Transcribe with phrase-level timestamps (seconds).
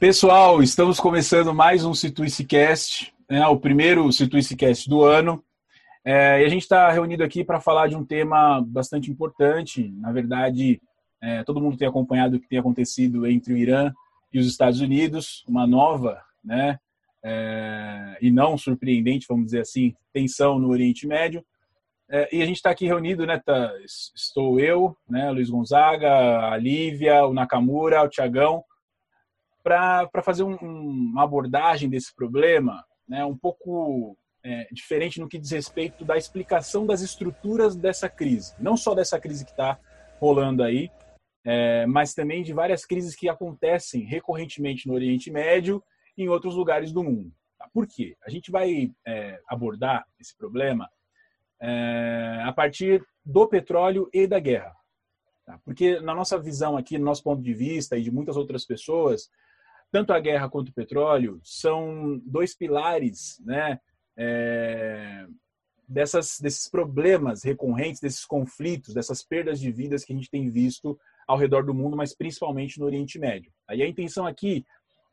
[0.00, 5.42] Pessoal, estamos começando mais um Situicecast, né, o primeiro Situicecast do ano.
[6.04, 9.92] É, e a gente está reunido aqui para falar de um tema bastante importante.
[9.96, 10.82] Na verdade,
[11.22, 13.92] é, todo mundo tem acompanhado o que tem acontecido entre o Irã
[14.32, 16.78] e os Estados Unidos, uma nova, né,
[17.22, 21.42] é, e não surpreendente, vamos dizer assim, tensão no Oriente Médio.
[22.10, 23.40] É, e a gente está aqui reunido, né?
[23.44, 23.72] Tá,
[24.14, 28.62] estou eu, né, Luiz Gonzaga, a Lívia, o Nakamura, o Tiagão,
[29.64, 35.50] para fazer um, uma abordagem desse problema, né, um pouco é, diferente no que diz
[35.50, 39.80] respeito da explicação das estruturas dessa crise, não só dessa crise que está
[40.20, 40.90] rolando aí,
[41.46, 45.82] é, mas também de várias crises que acontecem recorrentemente no Oriente Médio
[46.16, 47.32] e em outros lugares do mundo.
[47.58, 47.68] Tá?
[47.72, 48.16] Por quê?
[48.26, 50.88] A gente vai é, abordar esse problema
[51.60, 54.74] é, a partir do petróleo e da guerra.
[55.46, 55.58] Tá?
[55.64, 59.30] Porque na nossa visão aqui, no nosso ponto de vista e de muitas outras pessoas,
[59.90, 63.78] tanto a guerra quanto o petróleo são dois pilares né,
[64.16, 65.26] é,
[65.88, 70.98] dessas, desses problemas recorrentes, desses conflitos, dessas perdas de vidas que a gente tem visto
[71.26, 73.52] ao redor do mundo, mas principalmente no Oriente Médio.
[73.68, 74.64] Aí a intenção aqui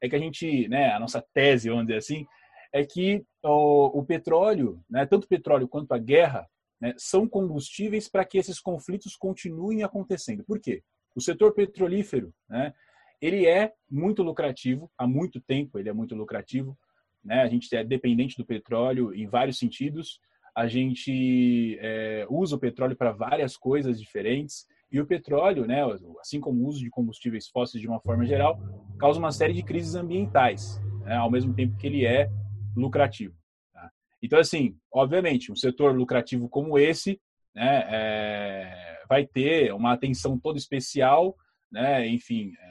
[0.01, 2.25] é que a gente, né, a nossa tese, vamos dizer assim,
[2.73, 6.47] é que o, o petróleo, né, tanto o petróleo quanto a guerra,
[6.79, 10.43] né, são combustíveis para que esses conflitos continuem acontecendo.
[10.43, 10.81] Por quê?
[11.15, 12.73] O setor petrolífero, né,
[13.21, 16.77] ele é muito lucrativo, há muito tempo ele é muito lucrativo.
[17.23, 17.41] Né?
[17.41, 20.19] A gente é dependente do petróleo em vários sentidos.
[20.55, 24.65] A gente é, usa o petróleo para várias coisas diferentes.
[24.91, 25.81] E o petróleo, né,
[26.19, 28.59] assim como o uso de combustíveis fósseis de uma forma geral,
[28.99, 32.29] causa uma série de crises ambientais, né, ao mesmo tempo que ele é
[32.75, 33.33] lucrativo.
[33.73, 33.89] Tá?
[34.21, 37.21] Então, assim, obviamente, um setor lucrativo como esse
[37.55, 41.37] né, é, vai ter uma atenção toda especial,
[41.71, 42.70] né, enfim, é,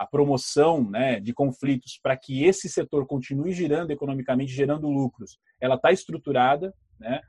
[0.00, 5.74] a promoção né, de conflitos para que esse setor continue girando economicamente, gerando lucros, ela
[5.74, 7.20] está estruturada, né,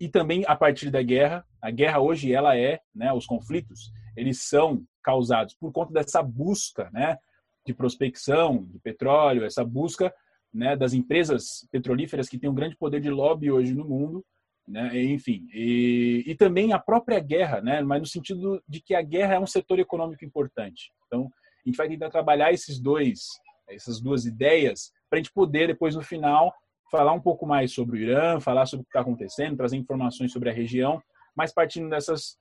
[0.00, 1.44] e também a partir da guerra.
[1.60, 6.88] A guerra hoje ela é, né, os conflitos, eles são causados por conta dessa busca,
[6.94, 7.18] né,
[7.66, 10.10] de prospecção de petróleo, essa busca
[10.50, 14.24] né, das empresas petrolíferas que têm um grande poder de lobby hoje no mundo,
[14.66, 19.02] né, enfim, e, e também a própria guerra, né, mas no sentido de que a
[19.02, 20.90] guerra é um setor econômico importante.
[21.06, 21.30] Então,
[21.68, 23.20] a gente vai tentar trabalhar esses dois,
[23.68, 26.54] essas duas ideias, para a gente poder depois no final
[26.90, 30.32] falar um pouco mais sobre o Irã, falar sobre o que está acontecendo, trazer informações
[30.32, 31.02] sobre a região,
[31.36, 32.38] mas partindo dessas,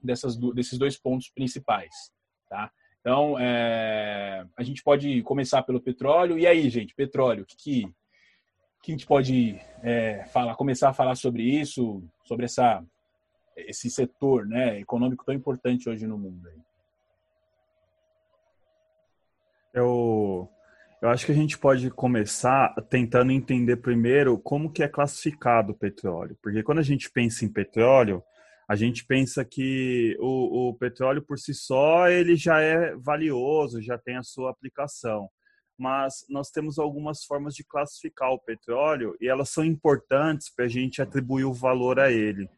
[0.00, 1.90] dessas desses dois pontos principais,
[2.48, 2.70] tá?
[3.00, 6.38] Então, é, a gente pode começar pelo petróleo.
[6.38, 7.94] E aí, gente, petróleo, o que, que,
[8.82, 12.84] que a gente pode é, falar, começar a falar sobre isso, sobre essa,
[13.56, 16.46] esse setor né, econômico tão importante hoje no mundo?
[16.48, 16.69] Aí?
[19.72, 20.48] Eu,
[21.00, 25.78] eu acho que a gente pode começar tentando entender primeiro como que é classificado o
[25.78, 26.36] petróleo.
[26.42, 28.22] Porque quando a gente pensa em petróleo,
[28.68, 33.98] a gente pensa que o, o, petróleo por si só ele já é valioso, já
[33.98, 35.28] tem a sua aplicação.
[35.78, 40.68] Mas nós temos algumas formas de classificar o petróleo e elas são importantes para a
[40.68, 42.48] gente atribuir o valor a ele.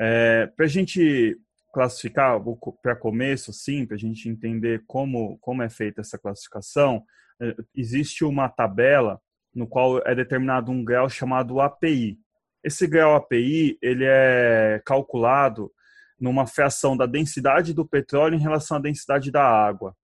[0.00, 1.38] É, para a gente
[1.76, 2.40] classificar,
[2.82, 7.04] para começo, sim, para a gente entender como, como é feita essa classificação,
[7.38, 9.20] é, existe uma tabela
[9.54, 12.18] no qual é determinado um grau chamado API.
[12.64, 15.70] Esse grau API ele é calculado
[16.18, 19.94] numa fração da densidade do petróleo em relação à densidade da água.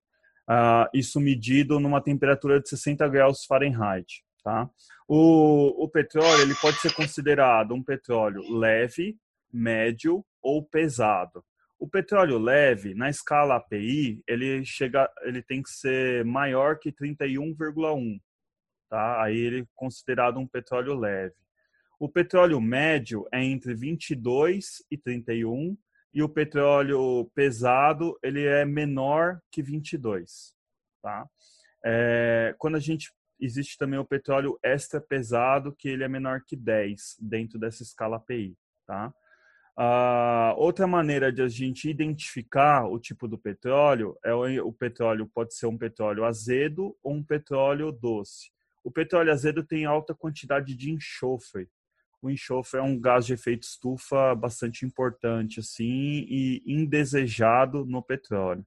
[0.47, 4.23] Uh, isso medido numa temperatura de 60 graus Fahrenheit.
[4.45, 4.69] Tá?
[5.09, 9.17] O, o petróleo ele pode ser considerado um petróleo leve,
[9.51, 11.43] médio ou pesado.
[11.83, 18.21] O petróleo leve, na escala API, ele chega, ele tem que ser maior que 31,1,
[18.89, 19.21] tá?
[19.21, 21.35] Aí ele é considerado um petróleo leve.
[21.99, 25.77] O petróleo médio é entre 22 e 31
[26.15, 30.55] e o petróleo pesado ele é menor que 22,
[31.03, 31.29] tá?
[31.85, 36.55] É, quando a gente existe também o petróleo extra pesado que ele é menor que
[36.55, 38.57] 10 dentro dessa escala API,
[38.87, 39.13] tá?
[39.79, 45.31] Uh, outra maneira de a gente identificar o tipo do petróleo é o, o petróleo
[45.33, 48.51] pode ser um petróleo azedo ou um petróleo doce.
[48.85, 51.69] O petróleo azedo tem alta quantidade de enxofre,
[52.23, 58.65] o enxofre é um gás de efeito estufa bastante importante assim e indesejado no petróleo.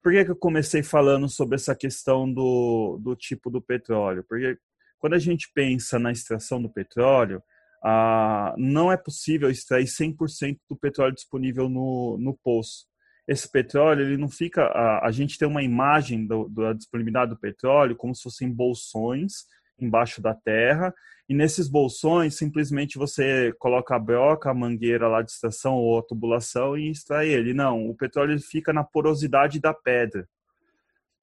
[0.00, 4.24] Por que, que eu comecei falando sobre essa questão do, do tipo do petróleo?
[4.28, 4.56] Porque
[4.96, 7.42] quando a gente pensa na extração do petróleo,
[7.84, 12.86] ah, não é possível extrair 100% do petróleo disponível no, no poço.
[13.28, 17.38] esse petróleo ele não fica a, a gente tem uma imagem do, da disponibilidade do
[17.38, 19.44] petróleo como se fossem bolsões
[19.78, 20.94] embaixo da terra
[21.28, 26.02] e nesses bolsões simplesmente você coloca a broca, a mangueira lá de extração ou a
[26.02, 27.54] tubulação e extrai ele.
[27.54, 30.28] Não, o petróleo fica na porosidade da pedra.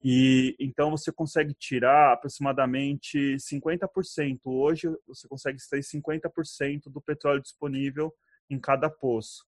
[0.04, 4.40] E então você consegue tirar aproximadamente 50%.
[4.46, 8.14] Hoje você consegue extrair 50% do petróleo disponível
[8.50, 9.46] em cada poço.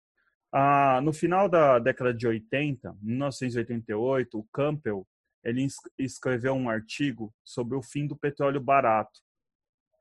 [0.52, 5.08] Ah, no final da década de 80, 1988, o Campbell
[5.44, 5.66] ele
[5.98, 9.22] escreveu um artigo sobre o fim do petróleo barato.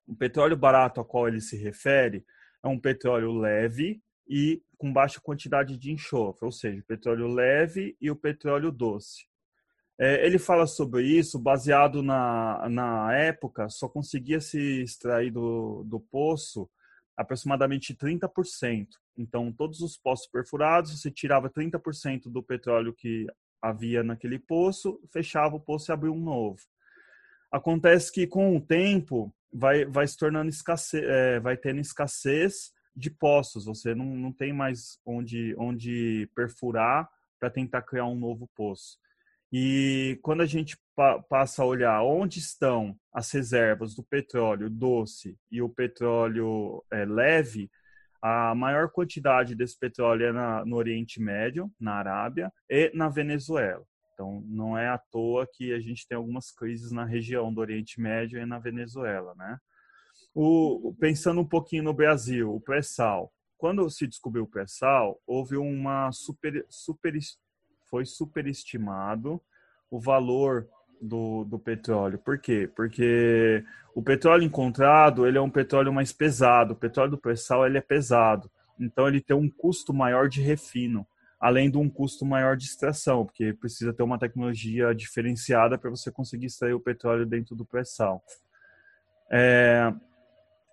[0.06, 2.24] O petróleo barato a qual ele se refere
[2.62, 7.96] é um petróleo leve e com baixa quantidade de enxofre, ou seja, o petróleo leve
[8.00, 9.29] e o petróleo doce.
[10.02, 16.00] É, ele fala sobre isso baseado na, na época, só conseguia se extrair do, do
[16.00, 16.70] poço
[17.14, 18.86] aproximadamente 30%.
[19.14, 23.26] Então, todos os poços perfurados, você tirava 30% do petróleo que
[23.60, 26.60] havia naquele poço, fechava o poço e abria um novo.
[27.52, 33.10] Acontece que com o tempo vai, vai se tornando escassez, é, vai tendo escassez de
[33.10, 33.66] poços.
[33.66, 37.06] Você não, não tem mais onde, onde perfurar
[37.38, 38.98] para tentar criar um novo poço.
[39.52, 45.36] E quando a gente pa passa a olhar onde estão as reservas do petróleo doce
[45.50, 47.68] e o petróleo é, leve,
[48.22, 53.84] a maior quantidade desse petróleo é na, no Oriente Médio, na Arábia e na Venezuela.
[54.12, 57.98] Então, não é à toa que a gente tem algumas crises na região do Oriente
[57.98, 59.58] Médio e na Venezuela, né?
[60.34, 63.32] O, pensando um pouquinho no Brasil, o pré-sal.
[63.56, 67.16] Quando se descobriu o pré-sal, houve uma super, super
[67.90, 69.40] foi superestimado
[69.90, 70.68] o valor
[71.00, 72.18] do, do petróleo.
[72.18, 72.70] Por quê?
[72.74, 73.64] Porque
[73.94, 76.74] o petróleo encontrado ele é um petróleo mais pesado.
[76.74, 78.50] O petróleo do pré-sal ele é pesado.
[78.78, 81.06] Então ele tem um custo maior de refino,
[81.38, 86.10] além de um custo maior de extração, porque precisa ter uma tecnologia diferenciada para você
[86.10, 88.22] conseguir extrair o petróleo dentro do pré-sal.
[89.30, 89.92] É,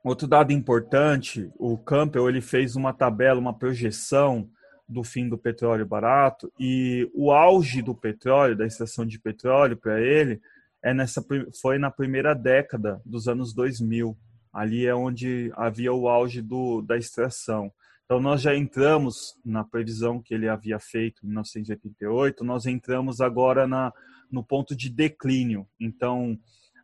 [0.03, 4.49] outro dado importante, o Campbell ele fez uma tabela, uma projeção
[4.87, 9.99] do fim do petróleo barato e o auge do petróleo, da extração de petróleo para
[9.99, 10.39] ele,
[10.83, 11.23] é nessa,
[11.61, 14.17] foi na primeira década dos anos 2000.
[14.53, 17.71] Ali é onde havia o auge do, da extração.
[18.05, 23.67] Então, nós já entramos na previsão que ele havia feito em 1988, nós entramos agora
[23.67, 23.91] na,
[24.31, 25.67] no ponto de declínio.
[25.77, 26.39] Então,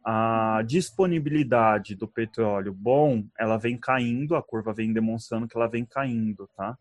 [0.06, 5.86] a disponibilidade do petróleo bom, ela vem caindo, a curva vem demonstrando que ela vem
[5.86, 6.78] caindo, tá?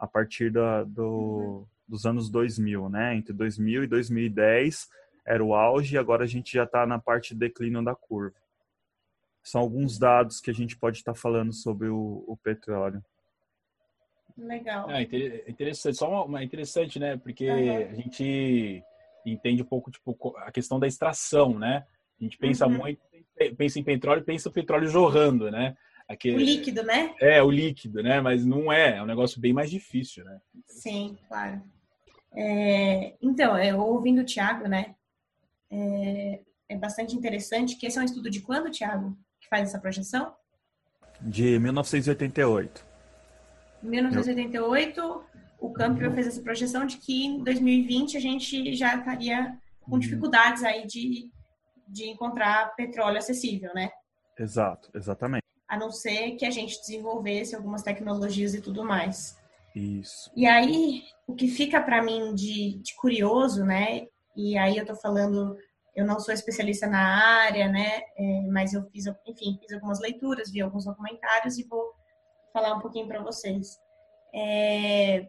[0.00, 1.66] A partir da, do, uhum.
[1.86, 3.14] dos anos 2000, né?
[3.14, 4.88] Entre 2000 e 2010
[5.26, 8.34] era o auge e agora a gente já está na parte de declínio da curva.
[9.42, 13.04] São alguns dados que a gente pode estar tá falando sobre o, o, petróleo.
[14.36, 14.90] Legal.
[14.90, 17.18] É interessante, só uma, uma interessante, né?
[17.18, 17.76] Porque uhum.
[17.76, 18.82] a gente
[19.26, 21.86] entende um pouco tipo a questão da extração, né?
[22.18, 22.78] A gente pensa uhum.
[22.78, 23.00] muito,
[23.56, 25.76] pensa em petróleo, pensa o petróleo jorrando, né?
[26.10, 27.14] Aquele, o líquido, né?
[27.20, 28.20] É, o líquido, né?
[28.20, 30.40] Mas não é, é um negócio bem mais difícil, né?
[30.66, 31.62] Sim, claro.
[32.34, 34.96] É, então, eu ouvindo o Thiago, né?
[35.70, 39.78] É, é, bastante interessante que esse é um estudo de quando, Thiago, que faz essa
[39.78, 40.34] projeção?
[41.20, 42.84] De 1988.
[43.80, 45.24] 1988,
[45.60, 50.00] o Campbell fez essa projeção de que em 2020 a gente já estaria com uhum.
[50.00, 51.30] dificuldades aí de,
[51.86, 53.90] de encontrar petróleo acessível, né?
[54.36, 59.38] Exato, exatamente a não ser que a gente desenvolvesse algumas tecnologias e tudo mais.
[59.72, 60.28] Isso.
[60.34, 64.08] E aí, o que fica para mim de, de, curioso, né?
[64.36, 65.56] E aí eu tô falando,
[65.94, 68.02] eu não sou especialista na área, né?
[68.18, 71.94] É, mas eu fiz, enfim, fiz algumas leituras, vi alguns documentários e vou
[72.52, 73.78] falar um pouquinho para vocês.
[74.34, 75.28] É,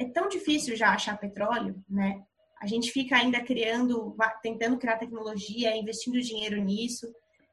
[0.00, 2.24] é tão difícil já achar petróleo, né?
[2.60, 7.06] A gente fica ainda criando, tentando criar tecnologia, investindo dinheiro nisso,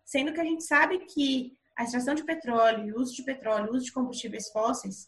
[0.04, 3.76] sendo que a gente sabe que a extração de petróleo, o uso de petróleo, o
[3.78, 5.08] uso de combustíveis fósseis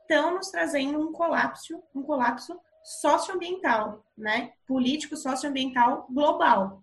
[0.00, 4.52] estão nos trazendo um colapso, um colapso socioambiental, né?
[4.66, 6.82] Político socioambiental global.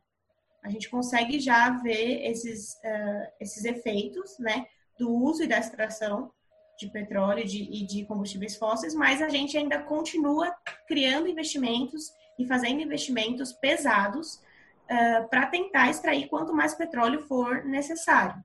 [0.64, 4.68] A gente consegue já ver esses, uh, esses efeitos, né?
[4.98, 6.32] Do uso e da extração
[6.80, 10.56] de petróleo de, e de combustíveis fósseis, mas a gente ainda continua
[10.88, 18.42] criando investimentos e fazendo investimentos pesados uh, para tentar extrair quanto mais petróleo for necessário.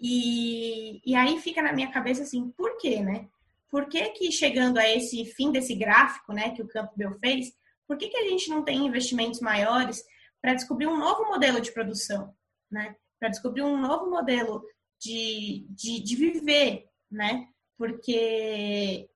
[0.00, 3.28] E, e aí fica na minha cabeça assim, por quê, né?
[3.70, 7.52] Por que que chegando a esse fim desse gráfico, né, que o Campbell fez,
[7.86, 10.02] por que que a gente não tem investimentos maiores
[10.40, 12.34] para descobrir um novo modelo de produção,
[12.70, 12.94] né?
[13.18, 14.62] Para descobrir um novo modelo
[15.00, 17.48] de, de, de viver, né?
[17.76, 19.08] Porque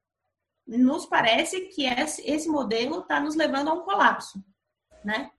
[0.66, 4.42] nos parece que esse modelo está nos levando a um colapso,
[5.04, 5.30] né?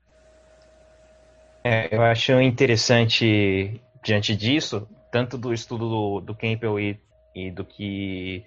[1.63, 6.99] É, eu acho interessante, diante disso, tanto do estudo do, do Campbell e,
[7.35, 8.43] e do que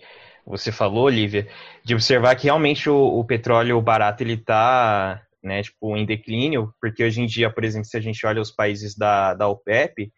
[0.46, 1.48] você falou, Lívia,
[1.84, 7.04] de observar que realmente o, o petróleo barato ele está né, tipo, em declínio, porque
[7.04, 10.10] hoje em dia, por exemplo, se a gente olha os países da, da OPEP,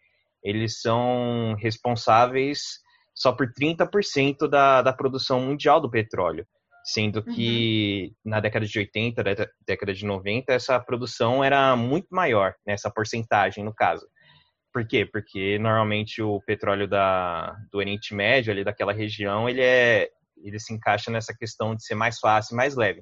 [0.43, 2.79] eles são responsáveis
[3.13, 6.45] só por 30% da, da produção mundial do petróleo
[6.87, 8.31] sendo que uhum.
[8.31, 9.21] na década de 80,
[9.67, 14.07] década de 90, essa produção era muito maior, né, essa porcentagem no caso.
[14.77, 15.07] Por quê?
[15.07, 20.07] Porque normalmente o petróleo da, do Oriente Médio, ali daquela região, ele, é,
[20.43, 22.99] ele se encaixa nessa questão de ser mais fácil mais leve.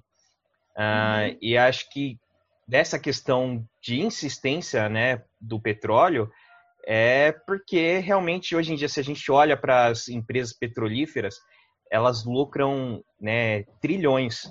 [0.77, 1.38] Uh, uhum.
[1.41, 2.17] E acho que
[2.65, 6.32] dessa questão de insistência né, do petróleo
[6.88, 11.36] é porque realmente hoje em dia, se a gente olha para as empresas petrolíferas,
[11.91, 14.46] elas lucram né, trilhões,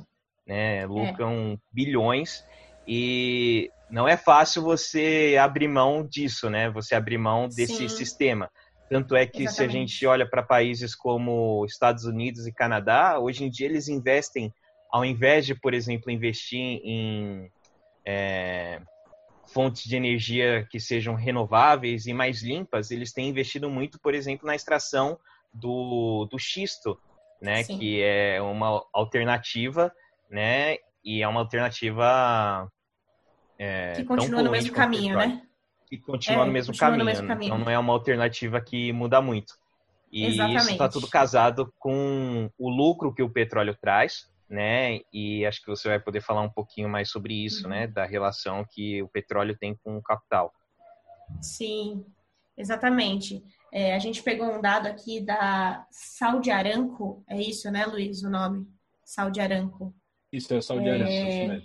[0.47, 0.87] né, é.
[0.87, 1.59] lucram é.
[1.73, 2.45] bilhões
[2.87, 6.71] e não é fácil você abrir mão disso, né?
[6.71, 7.89] Você abrir mão desse Sim.
[7.89, 8.51] sistema.
[8.89, 9.55] Tanto é que Exatamente.
[9.55, 13.89] se a gente olha para países como Estados Unidos e Canadá, hoje em dia eles
[13.89, 14.53] investem,
[14.91, 17.51] ao invés de, por exemplo, investir em
[18.07, 18.81] é,
[19.53, 24.47] fontes de energia que sejam renováveis e mais limpas, eles têm investido muito, por exemplo,
[24.47, 25.19] na extração
[25.53, 26.99] do, do xisto,
[27.41, 27.63] né?
[27.63, 27.79] Sim.
[27.79, 29.93] Que é uma alternativa,
[30.31, 30.77] né?
[31.05, 32.71] E é uma alternativa
[33.59, 35.43] é, que continua no mesmo caminho, né?
[35.87, 37.55] Que continua, é, no, mesmo continua caminho, no mesmo caminho.
[37.55, 39.55] Então não é uma alternativa que muda muito.
[40.11, 40.63] E Exatamente.
[40.63, 45.01] isso está tudo casado com o lucro que o petróleo traz, né?
[45.13, 47.81] E acho que você vai poder falar um pouquinho mais sobre isso, né?
[47.83, 47.87] uhum.
[47.87, 47.87] né?
[47.89, 50.53] Da relação que o petróleo tem com o capital.
[51.41, 52.05] Sim,
[52.57, 53.43] exatamente.
[53.73, 58.31] É, a gente pegou um dado aqui da Saudi Aramco, é isso, né, Luiz, o
[58.31, 58.69] nome?
[59.05, 59.93] Saudi Aramco.
[60.33, 61.61] Isso, é Saudi Aramco, é,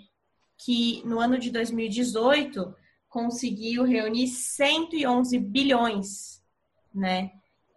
[0.64, 2.76] Que no ano de 2018
[3.08, 6.44] conseguiu reunir 111 bilhões,
[6.94, 7.32] né?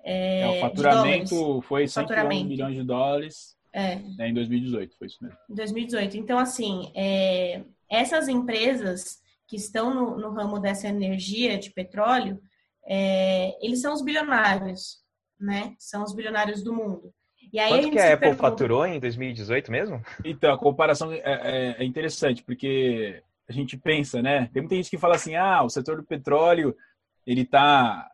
[0.05, 2.49] É, é, o faturamento foi 111 faturamento.
[2.49, 3.97] bilhões de dólares é.
[3.97, 5.39] Né, em 2018, foi isso mesmo.
[5.49, 6.17] Em 2018.
[6.19, 12.41] Então, assim, é, essas empresas que estão no, no ramo dessa energia de petróleo,
[12.85, 15.03] é, eles são os bilionários,
[15.41, 15.75] né?
[15.79, 17.15] São os bilionários do mundo.
[17.53, 18.43] E aí Quanto a que a Apple pergunta...
[18.43, 20.03] faturou em 2018 mesmo?
[20.25, 24.49] Então, a comparação é, é, é, interessante, porque a gente pensa, né?
[24.53, 26.75] Tem muita gente que fala assim, ah, o setor do petróleo,
[27.27, 28.09] ele tá...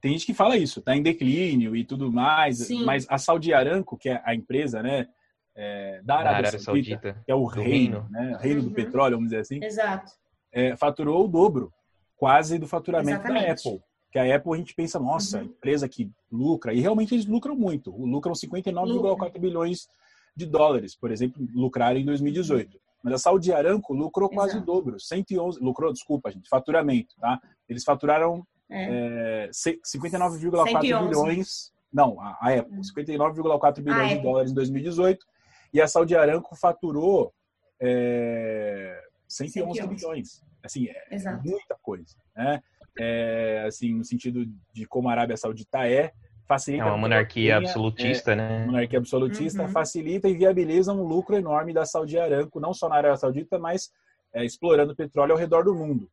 [0.00, 2.84] Tem gente que fala isso, tá em declínio e tudo mais, Sim.
[2.84, 5.08] mas a Saudi Aramco, que é a empresa, né?
[5.54, 8.38] É, da Arábia, Arábia Saudita, Saudita, que é o reino, reino, né?
[8.40, 8.68] Reino uhum.
[8.68, 9.62] do petróleo, vamos dizer assim.
[9.62, 10.12] Exato.
[10.52, 11.70] É, faturou o dobro,
[12.16, 13.46] quase do faturamento Exatamente.
[13.46, 13.89] da Apple.
[14.10, 15.44] Que a Apple a gente pensa, nossa, uhum.
[15.44, 19.88] empresa que lucra, e realmente eles lucram muito, lucram 59,4 bilhões
[20.34, 22.78] de dólares, por exemplo, lucraram em 2018.
[23.02, 24.62] Mas a Saudi Aramco lucrou quase Exato.
[24.62, 27.40] o dobro, 111, lucrou, desculpa, gente, faturamento, tá?
[27.68, 29.46] Eles faturaram é.
[29.46, 33.82] é, 59,4 bilhões, não, a, a Apple, 59,4 hum.
[33.82, 35.26] bilhões de dólares em 2018,
[35.72, 37.32] e a Saudi Aramco faturou
[37.80, 40.42] é, 111, 111 bilhões.
[40.62, 41.42] Assim, é Exato.
[41.42, 42.62] muita coisa, né?
[43.02, 46.12] É, assim, no sentido de como a Arábia Saudita é,
[46.46, 46.84] facilita.
[46.84, 48.66] É uma monarquia tenha, absolutista, é, né?
[48.66, 49.68] Monarquia absolutista, uhum.
[49.68, 53.90] facilita e viabiliza um lucro enorme da Saudi Aramco, não só na Arábia Saudita, mas
[54.34, 56.10] é, explorando petróleo ao redor do mundo.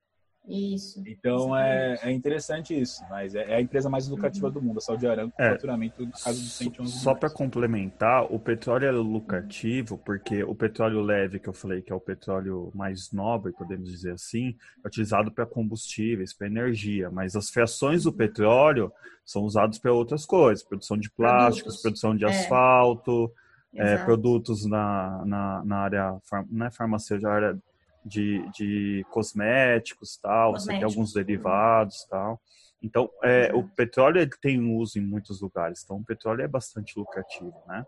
[0.47, 1.03] Isso.
[1.05, 4.53] Então é, é, interessante isso, mas é, é, a empresa mais lucrativa uhum.
[4.53, 8.23] do mundo, a Saudi Aramco, com é, faturamento do caso dos 111 Só para complementar,
[8.31, 12.71] o petróleo é lucrativo porque o petróleo leve, que eu falei que é o petróleo
[12.73, 18.13] mais nobre, podemos dizer assim, é utilizado para combustíveis, para energia, mas as frações do
[18.13, 18.91] petróleo
[19.25, 21.81] são usadas para outras coisas, produção de plásticos, produtos.
[21.81, 22.29] produção de é.
[22.29, 23.29] asfalto,
[23.75, 26.17] é, produtos na, na, na área,
[26.49, 27.57] não é farmacêutica, área
[28.07, 30.63] de, de cosméticos, tal, cosméticos.
[30.63, 32.39] você tem alguns derivados, tal.
[32.81, 36.97] Então, é, o petróleo ele tem uso em muitos lugares, então o petróleo é bastante
[36.97, 37.85] lucrativo, né?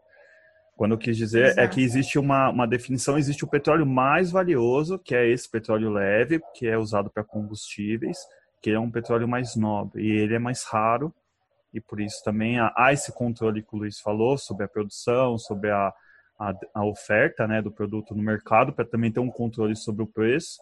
[0.76, 1.60] Quando eu quis dizer Exato.
[1.60, 5.92] é que existe uma, uma definição, existe o petróleo mais valioso, que é esse petróleo
[5.92, 8.18] leve, que é usado para combustíveis,
[8.62, 11.14] que é um petróleo mais nobre, e ele é mais raro,
[11.74, 15.38] e por isso também há, há esse controle que o Luiz falou sobre a produção,
[15.38, 15.94] sobre a,
[16.40, 20.08] a, a oferta né, do produto no mercado, para também ter um controle sobre o
[20.08, 20.58] preço.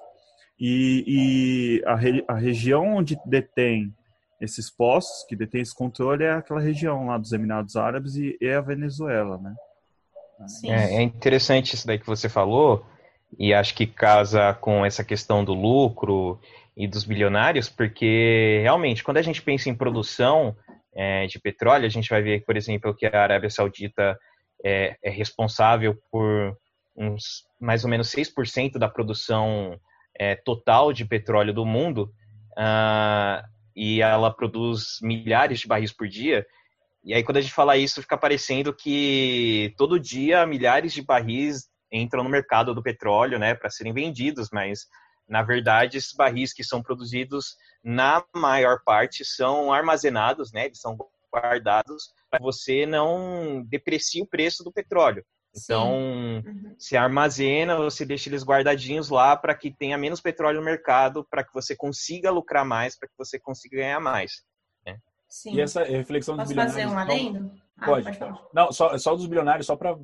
[0.60, 3.94] E, e a, re, a região onde detém
[4.42, 8.50] esses postos, que detém esse controle, é aquela região lá dos Emirados Árabes e, e
[8.50, 9.54] a Venezuela, né?
[10.66, 12.86] É, é, interessante isso daí que você falou,
[13.40, 16.40] e acho que casa com essa questão do lucro
[16.76, 20.56] e dos bilionários, porque realmente, quando a gente pensa em produção
[20.96, 24.18] é, de petróleo, a gente vai ver, por exemplo, que a Arábia Saudita
[24.64, 26.58] é, é responsável por
[26.96, 29.80] uns mais ou menos 6% da produção
[30.18, 32.12] é, total de petróleo do mundo,
[32.58, 33.46] uh,
[33.76, 36.46] e ela produz milhares de barris por dia.
[37.04, 41.70] E aí, quando a gente fala isso, fica parecendo que todo dia milhares de barris
[41.92, 44.88] entram no mercado do petróleo, né, para serem vendidos, mas
[45.30, 50.98] na verdade, esses barris que são produzidos, na maior parte, são armazenados, né, eles são
[51.34, 55.24] guardados para você não deprecie o preço do petróleo.
[55.56, 56.76] Então, uhum.
[56.78, 61.44] se armazena, você deixa eles guardadinhos lá para que tenha menos petróleo no mercado, para
[61.44, 64.44] que você consiga lucrar mais, para que você consiga ganhar mais.
[64.86, 64.98] Né?
[65.28, 65.56] Sim.
[65.56, 66.76] E essa reflexão Posso dos bilionários...
[66.76, 67.52] fazer um adendo?
[67.78, 68.40] Ah, pode, pode, pode.
[68.54, 69.98] Não, só, só dos bilionários, só para...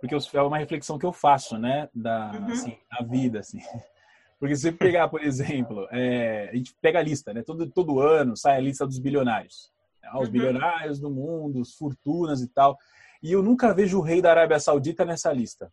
[0.00, 1.88] Porque é uma reflexão que eu faço, né?
[1.94, 2.52] Da, uhum.
[2.52, 3.58] assim, na vida, assim.
[4.38, 7.42] Porque se você pegar, por exemplo, é, a gente pega a lista, né?
[7.42, 9.72] Todo, todo ano sai a lista dos bilionários.
[10.02, 10.10] Né?
[10.14, 10.32] Os uhum.
[10.32, 12.76] bilionários do mundo, as fortunas e tal.
[13.22, 15.72] E eu nunca vejo o rei da Arábia Saudita nessa lista.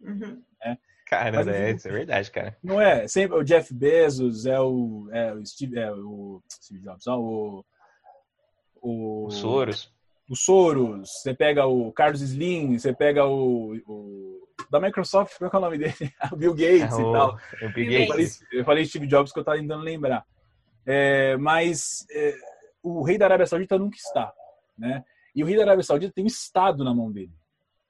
[0.00, 0.42] Uhum.
[0.60, 0.78] Né?
[1.06, 2.56] Cara, Mas, é, isso é verdade, cara.
[2.62, 3.08] Não é?
[3.08, 7.64] Sempre o Jeff Bezos, é o, é o Steve, é o Steve Jobs, não, o,
[8.82, 9.90] o, o Soros.
[10.28, 15.54] O Soros, você pega o Carlos Slim, você pega o, o da Microsoft, como é,
[15.54, 15.94] é o nome dele?
[16.30, 17.38] o Bill Gates é o, e tal.
[17.62, 18.00] É Bill Gates.
[18.00, 20.26] Eu, falei, eu falei Steve Jobs que eu estava tentando lembrar.
[20.84, 22.34] É, mas é,
[22.82, 24.32] o rei da Arábia Saudita nunca está,
[24.76, 25.04] né?
[25.34, 27.32] E o rei da Arábia Saudita tem um estado na mão dele,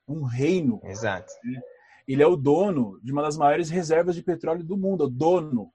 [0.06, 0.80] um reino.
[0.84, 1.32] Exato.
[1.44, 1.60] Né?
[2.06, 5.72] Ele é o dono de uma das maiores reservas de petróleo do mundo, o dono.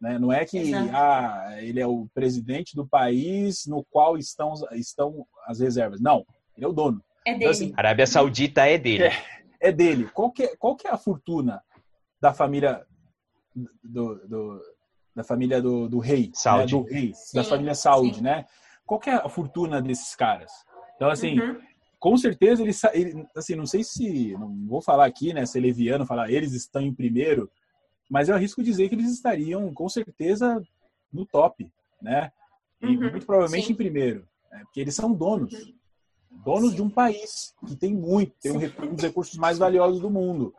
[0.00, 0.18] Né?
[0.18, 5.60] Não é que ah, ele é o presidente do país no qual estão, estão as
[5.60, 6.00] reservas.
[6.00, 6.24] Não,
[6.56, 7.02] ele é o dono.
[7.26, 7.50] É então, dele.
[7.50, 9.04] Então, assim, a Arábia Saudita é dele.
[9.04, 9.12] É,
[9.60, 10.08] é dele.
[10.12, 11.62] Qual que é, qual que é a fortuna
[12.20, 12.84] da família
[13.82, 14.62] do, do
[15.18, 16.76] da família do, do rei, Saudi.
[16.76, 16.80] Né?
[16.80, 18.22] do rei, sim, da família Saudi, sim.
[18.22, 18.44] né?
[18.86, 20.52] Qual que é a fortuna desses caras?
[20.94, 21.58] Então, assim, uhum.
[21.98, 25.60] com certeza ele, ele, assim, não sei se, não vou falar aqui, né, se é
[25.60, 27.50] leviano, falar eles estão em primeiro,
[28.08, 30.62] mas eu arrisco dizer que eles estariam, com certeza,
[31.12, 31.68] no top,
[32.00, 32.30] né?
[32.80, 33.10] E uhum.
[33.10, 33.72] muito provavelmente Sim.
[33.72, 34.60] em primeiro, né?
[34.64, 35.52] porque eles são donos.
[35.52, 35.74] Uhum.
[36.44, 36.76] Donos Sim.
[36.76, 40.54] de um país que tem muito, tem um, dos recursos mais valiosos do mundo.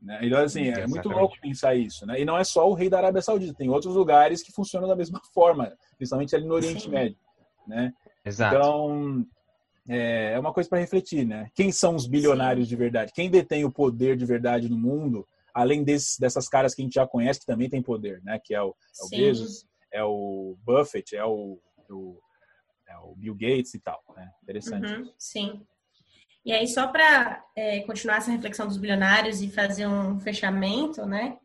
[0.00, 0.20] Né?
[0.22, 2.06] Então, assim, é muito louco pensar isso.
[2.06, 2.20] Né?
[2.20, 4.96] E não é só o rei da Arábia Saudita, tem outros lugares que funcionam da
[4.96, 6.90] mesma forma, principalmente ali no Oriente Sim.
[6.90, 7.18] Médio.
[7.66, 7.92] Né?
[8.24, 8.56] Exato.
[8.56, 9.26] Então,
[9.88, 11.50] é, é uma coisa para refletir, né?
[11.54, 12.70] Quem são os bilionários Sim.
[12.70, 13.12] de verdade?
[13.14, 16.94] Quem detém o poder de verdade no mundo, além desses, dessas caras que a gente
[16.94, 18.38] já conhece que também tem poder, né?
[18.42, 22.18] Que é o, é o Bezos, é o Buffett, é o, o,
[22.88, 24.02] é o Bill Gates e tal.
[24.16, 24.30] Né?
[24.42, 24.92] Interessante.
[24.92, 25.66] Uhum, sim.
[26.44, 31.38] E aí, só para é, continuar essa reflexão dos bilionários e fazer um fechamento, né?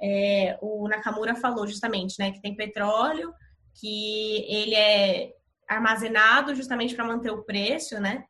[0.00, 3.32] É, o Nakamura falou justamente, né, que tem petróleo,
[3.80, 5.32] que ele é
[5.66, 8.24] armazenado justamente para manter o preço, né?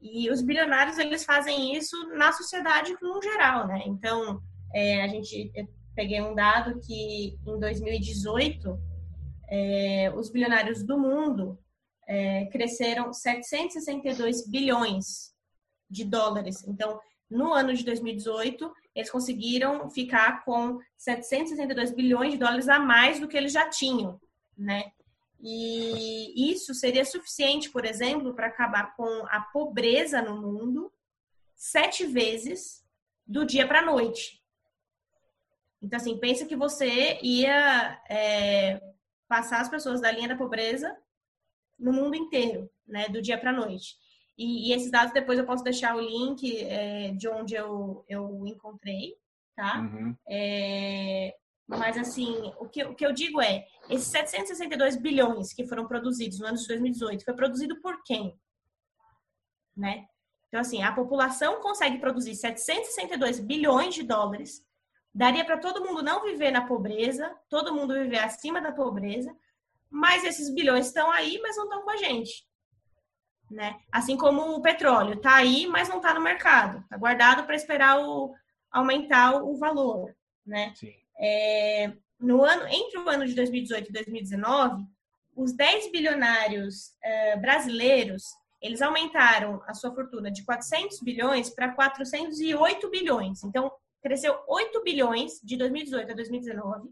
[0.00, 3.82] E os bilionários eles fazem isso na sociedade no geral, né?
[3.86, 4.40] Então
[4.74, 5.52] é, a gente
[5.94, 8.78] peguei um dado que em 2018
[9.50, 11.58] é, os bilionários do mundo
[12.08, 15.29] é, cresceram 762 bilhões
[15.90, 16.66] de dólares.
[16.66, 23.20] Então no ano de 2018 eles conseguiram ficar com 762 bilhões de dólares a mais
[23.20, 24.20] do que eles já tinham,
[24.56, 24.92] né?
[25.42, 30.92] E isso seria suficiente, por exemplo, para acabar com a pobreza no mundo
[31.54, 32.84] sete vezes
[33.26, 34.42] do dia para a noite.
[35.80, 38.82] Então, assim, pensa que você ia é,
[39.26, 40.94] passar as pessoas da linha da pobreza
[41.78, 43.96] no mundo inteiro, né, do dia para a noite.
[44.40, 48.46] E, e, esses dados depois eu posso deixar o link é, de onde eu, eu
[48.46, 49.14] encontrei,
[49.54, 49.80] tá?
[49.80, 50.16] Uhum.
[50.26, 51.34] É,
[51.68, 56.40] mas, assim, o que, o que eu digo é, esses 762 bilhões que foram produzidos
[56.40, 58.34] no ano de 2018, foi produzido por quem?
[59.76, 60.06] Né?
[60.48, 64.64] Então, assim, a população consegue produzir 762 bilhões de dólares,
[65.14, 69.36] daria para todo mundo não viver na pobreza, todo mundo viver acima da pobreza,
[69.90, 72.48] mas esses bilhões estão aí, mas não estão com a gente.
[73.50, 73.80] Né?
[73.90, 77.98] Assim como o petróleo está aí, mas não está no mercado, está guardado para esperar
[78.00, 78.32] o,
[78.70, 80.14] aumentar o valor.
[80.46, 80.72] Né?
[81.18, 84.84] É, no ano, entre o ano de 2018 e 2019,
[85.34, 88.24] os 10 bilionários é, brasileiros
[88.62, 93.42] eles aumentaram a sua fortuna de 400 bilhões para 408 bilhões.
[93.42, 96.90] Então, cresceu 8 bilhões de 2018 a 2019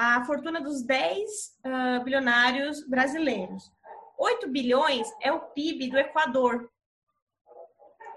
[0.00, 3.68] a fortuna dos 10 uh, é, bilionários brasileiros.
[4.18, 6.68] 8 bilhões é o PIB do Equador.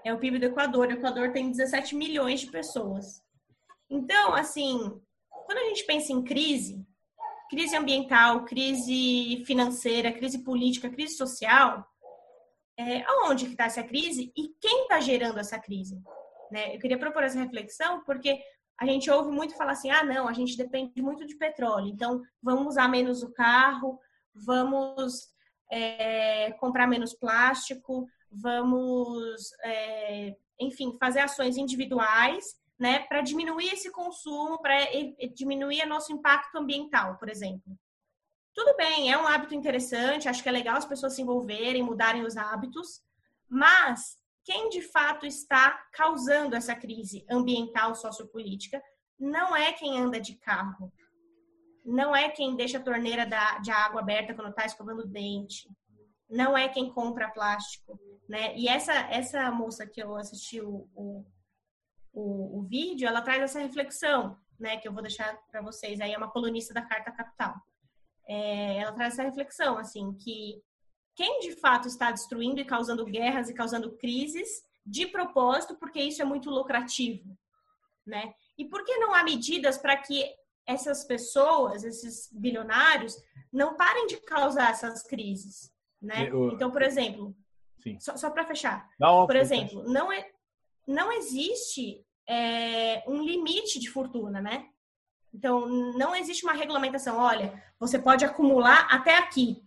[0.04, 0.88] É o PIB do Equador.
[0.88, 3.22] O Equador tem 17 milhões de pessoas.
[3.88, 5.00] Então, assim,
[5.46, 6.84] quando a gente pensa em crise,
[7.48, 11.86] crise ambiental, crise financeira, crise política, crise social,
[12.76, 16.02] é, aonde que está essa crise e quem está gerando essa crise.
[16.50, 16.74] Né?
[16.74, 18.42] Eu queria propor essa reflexão porque
[18.80, 22.20] a gente ouve muito falar assim, ah, não, a gente depende muito de petróleo, então
[22.42, 24.00] vamos usar menos o carro,
[24.34, 25.31] vamos
[25.72, 34.60] é, comprar menos plástico, vamos, é, enfim, fazer ações individuais, né, para diminuir esse consumo,
[34.60, 34.76] para
[35.34, 37.78] diminuir nosso impacto ambiental, por exemplo.
[38.54, 42.22] Tudo bem, é um hábito interessante, acho que é legal as pessoas se envolverem, mudarem
[42.22, 43.02] os hábitos,
[43.48, 48.82] mas quem de fato está causando essa crise ambiental sociopolítica
[49.18, 50.92] não é quem anda de carro,
[51.84, 55.68] não é quem deixa a torneira da, de água aberta quando está escovando o dente,
[56.28, 58.56] não é quem compra plástico, né?
[58.56, 61.24] E essa essa moça que eu assisti o, o,
[62.12, 64.78] o, o vídeo, ela traz essa reflexão, né?
[64.78, 66.00] Que eu vou deixar para vocês.
[66.00, 67.54] Aí é uma colunista da Carta Capital.
[68.26, 70.62] É, ela traz essa reflexão, assim, que
[71.14, 76.22] quem de fato está destruindo e causando guerras e causando crises de propósito, porque isso
[76.22, 77.36] é muito lucrativo,
[78.06, 78.32] né?
[78.56, 80.24] E por que não há medidas para que
[80.66, 83.16] essas pessoas, esses bilionários,
[83.52, 86.28] não parem de causar essas crises, né?
[86.30, 86.52] Eu...
[86.52, 87.34] Então, por exemplo,
[87.80, 87.98] Sim.
[88.00, 90.30] só, só para fechar, não, por exemplo, não é,
[90.86, 94.68] não existe é, um limite de fortuna, né?
[95.34, 97.16] Então, não existe uma regulamentação.
[97.18, 99.64] Olha, você pode acumular até aqui.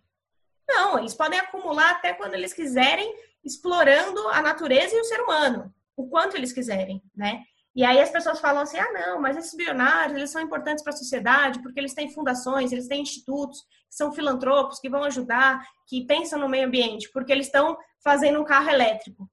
[0.67, 5.73] Não, eles podem acumular até quando eles quiserem, explorando a natureza e o ser humano,
[5.95, 7.43] o quanto eles quiserem, né?
[7.75, 10.93] E aí as pessoas falam assim: ah, não, mas esses bilionários, eles são importantes para
[10.93, 16.05] a sociedade porque eles têm fundações, eles têm institutos, são filantropos, que vão ajudar, que
[16.05, 19.29] pensam no meio ambiente, porque eles estão fazendo um carro elétrico.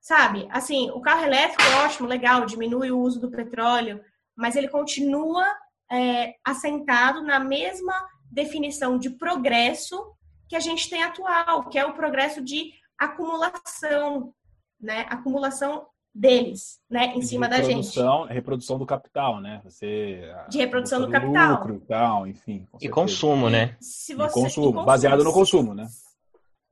[0.00, 0.48] Sabe?
[0.50, 4.02] Assim, o carro elétrico é ótimo, legal, diminui o uso do petróleo,
[4.34, 5.44] mas ele continua
[5.90, 10.16] é, assentado na mesma definição de progresso
[10.48, 14.34] que a gente tem atual, que é o progresso de acumulação,
[14.80, 15.06] né?
[15.10, 17.98] Acumulação deles, né, em de cima da gente.
[18.28, 19.60] Reprodução do capital, né?
[19.64, 22.66] Você de reprodução do, do capital, lucro e tal, enfim.
[22.80, 23.76] E consumo, né?
[23.80, 25.88] Se você, e consumo, e consumo, baseado no consumo, né?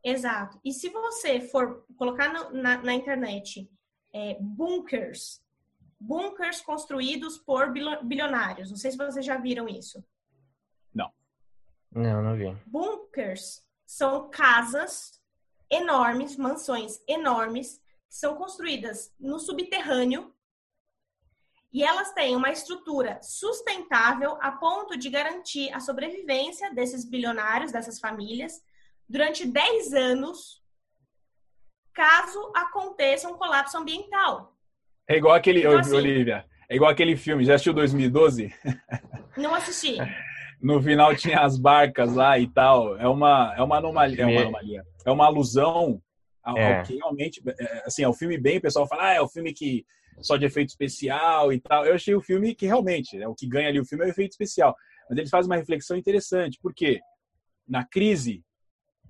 [0.03, 0.59] Exato.
[0.65, 3.71] E se você for colocar no, na, na, internet
[4.13, 5.41] é, bunkers,
[6.01, 7.73] bunkers construídos por
[8.03, 10.05] bilionários, não sei se vocês já viram isso.
[10.95, 11.11] Não.
[11.93, 12.57] Não, não vi.
[12.67, 15.21] Bunkers são casas
[15.71, 20.35] enormes, mansões enormes são construídas no subterrâneo
[21.73, 28.01] e elas têm uma estrutura sustentável a ponto de garantir a sobrevivência desses bilionários, dessas
[28.01, 28.63] famílias,
[29.09, 30.63] durante 10 anos,
[31.93, 34.57] caso aconteça um colapso ambiental.
[35.07, 38.53] É igual aquele, então, assim, Olivia, é igual aquele filme, já assistiu 2012?
[39.37, 39.97] Não assisti.
[40.61, 42.97] no final tinha as barcas lá e tal.
[42.99, 44.83] É uma, é uma anomalia, é uma anomalia.
[45.05, 46.03] É uma alusão
[46.57, 46.79] é.
[46.79, 49.23] Ao que realmente, é, é, assim, é um filme bem, o pessoal fala, ah, é
[49.23, 49.85] um filme que
[50.21, 51.85] só de efeito especial e tal.
[51.85, 54.11] Eu achei o filme que realmente, né, o que ganha ali o filme é o
[54.11, 54.77] efeito especial.
[55.09, 57.01] Mas eles fazem uma reflexão interessante, porque
[57.67, 58.45] na crise,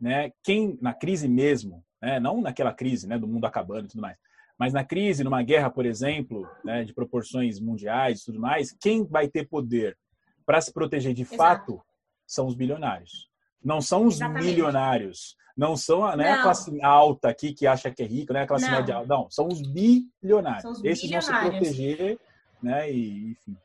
[0.01, 4.01] né, quem na crise mesmo, né, não naquela crise, né, do mundo acabando e tudo
[4.01, 4.16] mais,
[4.59, 9.05] mas na crise, numa guerra, por exemplo, né, de proporções mundiais e tudo mais, quem
[9.05, 9.96] vai ter poder
[10.44, 11.37] para se proteger de Exato.
[11.37, 11.83] fato
[12.27, 13.28] são os bilionários.
[13.64, 14.47] Não são os Exatamente.
[14.47, 18.42] milionários não são né, a classe alta aqui que acha que é rico, né?
[18.42, 18.71] A classe não.
[18.75, 19.09] média alta.
[19.09, 20.62] Não, são os bilionários.
[20.62, 21.29] São os Esses bilionários.
[21.29, 22.21] vão se proteger,
[22.62, 22.92] né?
[22.92, 23.57] E, enfim.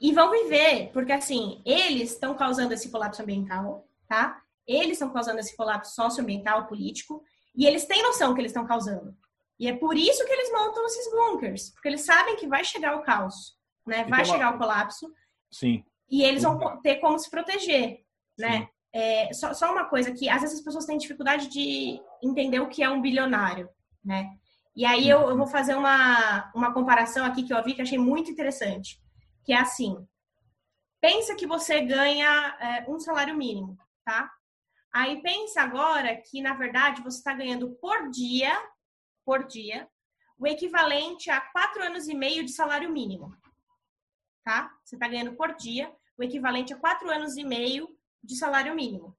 [0.00, 4.42] E vão viver, porque assim, eles estão causando esse colapso ambiental, tá?
[4.66, 7.22] Eles estão causando esse colapso socioambiental, político,
[7.54, 9.16] e eles têm noção que eles estão causando.
[9.60, 12.96] E é por isso que eles montam esses bunkers, porque eles sabem que vai chegar
[12.96, 14.04] o caos, né?
[14.08, 15.08] Vai então, chegar o colapso.
[15.52, 15.84] Sim.
[16.10, 18.00] E eles vão ter como se proteger,
[18.36, 18.58] né?
[18.58, 18.68] Sim.
[18.92, 22.68] É, só, só, uma coisa que às vezes as pessoas têm dificuldade de entender o
[22.68, 23.68] que é um bilionário,
[24.02, 24.30] né?
[24.74, 27.98] E aí eu, eu vou fazer uma, uma comparação aqui que eu vi que achei
[27.98, 29.00] muito interessante,
[29.44, 29.96] que é assim:
[31.00, 34.30] pensa que você ganha é, um salário mínimo, tá?
[34.92, 38.56] Aí pensa agora que na verdade você está ganhando por dia,
[39.24, 39.86] por dia,
[40.38, 43.36] o equivalente a quatro anos e meio de salário mínimo,
[44.44, 44.72] tá?
[44.84, 49.16] Você está ganhando por dia o equivalente a quatro anos e meio de salário mínimo.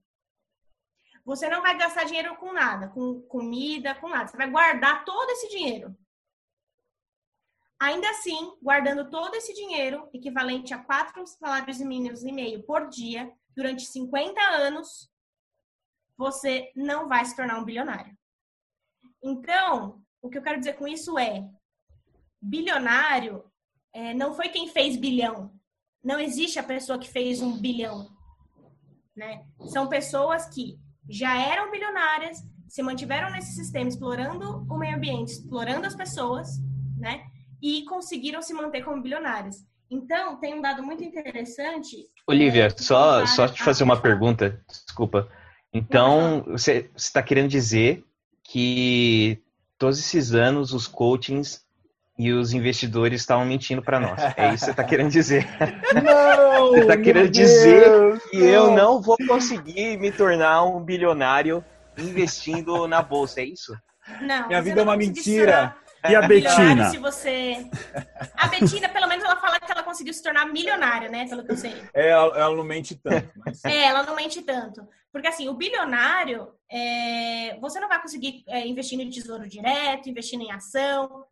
[1.25, 4.27] Você não vai gastar dinheiro com nada, com comida, com nada.
[4.27, 5.95] Você vai guardar todo esse dinheiro.
[7.79, 13.31] Ainda assim, guardando todo esse dinheiro, equivalente a quatro salários mínimos e meio por dia,
[13.55, 15.09] durante 50 anos,
[16.17, 18.17] você não vai se tornar um bilionário.
[19.23, 21.47] Então, o que eu quero dizer com isso é:
[22.41, 23.49] bilionário
[23.93, 25.57] é, não foi quem fez bilhão.
[26.03, 28.18] Não existe a pessoa que fez um bilhão
[29.19, 29.43] né?
[29.67, 30.79] São pessoas que
[31.09, 36.47] já eram bilionárias, se mantiveram nesse sistema explorando o meio ambiente, explorando as pessoas,
[36.97, 37.23] né?
[37.61, 39.57] E conseguiram se manter como bilionários.
[39.91, 41.97] Então, tem um dado muito interessante.
[42.25, 45.27] Olivia, é, só, só te fazer uma pergunta, desculpa.
[45.73, 48.05] Então, você está querendo dizer
[48.43, 49.41] que
[49.77, 51.65] todos esses anos os coachings
[52.19, 54.21] e os investidores estavam mentindo para nós.
[54.35, 55.47] É isso que você está querendo dizer.
[56.03, 56.71] Não!
[56.71, 61.63] Você está querendo dizer que eu não vou conseguir me tornar um bilionário
[61.97, 63.73] investindo na bolsa, é isso?
[64.21, 64.49] Não.
[64.49, 65.75] Minha vida é uma mentira.
[66.07, 66.89] E a Betina?
[66.89, 67.65] Se você...
[68.35, 71.25] A Betina, pelo menos, ela fala que ela conseguiu se tornar milionária, né?
[71.27, 71.73] Pelo que eu sei.
[71.93, 73.29] É, ela, ela não mente tanto.
[73.45, 73.63] Mas...
[73.63, 74.85] É, ela não mente tanto.
[75.11, 77.57] Porque, assim, o bilionário, é...
[77.59, 81.25] você não vai conseguir é, investir no tesouro direto, investindo em ação.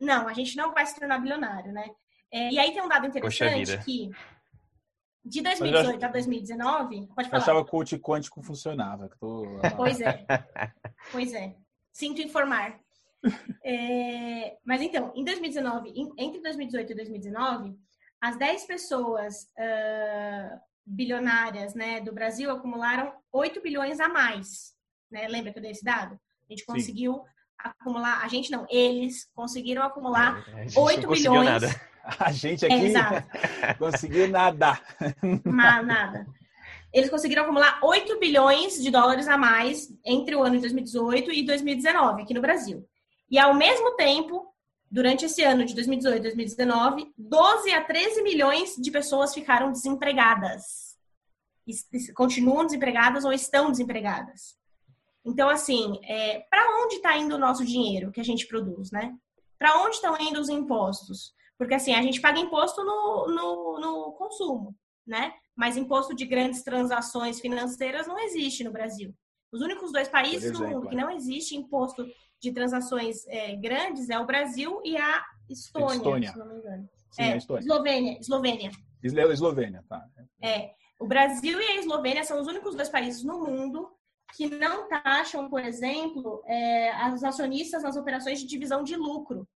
[0.00, 1.88] Não, a gente não vai se tornar bilionário, né?
[2.30, 4.10] É, e aí tem um dado interessante que
[5.24, 7.42] de 2018 a 2019, pode Eu falar.
[7.42, 9.08] achava que o coach quântico funcionava.
[9.18, 10.24] tô- Pois é.
[11.12, 11.54] Pois é.
[11.92, 12.78] Sinto informar.
[13.64, 17.76] É, mas então, em 2019, em- entre 2018 e 2019,
[18.20, 24.74] as 10 pessoas ah, bilionárias né, do Brasil acumularam 8 bilhões a mais.
[25.10, 25.26] Né?
[25.28, 26.14] Lembra que eu dei esse dado?
[26.48, 26.66] A gente Sim.
[27.58, 31.62] Acumular, a gente não, eles conseguiram acumular gente 8 não conseguiu bilhões.
[31.62, 31.80] nada.
[32.20, 33.28] A gente É, aqui exato.
[33.78, 34.82] conseguiu nadar.
[35.44, 36.26] Mas nada.
[36.90, 41.42] Eles conseguiram acumular 8 bilhões de dólares a mais entre o ano de 2018 e
[41.44, 42.88] 2019 aqui no Brasil.
[43.30, 44.46] E ao mesmo tempo,
[44.90, 50.96] durante esse ano de 2018 e 2019, 12 a 13 milhões de pessoas ficaram desempregadas.
[51.66, 54.56] Es- es- Continuam desempregadas ou estão desempregadas.
[55.28, 59.14] Então, assim, é, para onde está indo o nosso dinheiro que a gente produz, né?
[59.58, 61.34] Para onde estão indo os impostos?
[61.58, 64.74] Porque, assim, a gente paga imposto no, no, no consumo,
[65.06, 65.34] né?
[65.54, 69.14] Mas imposto de grandes transações financeiras não existe no Brasil.
[69.52, 70.98] Os únicos dois países Por do exemplo, mundo que é.
[70.98, 72.06] não existe imposto
[72.40, 76.32] de transações é, grandes é o Brasil e a Estônia, Estônia.
[76.32, 76.88] se não me engano.
[77.10, 77.60] Sim, é, Estônia.
[77.60, 78.70] Eslovênia, Eslovênia.
[79.02, 80.06] Eslovênia, tá.
[80.42, 83.90] É, o Brasil e a Eslovênia são os únicos dois países no mundo
[84.34, 89.48] que não taxam, por exemplo, é, os acionistas nas operações de divisão de lucro.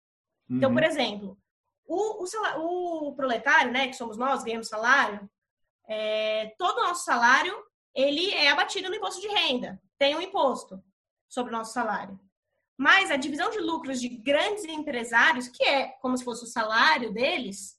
[0.49, 0.75] Então, Uhum.
[0.75, 1.37] por exemplo,
[1.85, 5.29] o, o, sala- o proletário, né, que somos nós, ganhamos salário,
[5.87, 7.53] é, todo o nosso salário,
[7.93, 9.81] ele é abatido no imposto de renda.
[9.97, 10.81] Tem um imposto
[11.29, 12.19] sobre o nosso salário.
[12.77, 17.13] Mas a divisão de lucros de grandes empresários, que é como se fosse o salário
[17.13, 17.77] deles,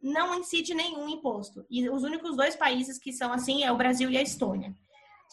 [0.00, 1.64] não incide nenhum imposto.
[1.70, 4.74] E os únicos dois países que são assim é o Brasil e a Estônia.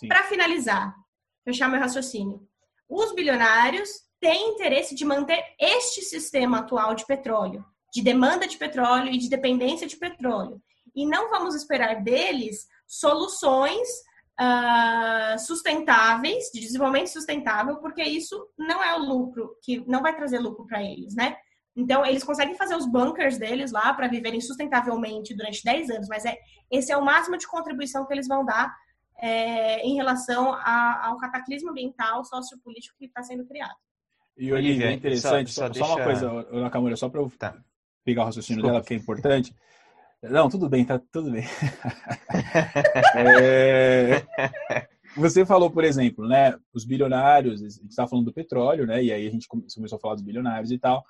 [0.08, 0.96] Para finalizar,
[1.44, 2.48] fechar meu raciocínio.
[2.88, 9.12] Os bilionários têm interesse de manter este sistema atual de petróleo, de demanda de petróleo
[9.12, 10.62] e de dependência de petróleo.
[10.96, 13.88] E não vamos esperar deles soluções
[14.38, 20.40] ah, sustentáveis, de desenvolvimento sustentável, porque isso não é o lucro, que não vai trazer
[20.40, 21.36] lucro para eles, né?
[21.76, 26.26] Então, eles conseguem fazer os bunkers deles lá para viverem sustentavelmente durante 10 anos, mas
[26.26, 26.38] é,
[26.70, 28.76] esse é o máximo de contribuição que eles vão dar
[29.22, 33.76] é, em relação a- ao cataclismo ambiental sociopolítico que está sendo criado.
[34.38, 37.20] E Olivia, Olivia, é interessante, só- só, só só uma deixa- coisa, Nakamura, só para
[37.22, 37.58] eu Tá.
[38.06, 38.72] pegar o raciocínio Desculpa.
[38.74, 39.56] dela, porque é importante.
[40.22, 41.44] Não, tudo bem, tá tudo bem.
[43.16, 44.26] É,
[45.18, 49.12] Você falou, por exemplo, né, os bilionários, a gente estava falando do petróleo, né, e
[49.12, 51.04] aí a gente come- começou a falar dos bilionários e tal.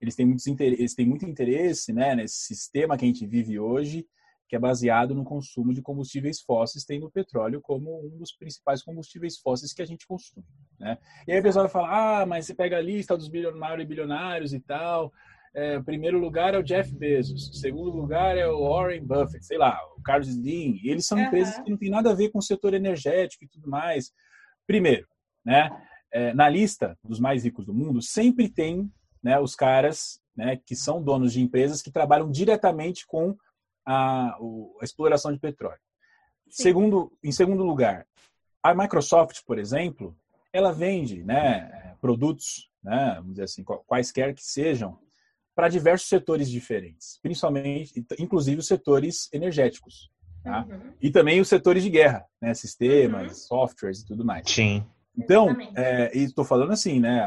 [0.00, 3.58] Eles têm, muitos inter- eles têm muito interesse, né, nesse sistema que a gente vive
[3.58, 4.06] hoje,
[4.50, 8.82] que é baseado no consumo de combustíveis fósseis, tendo o petróleo como um dos principais
[8.82, 10.44] combustíveis fósseis que a gente consome,
[10.76, 10.98] né?
[11.28, 13.88] E aí a pessoa vai falar, ah, mas você pega a lista dos bilionários e
[13.88, 15.12] bilionários e tal,
[15.54, 19.46] é, o primeiro lugar é o Jeff Bezos, o segundo lugar é o Warren Buffett,
[19.46, 21.28] sei lá, o Carlos Slim, e eles são Aham.
[21.28, 24.10] empresas que não têm nada a ver com o setor energético e tudo mais.
[24.66, 25.06] Primeiro,
[25.44, 25.70] né,
[26.12, 28.90] é, na lista dos mais ricos do mundo, sempre tem
[29.22, 33.36] né, os caras né, que são donos de empresas que trabalham diretamente com
[33.90, 34.36] a,
[34.80, 35.80] a exploração de petróleo.
[36.48, 36.62] Sim.
[36.62, 38.06] Segundo, em segundo lugar,
[38.62, 40.16] a Microsoft, por exemplo,
[40.52, 44.98] ela vende né, produtos, né, vamos dizer assim, quaisquer que sejam,
[45.54, 50.10] para diversos setores diferentes, principalmente, inclusive os setores energéticos.
[50.42, 50.64] Tá?
[50.64, 50.92] Uhum.
[51.00, 54.48] E também os setores de guerra, né, sistemas, softwares e tudo mais.
[54.50, 54.84] Sim.
[55.16, 57.20] Então, é, e estou falando assim, né?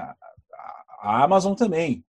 [1.00, 2.04] A Amazon também,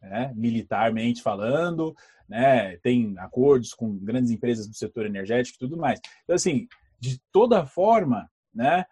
[0.00, 1.94] né, militarmente falando,
[2.28, 6.00] né, tem acordos com grandes empresas do setor energético e tudo mais.
[6.24, 6.66] Então, assim,
[6.98, 8.84] de toda forma, né,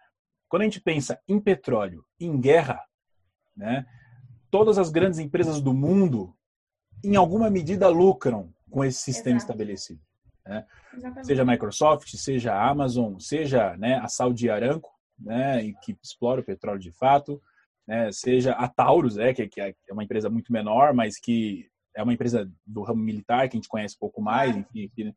[0.47, 2.79] quando a gente pensa em petróleo, em guerra,
[3.55, 3.85] né,
[4.51, 6.35] todas as grandes empresas do mundo,
[7.03, 9.51] em alguma medida, lucram com esse sistema Exato.
[9.51, 10.01] estabelecido
[10.93, 11.27] Exatamente.
[11.27, 16.43] seja a Microsoft, seja a Amazon, seja né, a Saudi Aramco, né, que explora o
[16.45, 17.41] petróleo de fato,
[17.89, 22.03] né, seja a Taurus, é, que, que é uma empresa muito menor, mas que é
[22.03, 25.05] uma empresa do ramo militar que a gente conhece um pouco mais, enfim.
[25.05, 25.13] né.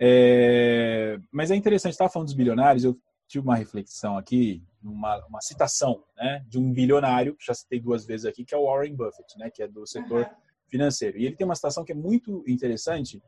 [0.00, 5.40] é, mas é interessante, estava falando dos bilionários, eu tive uma reflexão aqui, uma, uma
[5.40, 8.94] citação né, de um bilionário, que já citei duas vezes aqui, que é o Warren
[8.94, 10.34] Buffett, né, que é do setor uhum.
[10.70, 11.18] financeiro.
[11.18, 13.20] E ele tem uma citação que é muito interessante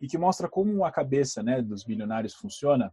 [0.00, 2.92] e que mostra como a cabeça né, dos bilionários funciona,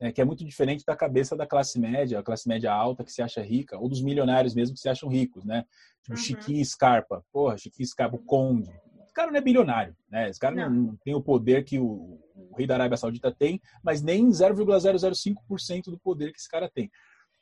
[0.00, 3.12] é, que é muito diferente da cabeça da classe média, a classe média alta que
[3.12, 5.64] se acha rica, ou dos milionários mesmo que se acham ricos, né?
[6.02, 6.24] Tipo uhum.
[6.24, 8.70] Chiquinho Scarpa, porra, Chiquinho Scarpa, o Conde.
[9.04, 10.28] Esse cara não é bilionário, né?
[10.28, 13.60] Esse cara não, não tem o poder que o, o, rei da Arábia Saudita tem,
[13.82, 16.90] mas nem 0,005% do poder que esse cara tem.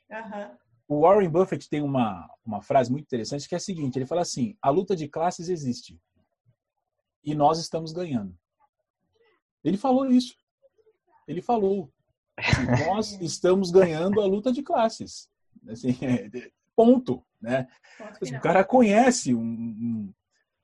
[0.09, 0.57] Uhum.
[0.87, 4.21] O Warren Buffett tem uma, uma frase muito interessante que é a seguinte: ele fala
[4.21, 5.99] assim, a luta de classes existe
[7.27, 8.33] e nós estamos ganhando.
[9.61, 10.33] Ele falou isso.
[11.27, 11.91] Ele falou.
[12.37, 15.27] Assim, nós estamos ganhando a luta de classes.
[15.67, 17.23] Assim, é, ponto.
[17.41, 17.67] Né?
[18.21, 20.13] Assim, o cara conhece um, um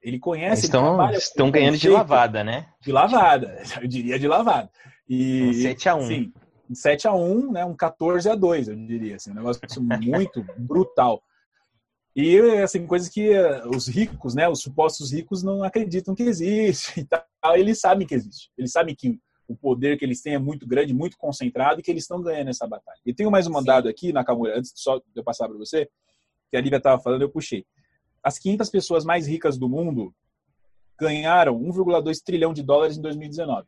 [0.03, 0.65] ele conhece.
[0.65, 2.67] Estão, ele estão ganhando de lavada, né?
[2.81, 4.69] De lavada, eu diria de lavada.
[5.07, 6.33] E, um 7 a 1 Sim,
[6.69, 7.65] um 7 a 1 né?
[7.65, 9.15] Um 14 a 2 eu diria.
[9.15, 11.23] Assim, um negócio muito brutal.
[12.15, 14.47] E, assim, coisas que eh, os ricos, né?
[14.47, 17.25] Os supostos ricos não acreditam que existe e tal.
[17.55, 18.51] Eles sabem que existe.
[18.57, 19.19] Eles sabem que
[19.53, 22.49] o poder que eles têm é muito grande, muito concentrado e que eles estão ganhando
[22.49, 22.99] essa batalha.
[23.05, 25.87] E tenho mais um mandado aqui, Nakamura, antes só de eu passar para você,
[26.49, 27.65] que a Lívia estava falando, eu puxei.
[28.23, 30.13] As 500 pessoas mais ricas do mundo
[30.99, 33.67] ganharam 1,2 trilhão de dólares em 2019,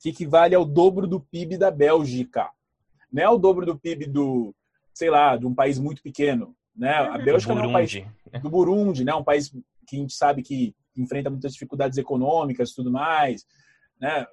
[0.00, 2.50] que equivale ao dobro do PIB da Bélgica.
[3.12, 4.54] Não é o dobro do PIB do,
[4.94, 6.54] sei lá, de um país muito pequeno.
[6.74, 6.92] Né?
[6.92, 8.04] A Bélgica não é um país
[8.42, 9.14] do Burundi, né?
[9.14, 9.50] um país
[9.86, 13.46] que a gente sabe que enfrenta muitas dificuldades econômicas e tudo mais.
[14.00, 14.26] Né?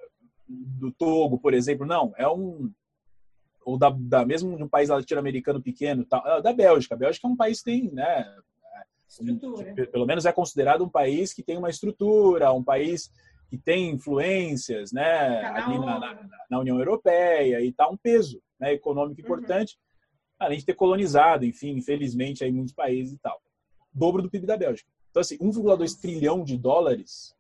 [0.80, 2.72] Do Togo, por exemplo, não, é um
[3.66, 6.96] ou da, da mesmo de um país latino-americano pequeno, tal, é da Bélgica.
[6.96, 8.36] A Bélgica é um país que tem, né,
[9.08, 9.88] estrutura.
[9.88, 13.12] pelo menos é considerado um país que tem uma estrutura, um país
[13.50, 18.74] que tem influências, né, ali na, na, na, União Europeia e tá um peso, né,
[18.74, 19.26] econômico uhum.
[19.26, 20.48] importante, uhum.
[20.48, 23.40] além de ter colonizado, enfim, infelizmente aí muitos países e tal.
[23.94, 24.90] Dobro do PIB da Bélgica.
[25.12, 27.36] Então assim, 1,2 trilhão de dólares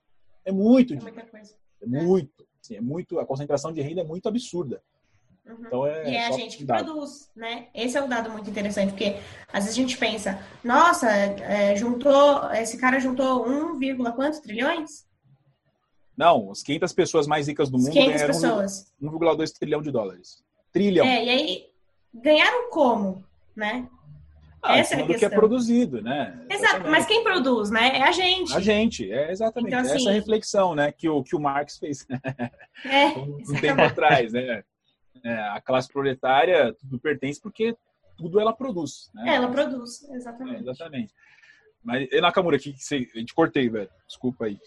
[0.46, 1.22] é muito é dinheiro.
[1.82, 2.48] É muito.
[2.64, 4.82] Assim, é muito, a concentração de renda é muito absurda.
[5.46, 5.58] Uhum.
[5.60, 6.86] Então é e é a gente que dado.
[6.86, 7.68] produz, né?
[7.76, 9.18] Esse é o dado muito interessante, porque
[9.52, 13.78] às vezes a gente pensa, nossa, é, juntou, esse cara juntou 1,
[14.16, 15.06] quantos trilhões?
[16.16, 18.94] Não, as 500 pessoas mais ricas do mundo 500 ganharam pessoas.
[19.02, 20.42] 1,2 trilhão de dólares.
[20.72, 21.06] Trilhão.
[21.06, 21.70] É, e aí
[22.14, 23.90] ganharam como, né?
[24.64, 25.20] Ah, Essa é a questão.
[25.20, 26.40] que é produzido, né?
[26.50, 27.98] Exato, mas quem produz, né?
[27.98, 28.56] É a gente.
[28.56, 29.74] A gente, é exatamente.
[29.74, 32.08] Então, assim, Essa reflexão, né, que o, que o Marx fez
[32.86, 34.64] é, um, um tempo atrás, né?
[35.22, 37.76] É, a classe proletária tudo pertence porque
[38.18, 39.12] tudo ela produz.
[39.14, 39.32] Né?
[39.32, 40.58] É, ela produz, exatamente.
[40.58, 41.14] É, exatamente.
[41.84, 43.90] Mas, e Nakamura, aqui que você, a gente cortei, velho.
[44.08, 44.58] Desculpa aí.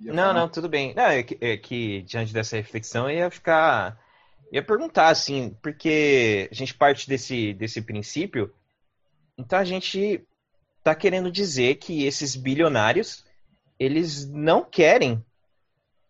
[0.00, 0.94] Não, não, tudo bem.
[0.94, 3.96] Não, é que, é que diante dessa reflexão eu ia ficar.
[4.50, 8.52] ia perguntar, assim, porque a gente parte desse, desse princípio
[9.38, 10.26] então a gente
[10.78, 13.24] está querendo dizer que esses bilionários
[13.78, 15.24] eles não querem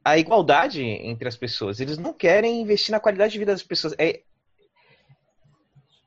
[0.03, 1.81] a igualdade entre as pessoas.
[1.81, 3.95] Eles não querem investir na qualidade de vida das pessoas.
[3.99, 4.23] É...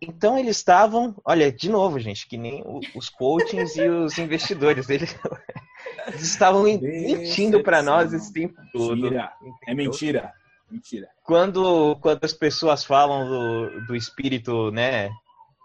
[0.01, 2.63] Então eles estavam, olha, de novo, gente, que nem
[2.95, 5.15] os coachings e os investidores, eles,
[6.07, 8.95] eles estavam mentindo para nós esse tempo todo.
[8.95, 9.31] Mentira.
[9.67, 10.33] É mentira.
[10.71, 11.07] Mentira.
[11.23, 15.11] Quando, quando as pessoas falam do, do espírito, né,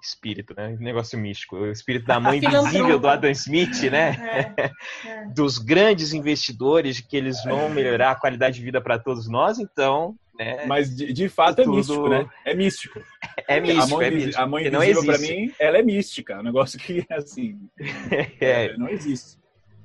[0.02, 0.76] espírito, né?
[0.78, 1.56] Negócio místico.
[1.56, 4.54] O espírito da mãe invisível do Adam Smith, né?
[4.56, 4.70] É,
[5.08, 5.26] é.
[5.34, 10.14] Dos grandes investidores, que eles vão melhorar a qualidade de vida para todos nós, então.
[10.38, 10.66] Né?
[10.66, 11.76] Mas de, de fato é tudo...
[11.76, 12.28] místico, né?
[12.44, 13.00] É místico.
[13.48, 14.40] É místico, a mãe, é místico.
[14.40, 16.34] A mãe invisível, para mim, ela é mística.
[16.34, 17.58] É um negócio que, assim,
[18.40, 18.76] é.
[18.76, 19.38] não existe.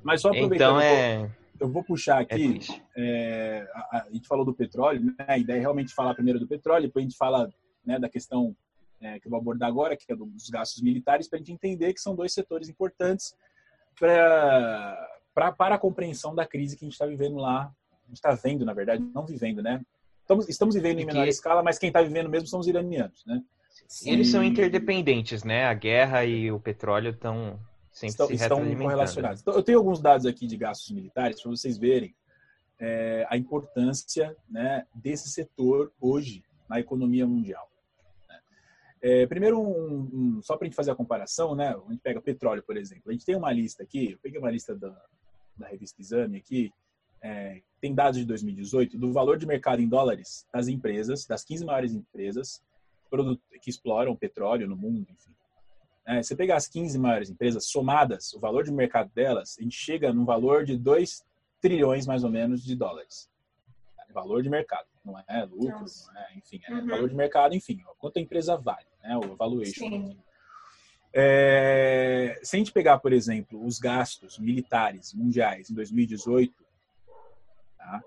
[0.04, 0.56] Mas só aproveitando.
[0.56, 1.30] Então é.
[1.60, 2.60] Eu vou puxar aqui.
[2.98, 5.14] É, a, a, gente falou do petróleo, né?
[5.28, 7.48] A ideia é realmente falar primeiro do petróleo, depois a gente fala
[7.86, 8.56] né, da questão
[9.02, 11.94] é, que eu vou abordar agora, que é dos gastos militares, para a gente entender
[11.94, 13.36] que são dois setores importantes
[14.00, 17.74] pra, para a compreensão da crise que a gente está vivendo lá.
[18.06, 19.82] A gente está vendo, na verdade, não vivendo, né?
[20.22, 21.30] Estamos, estamos vivendo em menor que...
[21.30, 23.42] escala, mas quem está vivendo mesmo são os iranianos, né?
[24.06, 24.32] Eles e...
[24.32, 25.66] são interdependentes, né?
[25.66, 27.60] A guerra e o petróleo estão
[27.92, 29.42] sempre estão, se estão correlacionados.
[29.42, 32.16] Então, eu tenho alguns dados aqui de gastos militares para vocês verem
[32.80, 37.71] é, a importância né, desse setor hoje na economia mundial.
[39.02, 41.70] É, primeiro, um, um, só para a gente fazer a comparação, né?
[41.70, 43.04] A gente pega petróleo, por exemplo.
[43.08, 44.96] A gente tem uma lista aqui, eu peguei uma lista da,
[45.58, 46.72] da revista Exame aqui,
[47.22, 51.66] é, tem dados de 2018 do valor de mercado em dólares das empresas, das 15
[51.66, 52.62] maiores empresas,
[53.62, 55.32] que exploram petróleo no mundo, enfim.
[56.06, 59.76] É, você pegar as 15 maiores empresas somadas, o valor de mercado delas, a gente
[59.76, 61.24] chega num valor de 2
[61.60, 63.30] trilhões, mais ou menos, de dólares.
[64.14, 65.46] Valor de mercado, não é?
[65.46, 66.88] Lucro, não é, enfim, é uhum.
[66.88, 70.16] valor de mercado, enfim, quanto a empresa vale, né, o valuation.
[71.14, 76.54] É, se a gente pegar, por exemplo, os gastos militares mundiais em 2018,
[77.78, 78.02] tá,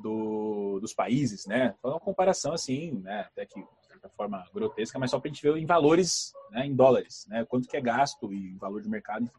[0.00, 4.98] do, dos países, né, foi uma comparação assim, né, até que de certa forma grotesca,
[4.98, 7.80] mas só para a gente ver em valores, né, em dólares, né, quanto que é
[7.80, 9.30] gasto e valor de mercado,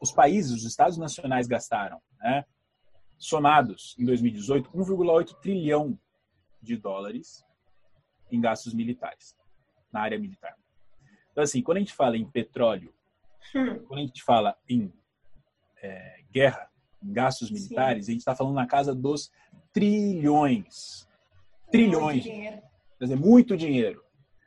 [0.00, 2.44] os países, os estados nacionais gastaram, né,
[3.20, 5.96] somados em 2018, 1,8 trilhão
[6.60, 7.44] de dólares
[8.32, 9.36] em gastos militares,
[9.92, 10.56] na área militar.
[11.30, 12.92] Então, assim, quando a gente fala em petróleo,
[13.54, 13.78] hum.
[13.86, 14.92] quando a gente fala em
[15.82, 16.68] é, guerra,
[17.02, 18.12] em gastos militares, Sim.
[18.12, 19.30] a gente está falando na casa dos
[19.72, 21.06] trilhões.
[21.70, 22.24] Trilhões.
[22.24, 24.04] Muito Quer dizer, muito dinheiro.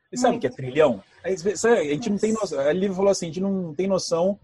[0.09, 1.03] Você sabe o que é trilhão?
[1.23, 2.59] A gente não tem noção.
[2.95, 4.39] Falou assim: a gente não tem noção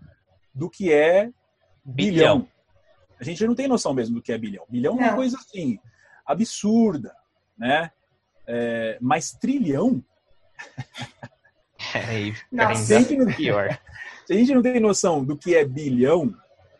[0.53, 1.32] do que é
[1.86, 2.39] bilhão.
[2.39, 2.47] bilhão.
[3.20, 4.65] A gente não tem noção mesmo do que é bilhão.
[4.70, 5.03] Bilhão não.
[5.03, 5.80] é uma coisa assim,
[6.26, 7.15] absurda,
[7.57, 7.91] né?
[8.47, 10.03] É, mas trilhão.
[11.93, 13.80] É, se, a não, pior.
[14.26, 16.36] se a gente não tem noção do que é bilhão,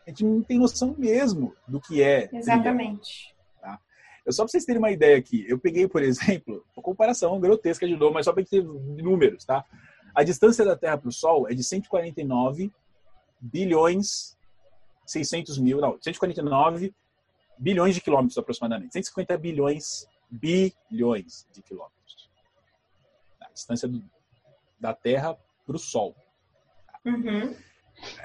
[0.06, 2.28] a gente não tem noção mesmo do que é.
[2.32, 3.34] Exatamente.
[3.60, 3.80] Trilhão, tá?
[4.24, 7.86] Eu só para vocês terem uma ideia aqui, eu peguei, por exemplo, uma comparação grotesca
[7.86, 9.64] de novo, mas só para ter números, tá?
[10.14, 12.72] A distância da Terra para o Sol é de 149
[13.40, 14.36] bilhões
[15.10, 16.94] 600 mil, não, 149
[17.58, 18.92] bilhões de quilômetros aproximadamente.
[18.92, 22.30] 150 bilhões, bilhões de quilômetros.
[23.40, 24.02] A distância do,
[24.78, 25.36] da Terra
[25.66, 26.14] para o Sol.
[27.04, 27.56] Uhum.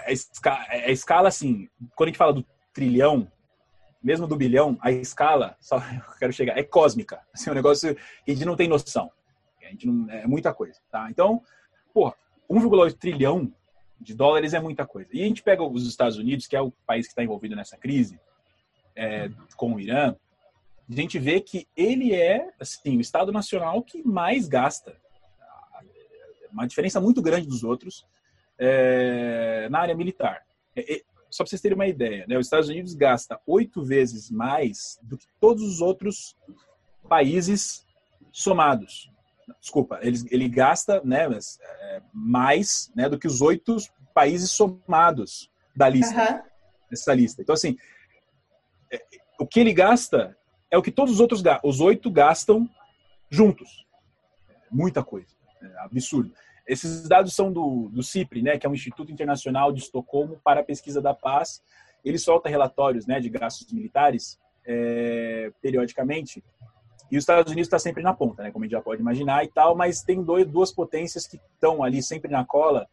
[0.05, 3.31] A, escala, a escala, assim, quando a gente fala do trilhão,
[4.01, 7.19] mesmo do bilhão, a escala, só eu quero chegar, é cósmica.
[7.33, 9.11] Assim, é um negócio que a gente não tem noção.
[9.63, 11.09] A gente não, é muita coisa, tá?
[11.09, 11.41] Então,
[11.91, 12.13] pô,
[12.47, 13.51] 1,8 trilhão
[13.99, 15.09] de dólares é muita coisa.
[15.13, 17.77] E a gente pega os Estados Unidos, que é o país que está envolvido nessa
[17.77, 18.19] crise
[18.95, 20.15] é, com o Irã,
[20.89, 24.95] a gente vê que ele é assim o Estado nacional que mais gasta,
[26.51, 28.05] uma diferença muito grande dos outros
[28.57, 30.45] é, na área militar.
[30.75, 34.29] É, é, só para vocês terem uma ideia, né, os Estados Unidos gasta oito vezes
[34.29, 36.37] mais do que todos os outros
[37.09, 37.85] países
[38.31, 39.11] somados
[39.59, 43.77] desculpa, ele, ele gasta né, é, mais né, do que os oito
[44.13, 46.41] países somados da lista, uhum.
[46.89, 47.41] dessa lista.
[47.41, 47.75] Então, assim,
[48.91, 49.01] é,
[49.39, 50.37] o que ele gasta
[50.71, 52.69] é o que todos os outros, os oito gastam
[53.29, 53.85] juntos.
[54.71, 55.35] Muita coisa.
[55.61, 56.33] É absurdo.
[56.67, 60.61] Esses dados são do, do CIPRI, né, que é o Instituto Internacional de Estocolmo para
[60.61, 61.61] a Pesquisa da Paz.
[62.03, 66.43] Ele solta relatórios né, de gastos militares é, periodicamente
[67.12, 69.43] e os Estados Unidos está sempre na ponta, né, como a gente já pode imaginar
[69.43, 72.88] e tal, mas tem dois, duas potências que estão ali sempre na cola,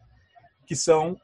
[0.66, 1.16] que são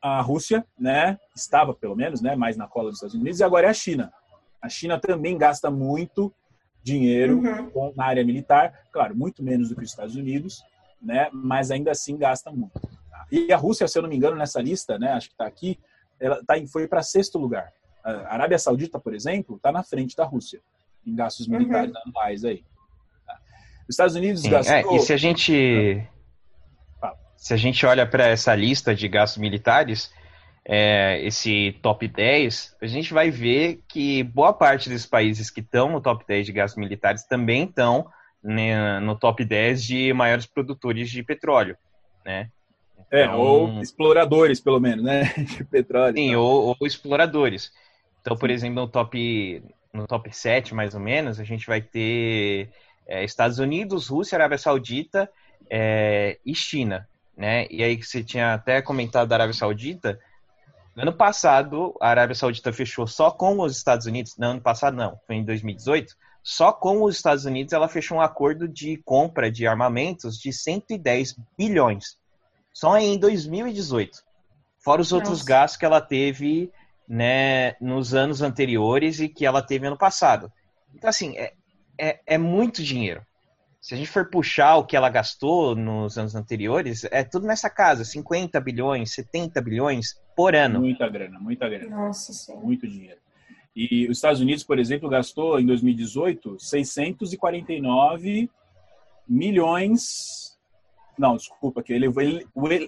[0.00, 3.68] a Rússia, né, estava pelo menos, né, mais na cola dos Estados Unidos, e agora
[3.68, 4.12] é a China.
[4.60, 6.32] A China também gasta muito
[6.82, 7.92] dinheiro uhum.
[7.94, 10.64] na área militar, claro, muito menos do que os Estados Unidos,
[11.00, 12.80] né, mas ainda assim gasta muito.
[13.30, 15.78] E a Rússia, se eu não me engano, nessa lista, né, acho que está aqui,
[16.18, 17.72] ela tá, foi para sexto lugar.
[18.04, 20.60] A Arábia Saudita, por exemplo, está na frente da Rússia
[21.06, 21.58] em gastos uhum.
[21.58, 22.02] militares uhum.
[22.06, 22.64] anuais aí.
[23.26, 23.38] Tá?
[23.88, 24.74] Os Estados Unidos Sim, gastou...
[24.74, 26.06] É, e se a gente...
[27.36, 30.12] Se a gente olha para essa lista de gastos militares,
[30.64, 35.90] é, esse top 10, a gente vai ver que boa parte dos países que estão
[35.90, 38.06] no top 10 de gastos militares também estão
[38.42, 41.76] né, no top 10 de maiores produtores de petróleo,
[42.24, 42.48] né?
[43.10, 45.24] É, então, ou exploradores, pelo menos, né?
[45.44, 46.14] De petróleo.
[46.14, 47.70] Sim, ou, ou, exploradores.
[48.22, 49.62] Então, por exemplo, no top,
[49.92, 52.70] no top 7, mais ou menos, a gente vai ter
[53.06, 55.30] é, Estados Unidos, Rússia, Arábia Saudita
[55.68, 57.08] é, e China.
[57.36, 57.66] Né?
[57.70, 60.18] E aí você tinha até comentado da Arábia Saudita.
[60.96, 64.36] Ano passado, a Arábia Saudita fechou só com os Estados Unidos.
[64.38, 66.16] Não, ano passado não, foi em 2018.
[66.42, 71.36] Só com os Estados Unidos ela fechou um acordo de compra de armamentos de 110
[71.56, 72.16] bilhões.
[72.72, 74.22] Só em 2018.
[74.78, 75.24] Fora os Nossa.
[75.24, 76.72] outros gastos que ela teve
[77.12, 80.50] né, nos anos anteriores e que ela teve ano passado.
[80.94, 81.52] Então, assim, é,
[81.98, 83.20] é, é, muito dinheiro.
[83.82, 87.68] Se a gente for puxar o que ela gastou nos anos anteriores, é tudo nessa
[87.68, 90.80] casa, 50 bilhões, 70 bilhões por ano.
[90.80, 91.94] Muita grana, muita grana.
[91.94, 92.64] Nossa Senhora.
[92.64, 93.20] Muito dinheiro.
[93.76, 98.48] E os Estados Unidos, por exemplo, gastou em 2018 649
[99.28, 100.56] milhões.
[101.18, 101.92] Não, desculpa, que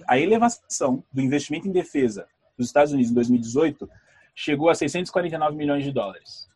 [0.07, 2.25] a elevação do investimento em defesa
[2.57, 3.87] dos Estados Unidos em 2018
[4.35, 6.49] chegou a 649 milhões de dólares.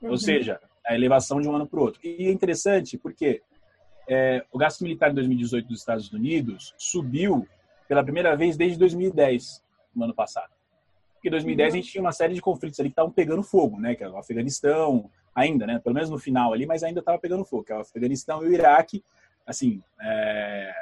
[0.00, 0.10] Uhum.
[0.10, 2.00] Ou seja, a elevação de um ano para o outro.
[2.02, 3.42] E é interessante porque
[4.08, 7.46] é, o gasto militar em 2018 dos Estados Unidos subiu
[7.86, 9.62] pela primeira vez desde 2010,
[9.94, 10.52] no ano passado.
[11.14, 13.78] Porque em 2010 a gente tinha uma série de conflitos ali que estavam pegando fogo,
[13.78, 13.94] né?
[13.94, 15.78] Que era o Afeganistão, ainda, né?
[15.78, 18.48] Pelo menos no final ali, mas ainda estava pegando fogo, que é o Afeganistão e
[18.48, 19.04] o Iraque,
[19.46, 20.72] assim, é,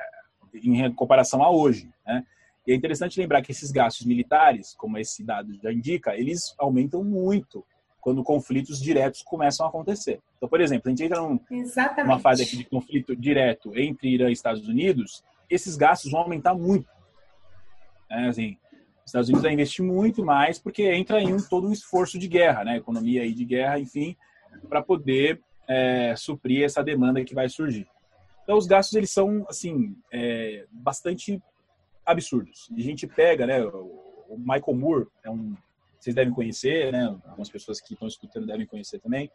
[0.55, 2.24] em comparação a hoje, né?
[2.69, 7.03] E é interessante lembrar que esses gastos militares, como esse dado já indica, eles aumentam
[7.03, 7.64] muito
[7.99, 10.21] quando conflitos diretos começam a acontecer.
[10.37, 11.41] Então, por exemplo, a gente entra num,
[12.05, 16.53] numa fase aqui de conflito direto entre Irã e Estados Unidos, esses gastos vão aumentar
[16.53, 16.87] muito.
[18.11, 18.59] É, assim,
[18.99, 22.29] os Estados Unidos vai investir muito mais porque entra em um, todo um esforço de
[22.29, 22.77] guerra, né?
[22.77, 24.14] economia aí de guerra, enfim,
[24.69, 27.89] para poder é, suprir essa demanda que vai surgir.
[28.45, 31.41] Então, os gastos eles são assim é, bastante
[32.09, 32.68] absurdos.
[32.74, 33.62] E a gente pega, né?
[33.64, 35.54] O Michael Moore é um,
[35.98, 37.06] vocês devem conhecer, né?
[37.26, 39.30] Algumas pessoas que estão escutando devem conhecer também.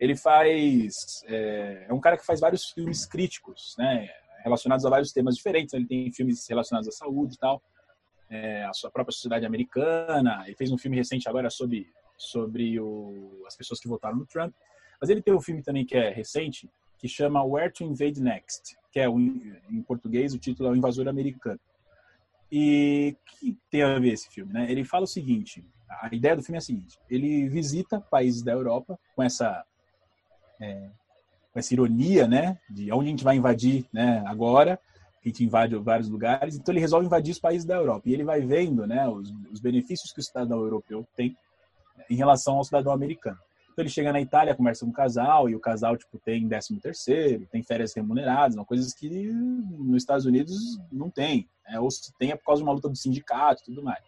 [0.00, 4.08] Ele faz, é, é um cara que faz vários filmes críticos, né?
[4.42, 5.74] Relacionados a vários temas diferentes.
[5.74, 7.62] Ele tem filmes relacionados à saúde e tal,
[8.30, 10.42] é, a sua própria sociedade americana.
[10.46, 11.86] Ele fez um filme recente agora sobre
[12.16, 14.54] sobre o, as pessoas que votaram no Trump.
[15.00, 18.74] Mas ele tem um filme também que é recente que chama Where to Invade Next,
[18.90, 21.60] que é em português o título é O Invasor Americano.
[22.50, 24.70] E que tem a ver esse filme, né?
[24.70, 28.52] Ele fala o seguinte: a ideia do filme é a seguinte: ele visita países da
[28.52, 29.64] Europa com essa
[30.60, 30.88] é,
[31.52, 34.78] com essa ironia, né, de onde a gente vai invadir, né, agora
[35.24, 38.24] a gente invade vários lugares, então ele resolve invadir os países da Europa e ele
[38.24, 41.34] vai vendo, né, os, os benefícios que o cidadão europeu tem
[42.10, 43.38] em relação ao cidadão americano.
[43.76, 46.80] Então ele chega na Itália, conversa com o casal, e o casal tipo, tem 13
[46.80, 51.46] terceiro, tem férias remuneradas, coisas que nos Estados Unidos não tem.
[51.68, 51.78] Né?
[51.78, 54.02] Ou se tem é por causa de uma luta do sindicato e tudo mais.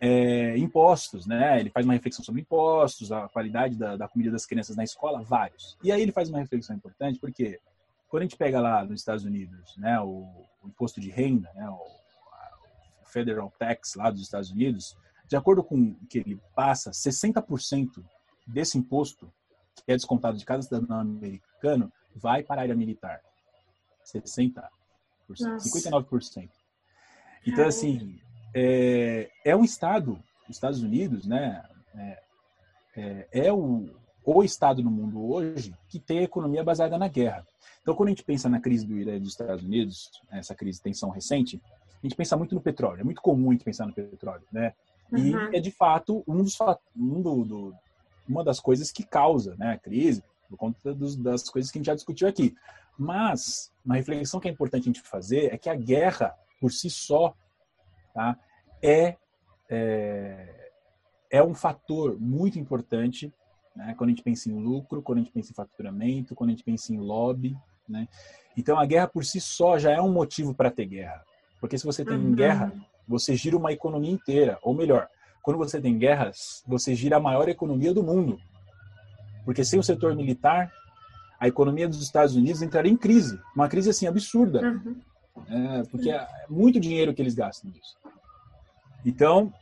[0.00, 1.60] É, impostos, né?
[1.60, 5.22] Ele faz uma reflexão sobre impostos, a qualidade da, da, comida das crianças na escola,
[5.22, 5.76] vários.
[5.84, 7.60] E aí ele faz uma reflexão importante, porque
[8.08, 10.26] quando a gente pega lá nos Estados Unidos, né, o,
[10.62, 14.96] o imposto de renda, né, o, o federal tax lá dos Estados Unidos,
[15.26, 18.02] de acordo com o que ele passa, 60%
[18.46, 19.32] desse imposto,
[19.84, 23.20] que é descontado de cada cidadão americano, vai para a área militar.
[24.04, 24.62] 60%,
[25.28, 25.68] Nossa.
[25.68, 26.48] 59%.
[27.46, 28.18] Então, assim,
[28.54, 30.18] é, é um Estado,
[30.48, 31.64] os Estados Unidos, né,
[31.94, 32.22] é,
[32.96, 33.88] é, é o,
[34.24, 37.46] o Estado no mundo hoje que tem a economia baseada na guerra.
[37.82, 40.78] Então, quando a gente pensa na crise do Irã e dos Estados Unidos, essa crise
[40.78, 41.60] de tensão recente,
[42.02, 43.00] a gente pensa muito no petróleo.
[43.00, 44.72] É muito comum a gente pensar no petróleo, né?
[45.12, 45.54] E uhum.
[45.54, 46.56] é de fato um dos
[46.96, 47.74] um do, do,
[48.28, 51.80] uma das coisas que causa né, a crise, por conta dos, das coisas que a
[51.80, 52.54] gente já discutiu aqui.
[52.98, 56.88] Mas uma reflexão que é importante a gente fazer é que a guerra, por si
[56.88, 57.34] só,
[58.12, 58.38] tá,
[58.82, 59.16] é,
[59.68, 60.70] é,
[61.30, 63.32] é um fator muito importante
[63.74, 66.52] né, quando a gente pensa em lucro, quando a gente pensa em faturamento, quando a
[66.52, 67.56] gente pensa em lobby.
[67.88, 68.08] Né?
[68.56, 71.24] Então, a guerra por si só já é um motivo para ter guerra.
[71.60, 72.34] Porque se você tem uhum.
[72.34, 72.72] guerra,
[73.06, 74.58] você gira uma economia inteira.
[74.62, 75.08] Ou melhor,
[75.44, 78.40] quando você tem guerras, você gira a maior economia do mundo.
[79.44, 80.72] Porque sem o setor militar,
[81.38, 83.38] a economia dos Estados Unidos entraria em crise.
[83.54, 84.62] Uma crise assim absurda.
[84.62, 84.96] Uhum.
[85.46, 87.94] É, porque é muito dinheiro que eles gastam nisso.
[89.04, 89.52] Então,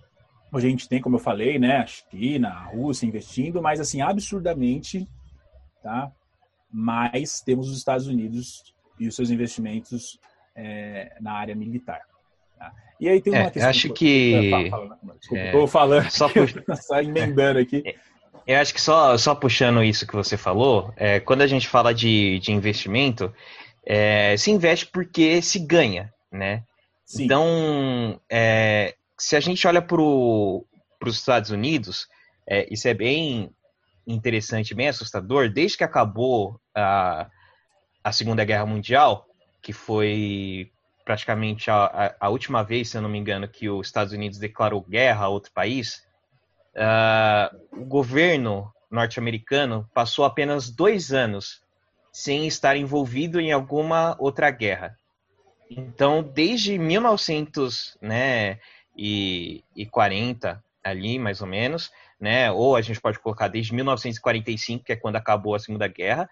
[0.52, 5.08] a gente tem, como eu falei, né, a China, a Rússia investindo, mas assim, absurdamente,
[5.82, 6.12] tá?
[6.70, 10.16] Mas temos os Estados Unidos e os seus investimentos
[10.54, 12.02] é, na área militar.
[13.00, 13.70] E aí tem uma é, questão.
[13.70, 14.50] Acho que.
[15.18, 16.54] Desculpa, estou é, falando, só, pux...
[16.86, 17.82] só emendando aqui.
[18.46, 21.94] Eu acho que só, só puxando isso que você falou, é, quando a gente fala
[21.94, 23.32] de, de investimento,
[23.86, 26.64] é, se investe porque se ganha, né?
[27.04, 27.24] Sim.
[27.24, 30.64] Então, é, se a gente olha para os
[31.14, 32.08] Estados Unidos,
[32.48, 33.50] é, isso é bem
[34.06, 35.48] interessante, bem assustador.
[35.48, 37.28] Desde que acabou a,
[38.02, 39.26] a Segunda Guerra Mundial,
[39.60, 40.71] que foi
[41.04, 44.80] praticamente a, a, última vez, se eu não me engano, que os Estados Unidos declarou
[44.80, 46.06] guerra a outro país,
[46.76, 51.62] uh, o governo norte-americano passou apenas dois anos
[52.12, 54.96] sem estar envolvido em alguma outra guerra.
[55.70, 58.60] Então, desde 1940
[60.54, 61.90] né, ali, mais ou menos,
[62.20, 66.28] né, ou a gente pode colocar desde 1945, que é quando acabou a Segunda Guerra,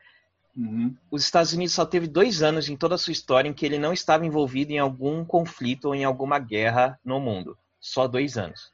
[0.57, 0.96] Uhum.
[1.11, 3.78] Os Estados Unidos só teve dois anos em toda a sua história em que ele
[3.78, 7.57] não estava envolvido em algum conflito ou em alguma guerra no mundo.
[7.80, 8.72] Só dois anos.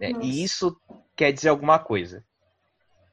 [0.00, 0.76] É, e isso
[1.16, 2.24] quer dizer alguma coisa.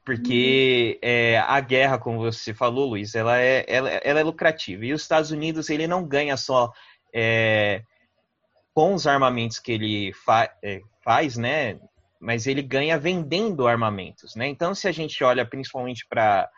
[0.04, 1.10] Porque uhum.
[1.10, 4.86] é, a guerra, como você falou, Luiz, ela é, ela, ela, é lucrativa.
[4.86, 6.72] E os Estados Unidos, ele não ganha só
[7.14, 7.84] é,
[8.74, 11.80] com os armamentos que ele fa é, faz, né?
[12.20, 14.47] Mas ele ganha vendendo armamentos, né?
[14.47, 16.50] Então, se a gente olha principalmente para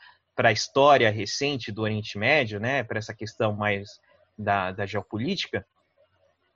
[0.49, 3.99] a história recente do Oriente Médio, né, para essa questão mais
[4.37, 5.65] da, da geopolítica,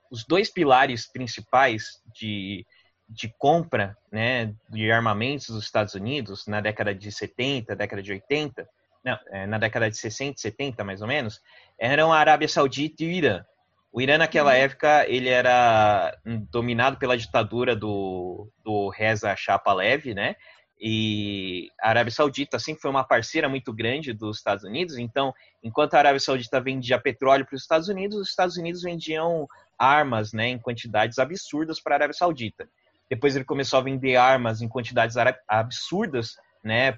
[0.10, 2.66] os dois pilares principais de,
[3.08, 8.68] de compra né, de armamentos dos Estados Unidos na década de 70, década de 80,
[9.04, 11.42] não, é, na década de 60, 70 mais ou menos,
[11.78, 13.46] eram a Arábia Saudita e o Irã.
[13.92, 14.58] O Irã naquela uhum.
[14.58, 16.18] época ele era
[16.52, 20.36] dominado pela ditadura do, do Reza Shah Pahlavi, né?
[20.80, 24.98] E a Arábia Saudita sempre foi uma parceira muito grande dos Estados Unidos.
[24.98, 29.48] Então, enquanto a Arábia Saudita vendia petróleo para os Estados Unidos, os Estados Unidos vendiam
[29.78, 32.68] armas, né, em quantidades absurdas para a Arábia Saudita.
[33.10, 35.16] Depois ele começou a vender armas em quantidades
[35.48, 36.92] absurdas, né,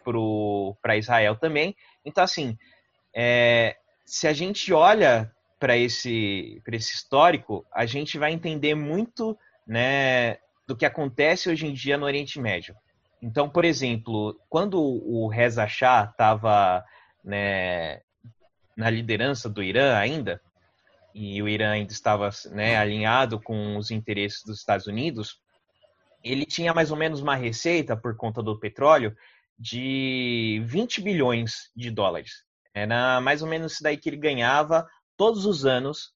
[0.81, 1.75] para Israel também.
[2.05, 2.57] Então, assim,
[3.13, 3.75] é,
[4.05, 10.75] se a gente olha para esse, esse histórico, a gente vai entender muito, né, do
[10.75, 12.75] que acontece hoje em dia no Oriente Médio.
[13.21, 16.83] Então, por exemplo, quando o Reza Shah estava
[17.23, 18.01] né,
[18.75, 20.41] na liderança do Irã ainda,
[21.13, 25.39] e o Irã ainda estava né, alinhado com os interesses dos Estados Unidos,
[26.23, 29.15] ele tinha mais ou menos uma receita por conta do petróleo
[29.57, 32.43] de 20 bilhões de dólares.
[32.73, 36.11] Era mais ou menos isso daí que ele ganhava todos os anos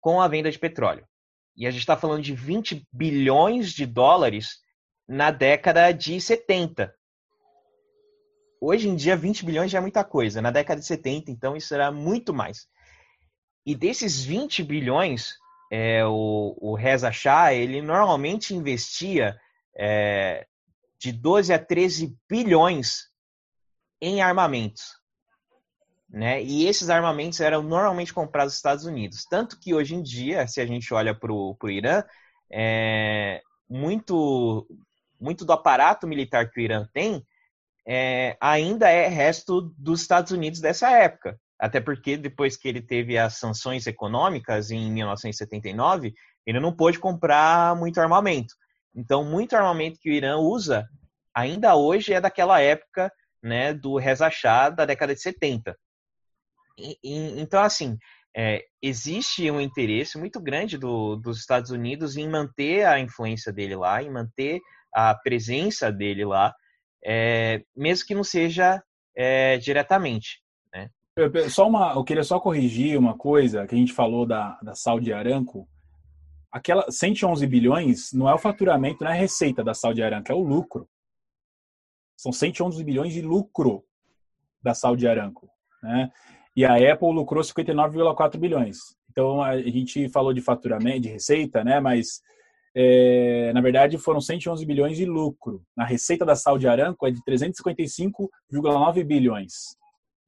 [0.00, 1.06] com a venda de petróleo.
[1.54, 4.58] E a gente está falando de 20 bilhões de dólares
[5.08, 6.94] na década de 70.
[8.60, 10.42] Hoje em dia, 20 bilhões já é muita coisa.
[10.42, 12.66] Na década de 70, então, isso era muito mais.
[13.64, 15.34] E desses 20 bilhões,
[15.70, 19.38] é, o, o Reza Shah, ele normalmente investia
[19.76, 20.46] é,
[20.98, 23.10] de 12 a 13 bilhões
[24.00, 24.94] em armamentos.
[26.08, 26.42] Né?
[26.42, 29.24] E esses armamentos eram normalmente comprados nos Estados Unidos.
[29.26, 32.04] Tanto que hoje em dia, se a gente olha para o Irã,
[32.50, 34.66] é, muito,
[35.20, 37.24] muito do aparato militar que o Irã tem
[37.86, 41.38] é, ainda é resto dos Estados Unidos dessa época.
[41.58, 46.12] Até porque depois que ele teve as sanções econômicas em 1979,
[46.44, 48.54] ele não pôde comprar muito armamento.
[48.94, 50.86] Então, muito armamento que o Irã usa
[51.34, 53.12] ainda hoje é daquela época
[53.42, 55.76] né, do Reza Shah da década de 70.
[56.78, 57.96] E, e, então, assim,
[58.36, 63.76] é, existe um interesse muito grande do, dos Estados Unidos em manter a influência dele
[63.76, 64.60] lá, em manter
[64.96, 66.54] a presença dele lá,
[67.04, 68.82] é, mesmo que não seja
[69.14, 70.42] é, diretamente.
[70.72, 70.90] Né?
[71.50, 75.12] Só uma, eu queria só corrigir uma coisa que a gente falou da, da Saudi
[75.12, 75.68] Aramco
[76.56, 80.34] aquela 111 bilhões não é o faturamento, não é a receita da Saudi Aramco, é
[80.34, 80.88] o lucro.
[82.16, 83.84] São 111 bilhões de lucro
[84.62, 85.50] da Saudi Aramco,
[85.82, 86.10] né?
[86.56, 88.78] E a Apple lucrou 59,4 bilhões.
[89.10, 91.78] Então a gente falou de faturamento, de receita, né?
[91.78, 92.22] Mas
[92.76, 95.62] é, na verdade foram 111 bilhões de lucro.
[95.78, 99.52] A receita da Saudi Aramco é de 355,9 bilhões.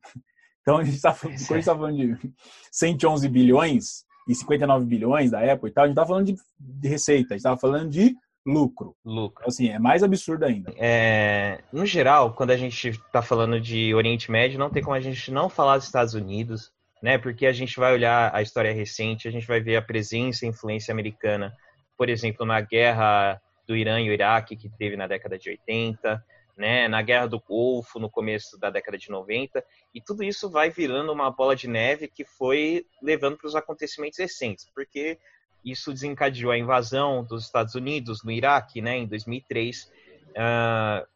[0.60, 2.30] Então a gente está falando, tá falando de
[2.70, 6.88] 111 bilhões, e 59 bilhões da Apple e tal, a gente estava falando de, de
[6.88, 8.14] receita, a gente estava falando de
[8.46, 8.94] lucro.
[9.04, 9.44] Lucro.
[9.46, 10.72] Assim, é mais absurdo ainda.
[10.76, 15.00] É, no geral, quando a gente está falando de Oriente Médio, não tem como a
[15.00, 16.70] gente não falar dos Estados Unidos,
[17.02, 17.16] né?
[17.16, 20.48] Porque a gente vai olhar a história recente, a gente vai ver a presença e
[20.48, 21.54] influência americana,
[21.98, 26.24] por exemplo, na guerra do Irã e o Iraque, que teve na década de 80,
[26.56, 29.62] né, na Guerra do Golfo, no começo da década de 90,
[29.94, 34.18] e tudo isso vai virando uma bola de neve que foi levando para os acontecimentos
[34.18, 35.18] recentes, porque
[35.64, 39.90] isso desencadeou a invasão dos Estados Unidos no Iraque, né, em 2003,
[40.30, 41.06] uh,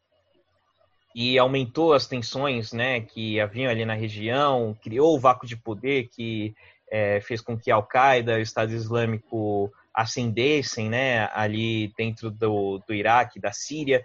[1.15, 6.09] e aumentou as tensões, né, que haviam ali na região, criou o vácuo de poder
[6.09, 6.55] que
[6.91, 12.95] é, fez com que a Al-Qaeda o Estado Islâmico ascendessem, né, ali dentro do, do
[12.95, 14.05] Iraque, da Síria,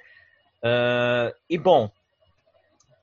[0.58, 1.90] Uh, e bom,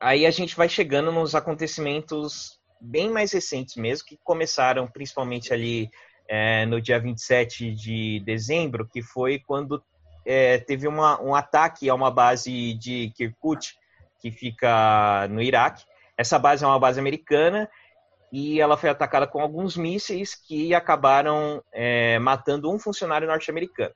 [0.01, 5.91] aí a gente vai chegando nos acontecimentos bem mais recentes mesmo, que começaram principalmente ali
[6.29, 9.83] é, no dia 27 de dezembro, que foi quando
[10.27, 13.75] é, teve uma, um ataque a uma base de Kirkuk,
[14.21, 15.85] que fica no Iraque.
[16.17, 17.69] Essa base é uma base americana
[18.37, 23.95] e ela foi atacada com alguns mísseis que acabaram é, matando um funcionário norte-americano.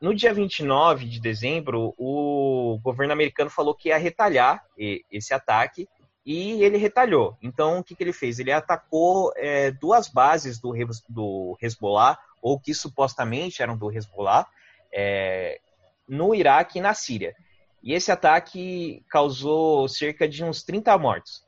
[0.00, 5.86] No dia 29 de dezembro, o governo americano falou que ia retalhar esse ataque
[6.24, 7.36] e ele retalhou.
[7.42, 8.38] Então, o que, que ele fez?
[8.38, 10.72] Ele atacou é, duas bases do,
[11.06, 14.46] do Hezbollah, ou que supostamente eram do Hezbollah,
[14.90, 15.60] é,
[16.08, 17.36] no Iraque e na Síria.
[17.82, 21.44] E esse ataque causou cerca de uns 30 mortos.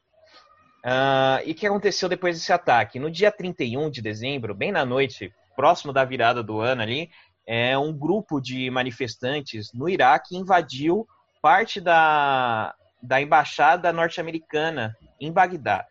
[0.87, 3.01] Uh, e o que aconteceu depois desse ataque?
[3.01, 7.11] No dia 31 de dezembro, bem na noite, próximo da virada do ano ali,
[7.45, 11.05] é, um grupo de manifestantes no Iraque invadiu
[11.43, 12.73] parte da,
[13.03, 15.85] da embaixada norte-americana em Bagdá,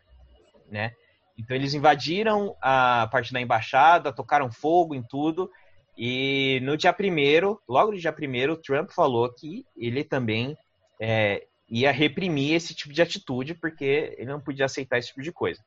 [0.70, 0.92] né?
[1.38, 5.50] Então eles invadiram a parte da embaixada, tocaram fogo em tudo.
[5.98, 10.56] E no dia primeiro, logo no dia primeiro, Trump falou que ele também
[10.98, 15.32] é, ia reprimir esse tipo de atitude, porque ele não podia aceitar esse tipo de
[15.32, 15.62] coisa.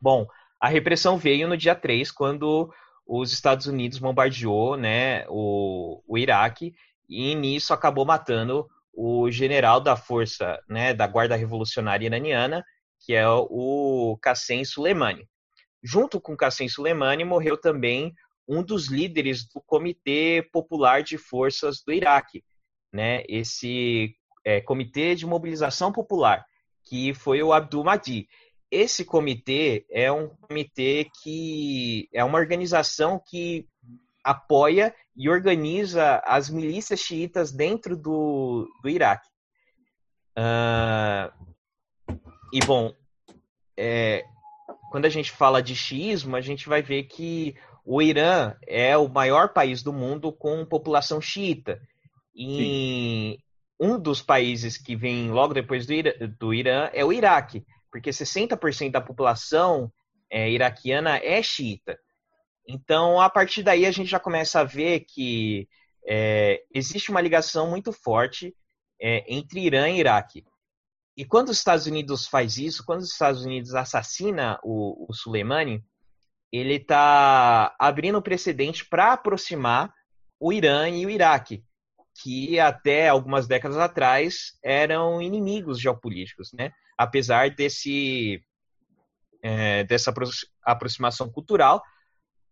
[0.00, 0.26] Bom,
[0.60, 2.72] a repressão veio no dia 3, quando
[3.06, 6.74] os Estados Unidos bombardeou né, o, o Iraque,
[7.08, 12.64] e nisso acabou matando o general da força né, da Guarda Revolucionária Iraniana,
[12.98, 15.28] que é o Qassem Soleimani.
[15.82, 18.12] Junto com Qassem Soleimani morreu também
[18.48, 22.42] um dos líderes do Comitê Popular de Forças do Iraque,
[22.92, 23.22] né?
[23.28, 26.46] Esse é, Comitê de Mobilização Popular,
[26.84, 28.28] que foi o Abdul Mahdi.
[28.70, 33.66] Esse comitê é um comitê que é uma organização que
[34.22, 39.28] apoia e organiza as milícias xiitas dentro do, do Iraque.
[40.38, 41.32] Uh,
[42.52, 42.94] e, bom,
[43.76, 44.24] é,
[44.92, 49.08] quando a gente fala de xiismo, a gente vai ver que o Irã é o
[49.08, 51.80] maior país do mundo com população xiita.
[52.34, 53.38] E.
[53.78, 58.10] um dos países que vem logo depois do Irã, do Irã é o Iraque, porque
[58.10, 59.92] 60% da população
[60.30, 61.98] é, iraquiana é xiita.
[62.66, 65.68] Então, a partir daí, a gente já começa a ver que
[66.06, 68.54] é, existe uma ligação muito forte
[69.00, 70.44] é, entre Irã e Iraque.
[71.16, 75.82] E quando os Estados Unidos faz isso, quando os Estados Unidos assassina o, o Soleimani,
[76.52, 79.92] ele está abrindo precedente para aproximar
[80.38, 81.64] o Irã e o Iraque,
[82.22, 86.70] que até algumas décadas atrás eram inimigos geopolíticos, né?
[86.96, 88.42] Apesar desse
[89.42, 90.12] é, dessa
[90.64, 91.82] aproximação cultural,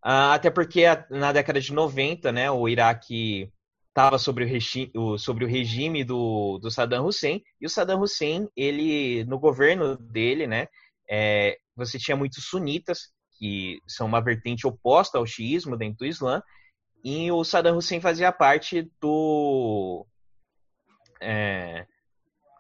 [0.03, 3.51] ah, até porque na década de 90, né, o Iraque
[3.89, 4.59] estava sobre,
[4.95, 9.97] o, sobre o regime do, do Saddam Hussein, e o Saddam Hussein, ele, no governo
[9.97, 10.69] dele, né,
[11.09, 16.43] é, você tinha muitos sunitas, que são uma vertente oposta ao xiismo dentro do Islã,
[17.05, 20.07] e o Saddam Hussein fazia parte do...
[21.21, 21.87] É,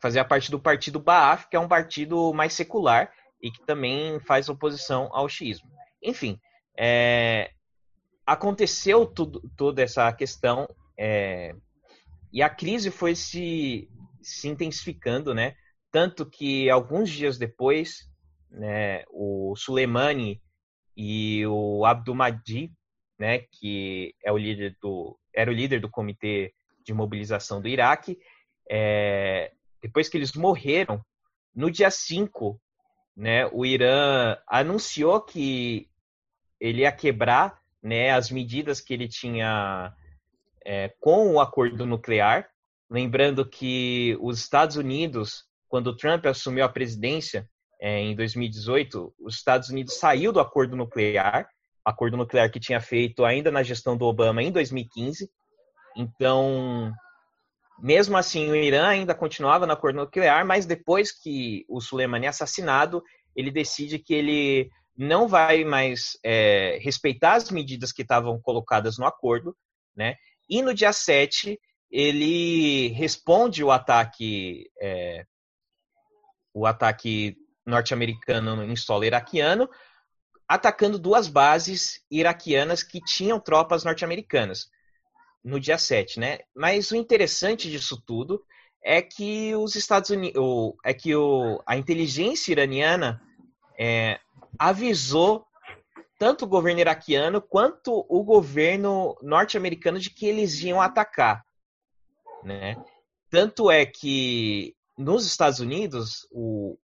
[0.02, 3.10] fazia parte do partido Ba'ath, que é um partido mais secular
[3.42, 5.70] e que também faz oposição ao xiismo.
[6.02, 6.38] Enfim,
[6.78, 7.50] é,
[8.26, 10.68] aconteceu tudo, toda essa questão
[10.98, 11.54] é,
[12.30, 13.88] e a crise foi se,
[14.20, 15.54] se intensificando, né?
[15.90, 18.10] Tanto que alguns dias depois,
[18.50, 20.42] né, o Soleimani
[20.96, 22.72] e o Abdul Mahdi,
[23.18, 26.52] né, que é o líder do, era o líder do comitê
[26.84, 28.18] de mobilização do Iraque,
[28.70, 29.52] é,
[29.82, 31.04] depois que eles morreram,
[31.54, 32.60] no dia 5,
[33.16, 35.88] né, o Irã anunciou que
[36.60, 39.94] ele ia quebrar né, as medidas que ele tinha
[40.64, 42.48] é, com o acordo nuclear.
[42.90, 47.48] Lembrando que os Estados Unidos, quando Trump assumiu a presidência
[47.80, 51.48] é, em 2018, os Estados Unidos saiu do acordo nuclear,
[51.84, 55.28] acordo nuclear que tinha feito ainda na gestão do Obama em 2015.
[55.96, 56.92] Então,
[57.78, 62.28] mesmo assim, o Irã ainda continuava no acordo nuclear, mas depois que o Soleimani é
[62.28, 63.02] assassinado,
[63.36, 69.06] ele decide que ele não vai mais é, respeitar as medidas que estavam colocadas no
[69.06, 69.56] acordo,
[69.94, 70.14] né?
[70.48, 71.58] E no dia 7,
[71.90, 75.24] ele responde o ataque, é,
[76.52, 79.68] o ataque norte-americano em solo iraquiano,
[80.48, 84.68] atacando duas bases iraquianas que tinham tropas norte-americanas
[85.42, 86.38] no dia 7, né?
[86.54, 88.42] Mas o interessante disso tudo
[88.82, 90.42] é que os Estados Unidos,
[90.84, 93.20] é que o, a inteligência iraniana
[93.78, 94.20] é,
[94.58, 95.46] avisou
[96.18, 101.44] tanto o governo iraquiano quanto o governo norte-americano de que eles iam atacar,
[102.42, 102.76] né?
[103.30, 106.78] Tanto é que nos Estados Unidos, o,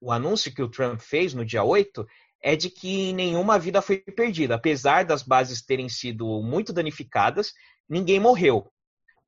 [0.00, 2.06] o anúncio que o Trump fez no dia 8
[2.42, 4.54] é de que nenhuma vida foi perdida.
[4.54, 7.52] Apesar das bases terem sido muito danificadas,
[7.88, 8.70] ninguém morreu.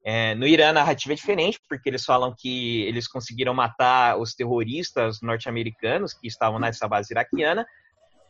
[0.03, 4.35] É, no Irã a narrativa é diferente, porque eles falam que eles conseguiram matar os
[4.35, 7.67] terroristas norte-americanos que estavam nessa base iraquiana,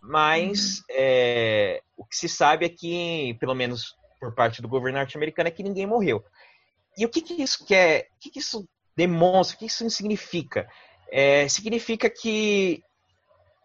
[0.02, 0.84] mas uhum.
[0.90, 5.52] é, o que se sabe é que, pelo menos por parte do governo norte-americano, é
[5.52, 6.24] que ninguém morreu.
[6.96, 8.08] E o que, que isso quer?
[8.16, 9.56] O que, que isso demonstra?
[9.56, 10.68] O que isso significa?
[11.10, 12.82] É, significa que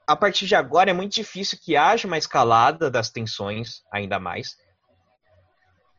[0.07, 4.57] a partir de agora é muito difícil que haja uma escalada das tensões, ainda mais,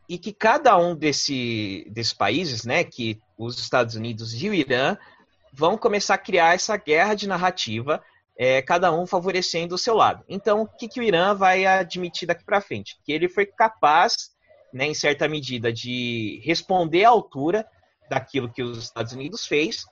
[0.08, 4.96] e que cada um desse, desses países, né, que os Estados Unidos e o Irã,
[5.52, 8.02] vão começar a criar essa guerra de narrativa
[8.38, 10.22] é, cada um favorecendo o seu lado.
[10.28, 12.98] Então, o que, que o Irã vai admitir daqui para frente?
[13.04, 14.30] Que ele foi capaz,
[14.72, 17.66] né, em certa medida, de responder à altura
[18.08, 19.84] daquilo que os Estados Unidos fez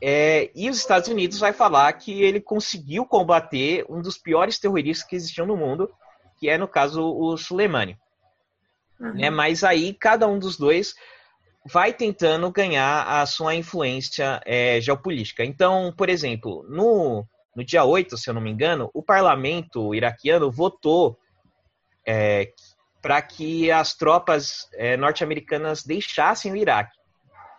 [0.00, 5.08] É, e os Estados Unidos vai falar que ele conseguiu combater um dos piores terroristas
[5.08, 5.90] que existiam no mundo,
[6.38, 7.98] que é, no caso, o Soleimani.
[9.00, 9.14] Uhum.
[9.14, 9.30] Né?
[9.30, 10.94] Mas aí cada um dos dois
[11.64, 15.44] vai tentando ganhar a sua influência é, geopolítica.
[15.44, 20.50] Então, por exemplo, no, no dia 8, se eu não me engano, o parlamento iraquiano
[20.50, 21.18] votou
[22.06, 22.52] é,
[23.02, 26.96] para que as tropas é, norte-americanas deixassem o Iraque.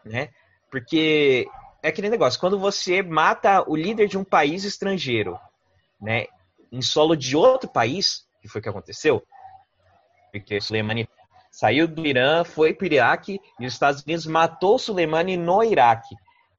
[0.05, 0.29] Né?
[0.71, 1.47] Porque
[1.81, 5.39] é aquele negócio, quando você mata o líder de um país estrangeiro,
[6.01, 6.25] né,
[6.71, 9.23] em solo de outro país, que foi o que aconteceu,
[10.31, 11.07] porque Soleimani
[11.51, 16.15] saiu do Irã, foi para o Iraque e os Estados Unidos matou Soleimani no Iraque.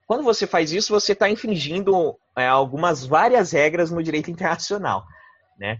[0.06, 5.04] Quando você faz isso, você está infringindo é, algumas várias regras no direito internacional,
[5.56, 5.78] né?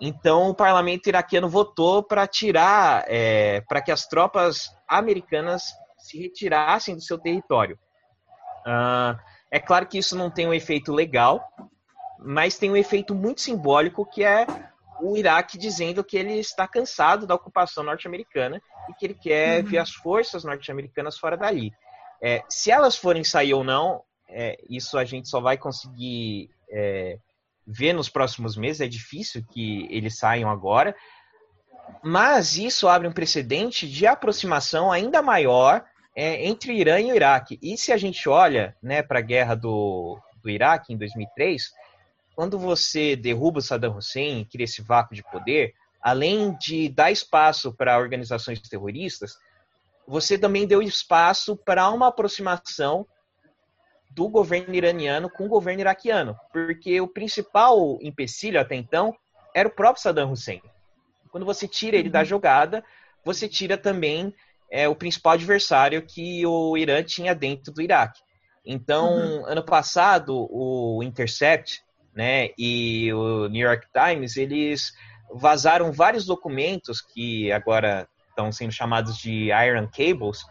[0.00, 6.94] Então, o parlamento iraquiano votou para tirar, é, para que as tropas americanas se retirassem
[6.94, 7.78] do seu território.
[8.66, 9.18] Uh,
[9.50, 11.42] é claro que isso não tem um efeito legal,
[12.18, 14.46] mas tem um efeito muito simbólico que é
[15.02, 19.70] o Iraque dizendo que ele está cansado da ocupação norte-americana e que ele quer uhum.
[19.70, 21.72] ver as forças norte-americanas fora dali.
[22.22, 27.18] É, se elas forem sair ou não, é, isso a gente só vai conseguir é,
[27.66, 28.82] ver nos próximos meses.
[28.82, 30.94] É difícil que eles saiam agora,
[32.02, 35.84] mas isso abre um precedente de aproximação ainda maior
[36.14, 37.58] é, entre Irã e Iraque.
[37.62, 41.72] E se a gente olha né, para a guerra do, do Iraque em 2003,
[42.34, 47.98] quando você derruba Saddam Hussein, cria esse vácuo de poder, além de dar espaço para
[47.98, 49.36] organizações terroristas,
[50.06, 53.06] você também deu espaço para uma aproximação
[54.10, 59.14] do governo iraniano com o governo iraquiano, porque o principal empecilho até então
[59.54, 60.62] era o próprio Saddam Hussein.
[61.30, 62.24] Quando você tira ele da uhum.
[62.24, 62.84] jogada,
[63.24, 64.34] você tira também
[64.70, 68.20] é o principal adversário que o Irã tinha dentro do Iraque.
[68.64, 69.46] Então, uhum.
[69.46, 71.82] ano passado, o Intercept
[72.14, 74.92] né, e o New York Times, eles
[75.32, 80.44] vazaram vários documentos que agora estão sendo chamados de Iron Cables,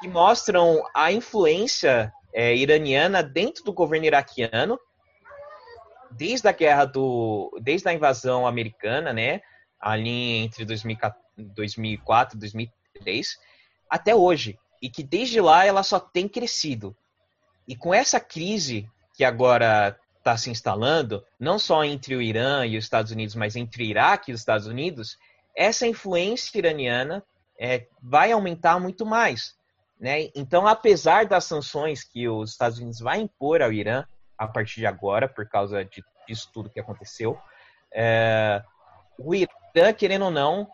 [0.00, 4.78] que mostram a influência é, iraniana dentro do governo iraquiano,
[6.10, 9.40] desde a guerra do, desde a invasão americana, né,
[9.80, 12.77] ali entre 2004 e 2003,
[13.88, 14.58] até hoje.
[14.80, 16.96] E que desde lá ela só tem crescido.
[17.66, 22.76] E com essa crise que agora está se instalando, não só entre o Irã e
[22.76, 25.18] os Estados Unidos, mas entre o Iraque e os Estados Unidos,
[25.56, 27.24] essa influência iraniana
[27.58, 29.56] é, vai aumentar muito mais.
[29.98, 30.30] Né?
[30.34, 34.04] Então, apesar das sanções que os Estados Unidos vai impor ao Irã
[34.36, 37.36] a partir de agora, por causa de, disso tudo que aconteceu,
[37.92, 38.62] é,
[39.18, 40.68] o Irã, querendo ou não,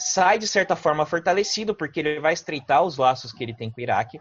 [0.00, 3.78] sai de certa forma fortalecido, porque ele vai estreitar os laços que ele tem com
[3.78, 4.18] o Iraque.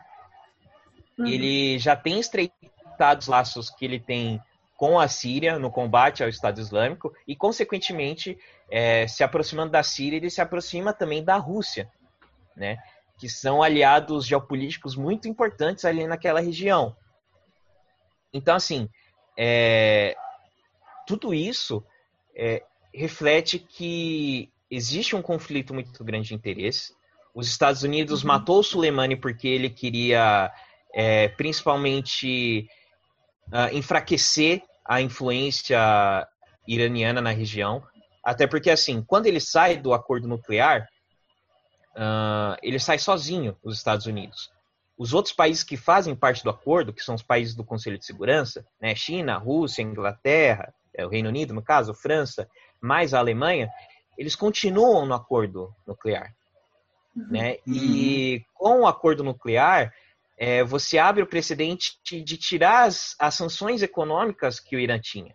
[1.18, 1.26] Uhum.
[1.26, 4.42] Ele já tem estreitado os laços que ele tem
[4.76, 8.38] com a Síria no combate ao Estado Islâmico e, consequentemente,
[8.70, 11.90] é, se aproximando da Síria, ele se aproxima também da Rússia,
[12.56, 12.78] né?
[13.18, 16.96] Que são aliados geopolíticos muito importantes ali naquela região.
[18.34, 18.90] Então, assim,
[19.38, 20.16] é,
[21.08, 21.84] tudo isso
[22.36, 22.64] é,
[22.94, 26.94] reflete que existe um conflito muito grande de interesse.
[27.34, 28.28] Os Estados Unidos uhum.
[28.28, 30.52] matou o Soleimani porque ele queria,
[30.94, 32.68] é, principalmente,
[33.48, 36.28] uh, enfraquecer a influência
[36.68, 37.84] iraniana na região.
[38.24, 40.88] Até porque, assim, quando ele sai do acordo nuclear,
[41.96, 44.52] uh, ele sai sozinho, os Estados Unidos.
[44.98, 48.06] Os outros países que fazem parte do acordo, que são os países do Conselho de
[48.06, 52.50] Segurança, né, China, Rússia, Inglaterra, é, o Reino Unido, no caso, França,
[52.82, 53.70] mais a Alemanha,
[54.20, 56.36] eles continuam no acordo nuclear.
[57.16, 57.28] Uhum.
[57.32, 57.58] Né?
[57.66, 59.94] E com o acordo nuclear,
[60.38, 65.34] é, você abre o precedente de tirar as, as sanções econômicas que o Irã tinha.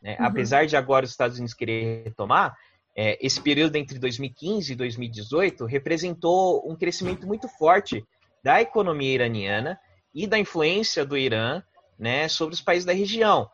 [0.00, 0.16] Né?
[0.20, 0.26] Uhum.
[0.26, 2.56] Apesar de agora os Estados Unidos querer retomar,
[2.94, 8.06] é, esse período entre 2015 e 2018 representou um crescimento muito forte
[8.40, 9.80] da economia iraniana
[10.14, 11.60] e da influência do Irã
[11.98, 13.50] né, sobre os países da região.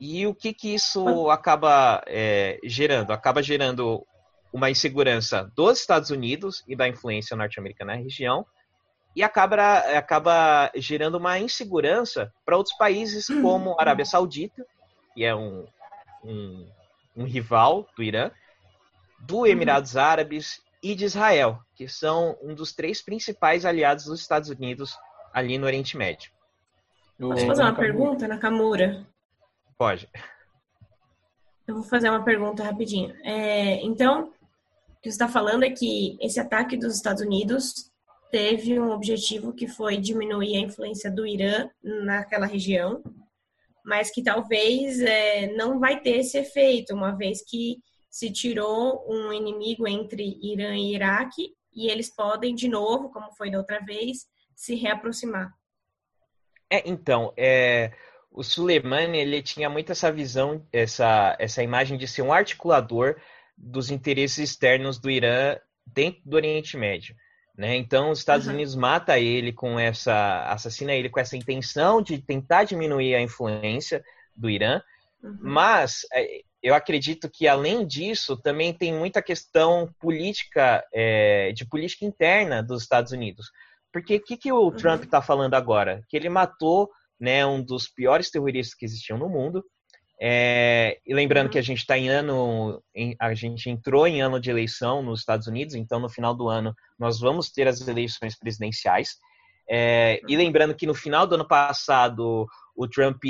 [0.00, 3.12] E o que, que isso acaba é, gerando?
[3.12, 4.04] Acaba gerando
[4.52, 8.44] uma insegurança dos Estados Unidos e da influência norte-americana na região,
[9.14, 14.64] e acaba, acaba gerando uma insegurança para outros países como a Arábia Saudita,
[15.14, 15.66] que é um,
[16.24, 16.66] um,
[17.16, 18.30] um rival do Irã,
[19.20, 24.48] do Emirados Árabes e de Israel, que são um dos três principais aliados dos Estados
[24.48, 24.96] Unidos
[25.32, 26.30] ali no Oriente Médio.
[27.18, 29.06] Posso fazer uma pergunta, Nakamura?
[29.76, 30.08] Pode.
[31.66, 33.14] Eu vou fazer uma pergunta rapidinho.
[33.24, 37.90] É, então, o que você está falando é que esse ataque dos Estados Unidos
[38.30, 43.02] teve um objetivo que foi diminuir a influência do Irã naquela região,
[43.84, 47.78] mas que talvez é, não vai ter esse efeito, uma vez que
[48.10, 53.50] se tirou um inimigo entre Irã e Iraque e eles podem, de novo, como foi
[53.50, 55.52] da outra vez, se reaproximar.
[56.70, 57.92] É, então, é,
[58.32, 63.16] o Soleimani ele tinha muito essa visão, essa, essa imagem de ser um articulador
[63.56, 65.56] dos interesses externos do Irã
[65.86, 67.14] dentro do Oriente Médio.
[67.56, 67.76] Né?
[67.76, 68.54] Então, os Estados uhum.
[68.54, 74.02] Unidos mata ele com essa, assassina ele com essa intenção de tentar diminuir a influência
[74.34, 74.80] do Irã,
[75.22, 75.38] uhum.
[75.42, 82.06] mas é, eu acredito que além disso também tem muita questão política, é, de política
[82.06, 83.50] interna dos Estados Unidos,
[83.92, 84.70] porque o que, que o uhum.
[84.70, 86.02] Trump está falando agora?
[86.08, 86.90] Que ele matou
[87.22, 89.64] né, um dos piores terroristas que existiam no mundo.
[90.20, 94.40] É, e lembrando que a gente está em ano, em, a gente entrou em ano
[94.40, 98.36] de eleição nos Estados Unidos, então no final do ano nós vamos ter as eleições
[98.36, 99.18] presidenciais.
[99.70, 103.22] É, e lembrando que no final do ano passado o Trump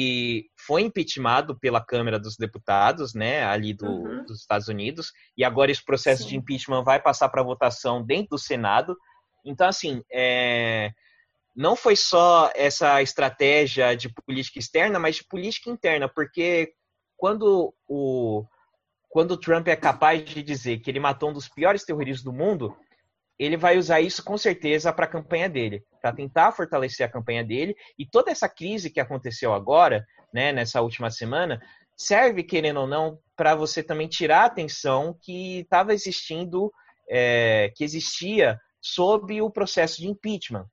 [0.66, 4.24] foi impeachmentado pela Câmara dos Deputados, né, ali do, uhum.
[4.24, 6.28] dos Estados Unidos, e agora esse processo Sim.
[6.30, 8.96] de impeachment vai passar para votação dentro do Senado.
[9.44, 10.92] Então, assim, é,
[11.54, 16.72] não foi só essa estratégia de política externa, mas de política interna, porque
[17.16, 18.44] quando o,
[19.08, 22.32] quando o Trump é capaz de dizer que ele matou um dos piores terroristas do
[22.32, 22.76] mundo,
[23.38, 27.44] ele vai usar isso com certeza para a campanha dele, para tentar fortalecer a campanha
[27.44, 27.76] dele.
[27.98, 31.60] E toda essa crise que aconteceu agora, né, nessa última semana,
[31.96, 36.72] serve, querendo ou não, para você também tirar a atenção que estava existindo,
[37.08, 40.66] é, que existia sob o processo de impeachment,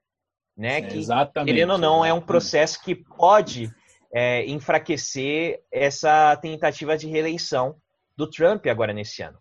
[0.59, 0.81] né?
[0.81, 1.53] Que, exatamente.
[1.53, 3.73] Querendo ou não, é um processo que pode
[4.13, 7.77] é, enfraquecer essa tentativa de reeleição
[8.17, 9.37] do Trump agora nesse ano.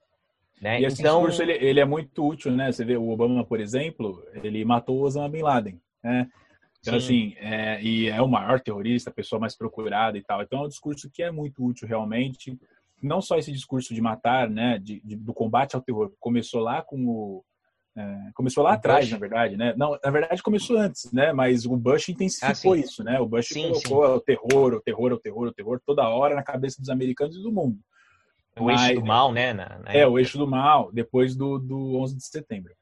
[0.62, 0.80] Né?
[0.80, 1.18] E esse então...
[1.18, 2.70] discurso ele, ele, é muito útil, né?
[2.70, 6.28] Você vê o Obama, por exemplo, ele matou Osama Bin Laden, né?
[6.80, 7.06] Então, Sim.
[7.06, 10.40] assim, é, e é o maior terrorista, a pessoa mais procurada e tal.
[10.42, 12.56] Então, é um discurso que é muito útil realmente.
[13.02, 16.80] Não só esse discurso de matar, né, de, de, do combate ao terror, começou lá
[16.80, 17.44] com o
[17.98, 19.12] é, começou lá o atrás, Bush.
[19.12, 19.74] na verdade, né?
[19.76, 21.32] Não, na verdade começou antes, né?
[21.32, 23.18] Mas o Bush intensificou ah, isso, né?
[23.18, 24.12] O Bush sim, colocou sim.
[24.12, 27.42] o terror, o terror, o terror, o terror toda hora na cabeça dos americanos e
[27.42, 27.76] do mundo.
[28.56, 29.52] O Mas, eixo do mal, né?
[29.52, 30.10] Na, na é, época.
[30.10, 32.72] o eixo do mal, depois do, do 11 de setembro.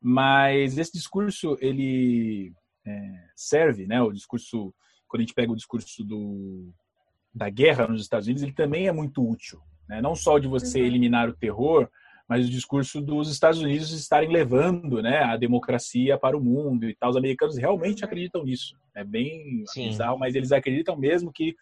[0.00, 2.52] Mas esse discurso, ele
[2.86, 4.00] é, serve, né?
[4.00, 4.72] O discurso,
[5.08, 6.70] quando a gente pega o discurso do,
[7.34, 9.60] da guerra nos Estados Unidos, ele também é muito útil.
[9.88, 10.00] Né?
[10.00, 10.86] Não só de você uhum.
[10.86, 11.88] eliminar o terror,
[12.30, 16.94] mas o discurso dos Estados Unidos estarem levando né, a democracia para o mundo e
[16.94, 17.10] tal.
[17.10, 18.78] Os americanos realmente acreditam nisso.
[18.94, 19.88] É bem Sim.
[19.88, 21.56] bizarro, mas eles acreditam mesmo que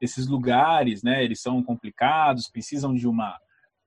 [0.00, 3.36] esses lugares, né, eles são complicados, precisam de uma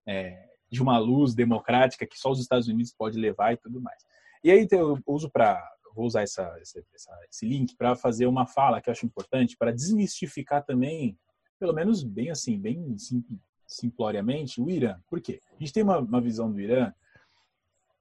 [0.06, 4.04] é, de uma luz democrática que só os Estados Unidos pode levar e tudo mais.
[4.44, 5.66] E aí eu uso para
[5.96, 9.72] vou usar essa, essa, esse link para fazer uma fala que eu acho importante para
[9.72, 11.18] desmistificar também,
[11.58, 13.40] pelo menos bem assim, bem simples,
[13.76, 14.97] simploriamente, o Irã.
[15.07, 15.41] Por quê?
[15.55, 16.93] A gente tem uma, uma visão do Irã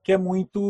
[0.03, 0.61] que é muito,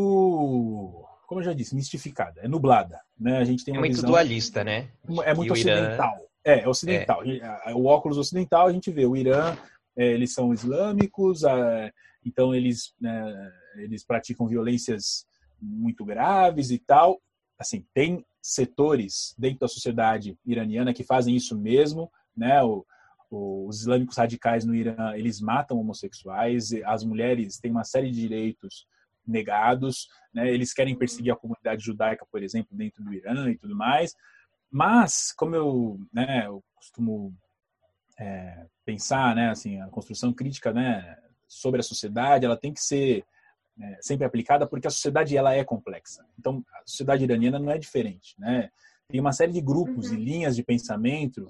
[1.27, 3.01] como eu já disse, mistificada, é nublada.
[3.19, 3.39] Né?
[3.39, 4.91] A gente tem é muito visão, dualista, né?
[5.25, 6.15] É muito ocidental.
[6.15, 6.25] Irã...
[6.45, 7.23] É, é ocidental.
[7.25, 7.75] É.
[7.75, 9.57] O óculos ocidental, a gente vê o Irã,
[9.97, 11.43] é, eles são islâmicos,
[12.25, 15.27] então eles, né, eles praticam violências
[15.61, 17.21] muito graves e tal.
[17.59, 22.63] Assim, tem setores dentro da sociedade iraniana que fazem isso mesmo, né?
[22.63, 22.85] O,
[23.35, 28.87] os islâmicos radicais no Irã, eles matam homossexuais, as mulheres têm uma série de direitos
[29.27, 30.49] negados, né?
[30.53, 34.15] eles querem perseguir a comunidade judaica, por exemplo, dentro do Irã e tudo mais.
[34.71, 37.35] Mas, como eu, né, eu costumo
[38.19, 41.17] é, pensar, né, assim, a construção crítica, né,
[41.47, 43.25] sobre a sociedade, ela tem que ser
[43.81, 46.25] é, sempre aplicada porque a sociedade ela é complexa.
[46.39, 48.71] Então, a sociedade iraniana não é diferente, né?
[49.09, 50.15] Tem uma série de grupos uhum.
[50.15, 51.47] e linhas de pensamento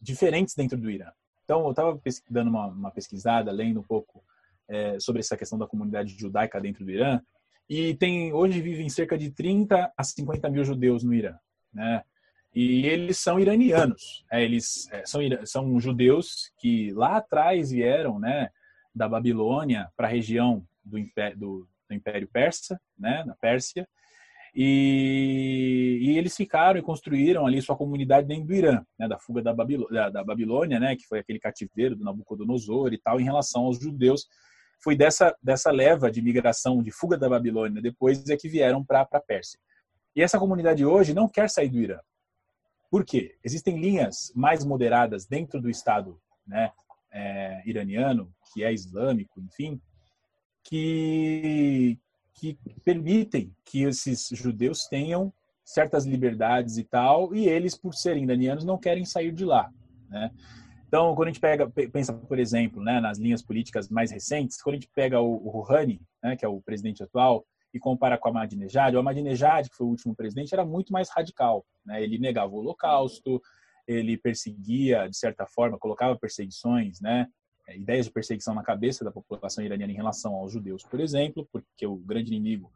[0.00, 1.10] diferentes dentro do Irã.
[1.44, 4.24] Então, eu estava dando uma, uma, pesquisada, lendo um pouco
[4.66, 7.20] é, sobre essa questão da comunidade judaica dentro do Irã,
[7.68, 11.36] e tem hoje vivem cerca de 30 a 50 mil judeus no Irã,
[11.72, 12.02] né?
[12.54, 18.48] E eles são iranianos, é, eles é, são, são judeus que lá atrás vieram, né,
[18.94, 23.88] da Babilônia para a região do Império, do, do Império Persa, né, na Pérsia,
[24.54, 29.42] e, e, eles ficaram e construíram ali sua comunidade dentro do Irã, né, da fuga
[29.42, 33.62] da, da, da, Babilônia, né, que foi aquele cativeiro do Nabucodonosor e tal, em relação
[33.62, 34.28] aos judeus.
[34.82, 39.08] Foi dessa, dessa leva de migração, de fuga da Babilônia, depois é que vieram para
[39.10, 39.58] a Pérsia.
[40.14, 41.98] E essa comunidade hoje não quer sair do Irã.
[42.88, 43.36] Por quê?
[43.42, 46.70] Existem linhas mais moderadas dentro do Estado né,
[47.12, 49.80] é, iraniano, que é islâmico, enfim,
[50.62, 51.98] que,
[52.34, 55.32] que permitem que esses judeus tenham
[55.64, 59.70] certas liberdades e tal, e eles, por serem iranianos, não querem sair de lá.
[60.08, 60.30] Né?
[60.86, 64.74] Então, quando a gente pega, pensa, por exemplo, né, nas linhas políticas mais recentes, quando
[64.74, 68.28] a gente pega o, o Rouhani, né, que é o presidente atual, e compara com
[68.28, 71.66] Ahmadinejad, o Ahmadinejad, que foi o último presidente, era muito mais radical.
[71.84, 72.02] Né?
[72.02, 73.42] Ele negava o holocausto,
[73.86, 77.26] ele perseguia, de certa forma, colocava perseguições, né?
[77.66, 81.48] É, ideias de perseguição na cabeça da população iraniana em relação aos judeus, por exemplo,
[81.50, 82.70] porque o grande inimigo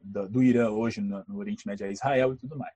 [0.00, 2.74] do, do Irã hoje no, no, Oriente Médio é Israel e tudo mais.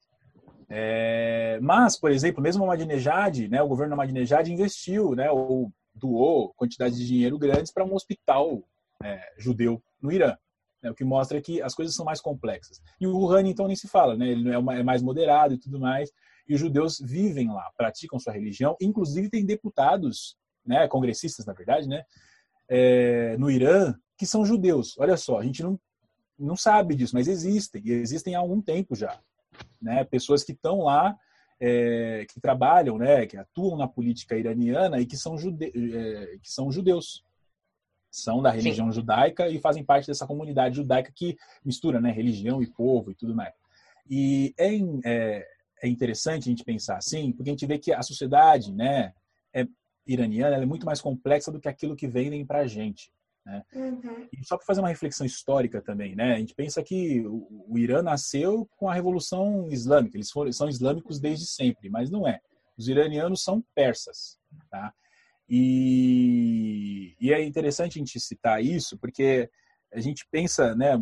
[0.68, 6.52] É, mas, por exemplo, mesmo o Ahmadinejad, né, o governo Ahmadinejad investiu, né, ou doou
[6.54, 8.62] quantidades de dinheiro grandes para um hospital
[9.02, 10.36] é, judeu no Irã.
[10.82, 12.80] Né, o que mostra que as coisas são mais complexas.
[13.00, 15.80] E o Rouhani, então, nem se fala, né, ele é, é mais moderado e tudo
[15.80, 16.10] mais.
[16.46, 21.88] E os judeus vivem lá, praticam sua religião, inclusive tem deputados né, congressistas, na verdade,
[21.88, 22.04] né,
[22.68, 24.96] é, no Irã, que são judeus.
[24.98, 25.78] Olha só, a gente não,
[26.38, 29.18] não sabe disso, mas existem, e existem há algum tempo já.
[29.80, 31.16] Né, pessoas que estão lá,
[31.60, 36.50] é, que trabalham, né, que atuam na política iraniana e que são, jude, é, que
[36.50, 37.22] são judeus.
[38.10, 39.00] São da religião Sim.
[39.00, 43.34] judaica e fazem parte dessa comunidade judaica que mistura né, religião e povo e tudo
[43.34, 43.52] mais.
[44.08, 44.68] E é,
[45.04, 45.46] é,
[45.82, 49.12] é interessante a gente pensar assim, porque a gente vê que a sociedade né,
[50.06, 53.12] iraniana é muito mais complexa do que aquilo que vendem para a gente.
[53.44, 53.62] Né?
[53.74, 54.28] Uhum.
[54.32, 56.34] E só para fazer uma reflexão histórica também, né?
[56.34, 60.68] a gente pensa que o, o Irã nasceu com a Revolução Islâmica, eles foram, são
[60.68, 62.40] islâmicos desde sempre, mas não é.
[62.76, 64.38] Os iranianos são persas.
[64.70, 64.92] Tá?
[65.48, 69.50] E, e é interessante a gente citar isso, porque
[69.92, 71.00] a gente pensa né,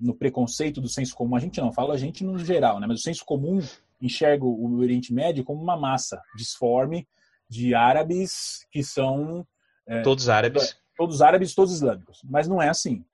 [0.00, 3.00] no preconceito do senso comum, a gente não fala a gente no geral, né, mas
[3.00, 3.60] o senso comum
[4.00, 7.06] enxerga o Oriente Médio como uma massa disforme
[7.48, 9.46] de árabes que são
[9.86, 13.04] é, todos árabes, todos árabes, todos islâmicos, mas não é assim,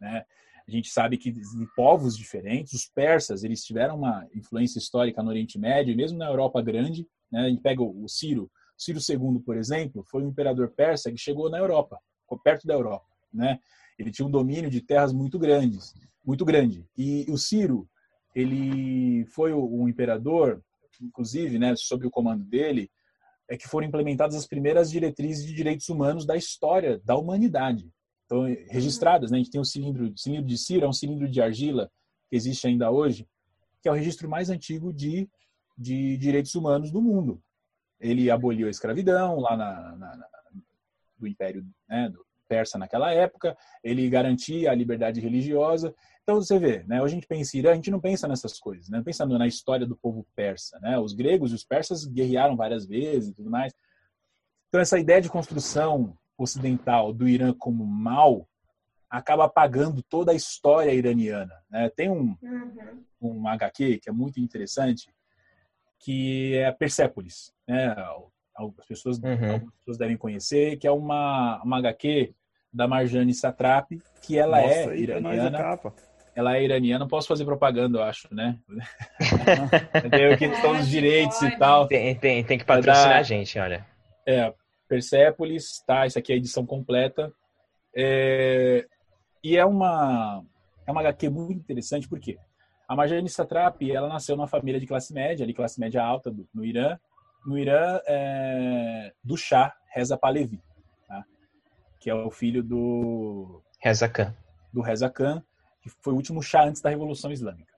[0.00, 0.24] né?
[0.66, 5.30] A gente sabe que em povos diferentes, os persas, eles tiveram uma influência histórica no
[5.30, 7.46] Oriente Médio, mesmo na Europa Grande, né?
[7.46, 11.50] A gente pega o Ciro, Ciro II, por exemplo, foi um imperador persa que chegou
[11.50, 11.98] na Europa,
[12.42, 13.58] perto da Europa, né?
[13.98, 15.92] Ele tinha um domínio de terras muito grandes,
[16.24, 16.86] muito grande.
[16.96, 17.86] E o Ciro,
[18.34, 20.62] ele foi o, imperador,
[21.00, 22.90] inclusive, né, sob o comando dele,
[23.50, 27.90] é que foram implementadas as primeiras diretrizes de direitos humanos da história da humanidade.
[28.24, 29.38] Então, registradas, né?
[29.38, 31.90] A gente tem o cilindro, cilindro de Ciro, é um cilindro de argila
[32.28, 33.26] que existe ainda hoje,
[33.82, 35.28] que é o registro mais antigo de,
[35.76, 37.42] de direitos humanos do mundo.
[37.98, 40.28] Ele aboliu a escravidão lá na, na, na
[41.18, 46.84] do Império né, do Persa naquela época, ele garantia a liberdade religiosa então você vê,
[46.84, 49.02] né, hoje a gente pensa em Irã, a gente não pensa nessas coisas, né?
[49.04, 50.98] Pensando na história do povo persa, né?
[50.98, 53.72] Os gregos e os persas guerrearam várias vezes e tudo mais.
[54.68, 58.48] Então essa ideia de construção ocidental do Irã como mal
[59.10, 61.52] acaba apagando toda a história iraniana.
[61.68, 61.90] Né?
[61.90, 63.04] Tem um, uhum.
[63.20, 65.12] um HQ que é muito interessante,
[65.98, 67.52] que é a Persépolis.
[67.66, 67.94] Né?
[68.56, 69.52] As pessoas, uhum.
[69.52, 72.32] algumas pessoas devem conhecer, que é uma, uma HQ
[72.72, 75.76] da Marjane Satrapi, que ela Nossa, é iraniana
[76.40, 78.58] ela é iraniana, não posso fazer propaganda, eu acho, né?
[80.10, 81.86] Tem questão dos direitos e tal.
[81.86, 83.86] Tem, tem, tem que patrocinar da, a gente, olha.
[84.26, 84.52] É,
[84.88, 86.06] Persepolis, tá?
[86.06, 87.32] Isso aqui é a edição completa.
[87.94, 88.86] É,
[89.44, 90.42] e é uma,
[90.86, 92.38] é uma HQ muito interessante, por quê?
[92.88, 96.48] A Marjane Satrapi, ela nasceu numa família de classe média, ali classe média alta do,
[96.54, 96.98] no Irã.
[97.46, 100.60] No Irã, é, do Shah Reza Pahlavi,
[101.06, 101.24] tá?
[101.98, 103.62] que é o filho do...
[103.78, 104.34] Reza Khan.
[104.72, 105.42] Do Reza Khan
[105.80, 107.74] que foi o último chá antes da Revolução Islâmica.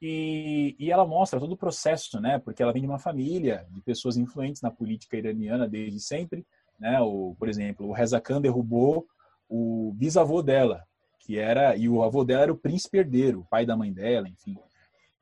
[0.00, 2.38] E, e, ela mostra todo o processo, né?
[2.38, 6.46] Porque ela vem de uma família de pessoas influentes na política iraniana desde sempre,
[6.78, 7.00] né?
[7.00, 9.06] O, por exemplo, o Reza Khan derrubou
[9.48, 10.84] o bisavô dela,
[11.18, 14.28] que era e o avô dela era o príncipe herdeiro, o pai da mãe dela,
[14.28, 14.56] enfim.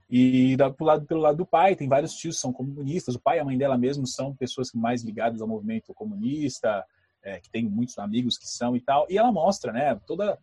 [0.08, 3.14] E da, pelo, lado, pelo lado do pai, tem vários tios que são comunistas.
[3.14, 6.84] O pai e a mãe dela mesmo são pessoas mais ligadas ao movimento comunista,
[7.22, 9.06] é, que tem muitos amigos que são e tal.
[9.10, 9.98] E ela mostra, né?
[10.06, 10.38] Toda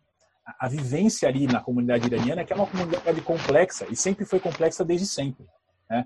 [0.58, 4.84] a vivência ali na comunidade iraniana, que é uma comunidade complexa e sempre foi complexa
[4.84, 5.46] desde sempre.
[5.88, 6.04] Né?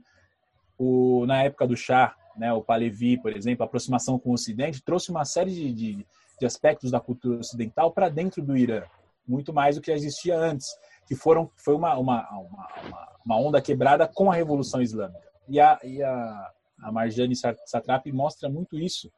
[0.79, 4.83] O, na época do Shah, né, o Pahlavi, por exemplo, a aproximação com o Ocidente
[4.83, 6.07] trouxe uma série de, de,
[6.39, 8.85] de aspectos da cultura ocidental para dentro do Irã,
[9.27, 10.69] muito mais do que existia antes,
[11.07, 15.27] que foram foi uma, uma, uma, uma onda quebrada com a Revolução Islâmica.
[15.49, 19.11] E a, e a, a Marjane Satrapi mostra muito isso,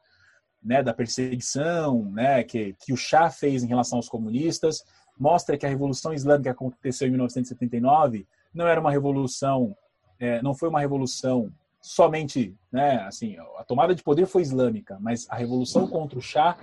[0.62, 4.84] né, da perseguição né, que, que o Shah fez em relação aos comunistas,
[5.18, 9.76] mostra que a Revolução Islâmica que aconteceu em 1979 não era uma revolução,
[10.18, 15.26] é, não foi uma revolução somente, né, assim, a tomada de poder foi islâmica, mas
[15.30, 16.58] a revolução contra o Shah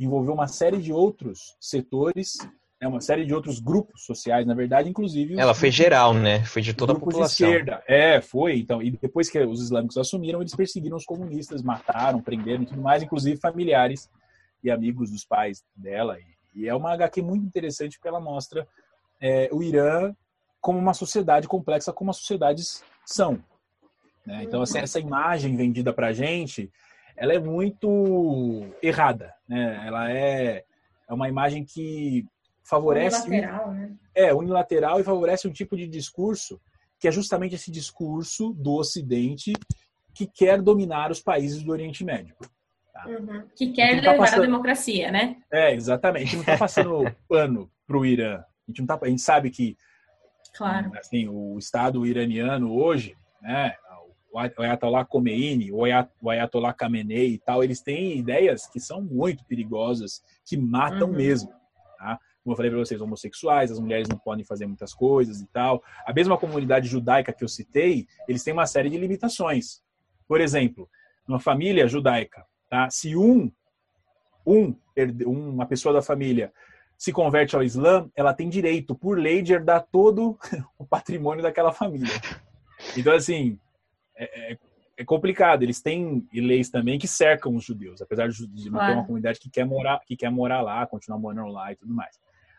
[0.00, 2.38] envolveu uma série de outros setores
[2.80, 5.38] né, uma série de outros grupos sociais, na verdade, inclusive.
[5.38, 6.44] Ela foi geral, né?
[6.44, 7.48] Foi de toda a população.
[7.48, 7.82] De esquerda.
[7.88, 8.58] É, foi.
[8.58, 12.80] Então, e depois que os islâmicos assumiram, eles perseguiram os comunistas, mataram, prenderam e tudo
[12.80, 14.08] mais, inclusive familiares
[14.62, 16.18] e amigos dos pais dela.
[16.18, 18.66] E, e é uma HQ muito interessante porque ela mostra
[19.20, 20.14] é, o Irã
[20.60, 23.42] como uma sociedade complexa, como as sociedades são.
[24.26, 24.42] Né?
[24.42, 26.70] Então, assim, essa imagem vendida para gente,
[27.16, 29.32] ela é muito errada.
[29.48, 29.86] Né?
[29.86, 30.64] Ela é,
[31.08, 32.26] é uma imagem que
[32.64, 33.28] favorece.
[33.28, 33.96] Unilateral, né?
[34.14, 36.60] É, unilateral e favorece um tipo de discurso
[36.98, 39.52] que é justamente esse discurso do Ocidente
[40.12, 42.34] que quer dominar os países do Oriente Médio.
[43.06, 43.44] Uhum.
[43.54, 44.42] Que quer tá levar passando...
[44.42, 45.36] a democracia, né?
[45.50, 46.22] É, exatamente.
[46.22, 48.38] A gente não está passando pano para o Irã.
[48.38, 48.98] A gente, não tá...
[49.00, 49.76] a gente sabe que
[50.56, 50.90] claro.
[50.96, 53.74] assim, o Estado iraniano hoje, né,
[54.32, 55.84] o Ayatollah Khomeini, o
[56.30, 61.16] Ayatollah Khamenei e tal, eles têm ideias que são muito perigosas, que matam uhum.
[61.16, 61.52] mesmo.
[61.98, 62.18] Tá?
[62.48, 65.82] como eu falei para vocês, homossexuais, as mulheres não podem fazer muitas coisas e tal.
[66.06, 69.82] A mesma comunidade judaica que eu citei, eles têm uma série de limitações.
[70.26, 70.88] Por exemplo,
[71.26, 72.88] numa família judaica, tá?
[72.90, 73.50] se um,
[74.46, 74.74] um,
[75.26, 76.52] uma pessoa da família
[76.96, 80.38] se converte ao Islã, ela tem direito, por lei, de herdar todo
[80.78, 82.12] o patrimônio daquela família.
[82.96, 83.58] Então, assim,
[84.16, 84.58] é, é,
[84.96, 85.62] é complicado.
[85.62, 89.48] Eles têm leis também que cercam os judeus, apesar de não ter uma comunidade que
[89.48, 92.16] quer morar, que quer morar lá, continuar morando lá e tudo mais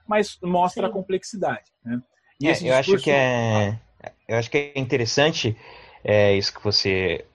[0.09, 0.89] mas mostra Sim.
[0.89, 1.71] a complexidade.
[1.85, 2.01] Né?
[2.41, 3.79] E é, eu acho que é,
[4.27, 5.55] eu acho que é interessante
[6.03, 7.25] é, isso que você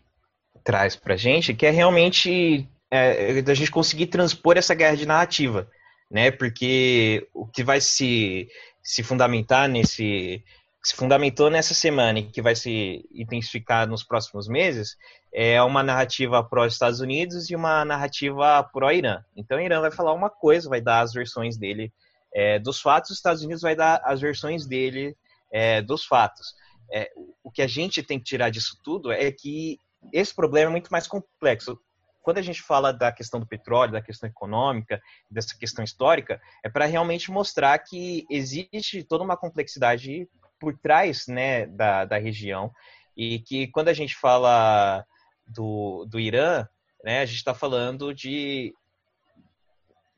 [0.65, 5.71] traz para gente, que é realmente é, da gente conseguir transpor essa guerra de narrativa,
[6.11, 6.31] né?
[6.31, 8.49] Porque o que vai se
[8.83, 10.43] se fundamentar nesse
[10.83, 14.99] se fundamentou nessa semana e que vai se intensificar nos próximos meses
[15.33, 19.25] é uma narrativa pró-Estados Unidos e uma narrativa pró-Irã.
[19.35, 21.91] Então, o Irã vai falar uma coisa, vai dar as versões dele
[22.35, 25.17] é, dos fatos, os Estados Unidos vai dar as versões dele
[25.51, 26.55] é, dos fatos.
[26.93, 27.11] É,
[27.43, 29.79] o que a gente tem que tirar disso tudo é que
[30.13, 31.79] esse problema é muito mais complexo.
[32.23, 35.01] Quando a gente fala da questão do petróleo, da questão econômica,
[35.31, 40.29] dessa questão histórica, é para realmente mostrar que existe toda uma complexidade
[40.59, 42.73] por trás né, da, da região
[43.17, 45.05] e que quando a gente fala
[45.47, 46.67] do, do Irã,
[47.03, 48.75] né, a gente está falando de.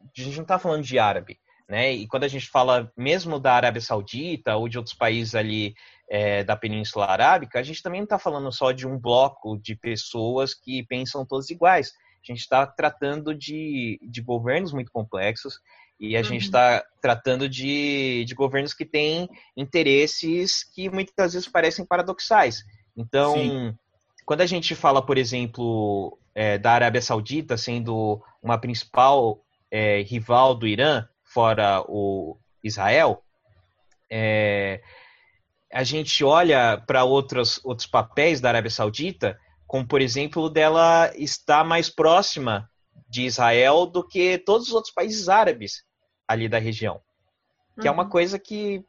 [0.01, 1.93] A gente não está falando de árabe, né?
[1.93, 5.75] E quando a gente fala mesmo da Arábia Saudita ou de outros países ali
[6.09, 9.75] é, da Península Arábica, a gente também não está falando só de um bloco de
[9.75, 11.93] pessoas que pensam todos iguais.
[12.23, 15.61] A gente está tratando de, de governos muito complexos
[15.99, 16.25] e a uhum.
[16.25, 22.65] gente está tratando de, de governos que têm interesses que muitas vezes parecem paradoxais.
[22.97, 23.79] Então, Sim.
[24.25, 30.55] quando a gente fala, por exemplo, é, da Arábia Saudita sendo uma principal é, rival
[30.55, 31.07] do Irã,
[31.37, 33.23] fora o Israel,
[34.11, 34.81] é,
[35.71, 41.63] a gente olha para outros, outros papéis da Arábia Saudita, como por exemplo dela estar
[41.63, 42.71] mais próxima
[43.07, 45.85] de Israel do que todos os outros países árabes
[46.27, 47.03] ali da região.
[47.75, 47.89] Que uhum.
[47.89, 48.09] é uma uhum.
[48.09, 48.83] coisa que,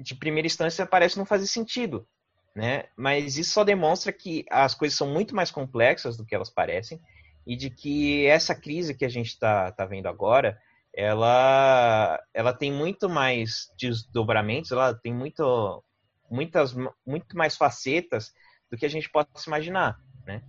[0.00, 2.08] de primeira instância, parece não fazer sentido.
[2.56, 2.84] Né?
[2.96, 6.98] Mas isso só demonstra que as coisas são muito mais complexas do que elas parecem
[7.46, 10.58] e de que essa crise que a gente está tá vendo agora
[10.94, 15.82] ela, ela tem muito mais desdobramentos, ela tem muito,
[16.30, 16.74] muitas,
[17.06, 18.32] muito mais facetas
[18.70, 20.42] do que a gente possa imaginar, né?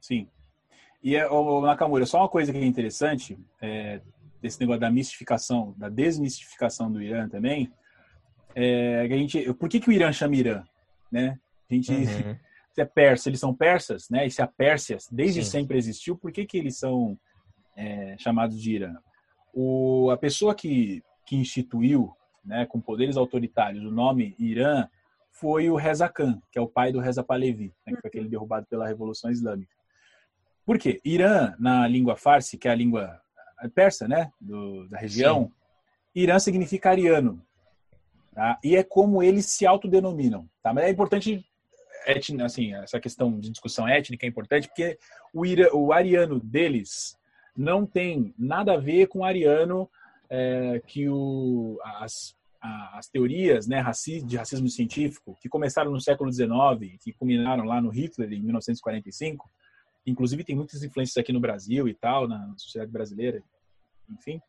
[0.00, 0.28] Sim.
[1.02, 4.00] E, o Nakamura, só uma coisa que é interessante, é,
[4.40, 7.72] desse negócio da mistificação, da desmistificação do Irã também,
[8.54, 10.64] é, a gente, por que, que o Irã chama Irã?
[11.10, 11.38] Né?
[11.70, 12.36] A gente, uhum.
[12.72, 14.26] se é persa, eles são persas, né?
[14.26, 15.50] E se a Pérsia desde Sim.
[15.50, 17.18] sempre existiu, por que, que eles são
[17.76, 18.96] é, chamados de Irã.
[19.52, 22.12] O, a pessoa que, que instituiu,
[22.44, 24.88] né, com poderes autoritários, o nome Irã
[25.30, 28.28] foi o Reza Khan, que é o pai do Reza Pahlavi, né, que foi aquele
[28.28, 29.74] derrubado pela Revolução Islâmica.
[30.64, 31.00] Por quê?
[31.04, 33.20] Irã, na língua farsi, que é a língua
[33.74, 36.22] persa, né, do, da região, Sim.
[36.22, 37.44] Irã significa ariano.
[38.34, 38.58] Tá?
[38.62, 40.48] E é como eles se autodenominam.
[40.62, 40.72] Tá?
[40.72, 41.46] Mas é importante,
[42.44, 44.98] assim, essa questão de discussão étnica é importante, porque
[45.32, 47.16] o, Ira, o ariano deles
[47.56, 49.88] não tem nada a ver com o ariano
[50.28, 53.84] é, que o, as, as teorias né,
[54.24, 59.48] de racismo científico, que começaram no século XIX, que culminaram lá no Hitler em 1945,
[60.06, 63.42] inclusive tem muitas influências aqui no Brasil e tal, na sociedade brasileira,
[64.10, 64.40] enfim,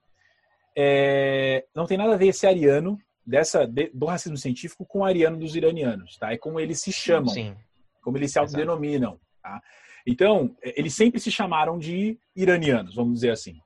[0.75, 5.05] é, não tem nada a ver esse ariano dessa de, do racismo científico com o
[5.05, 6.31] ariano dos iranianos, tá?
[6.31, 7.55] É como eles se chamam, Sim.
[8.01, 9.61] como eles se autodenominam, tá?
[10.07, 13.59] Então, eles sempre se chamaram de iranianos, vamos dizer assim.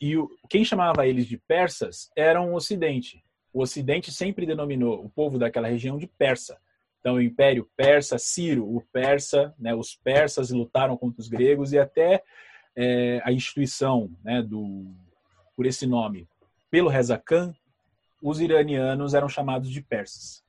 [0.00, 0.14] E
[0.48, 3.24] quem chamava eles de persas eram o Ocidente.
[3.52, 6.56] O Ocidente sempre denominou o povo daquela região de persa.
[7.00, 11.78] Então, o Império Persa, Ciro, o persa, né, os persas lutaram contra os gregos e
[11.78, 12.22] até
[12.76, 14.94] é, a instituição né, do,
[15.56, 16.28] por esse nome,
[16.70, 17.54] pelo Reza Khan,
[18.22, 20.44] os iranianos eram chamados de persas.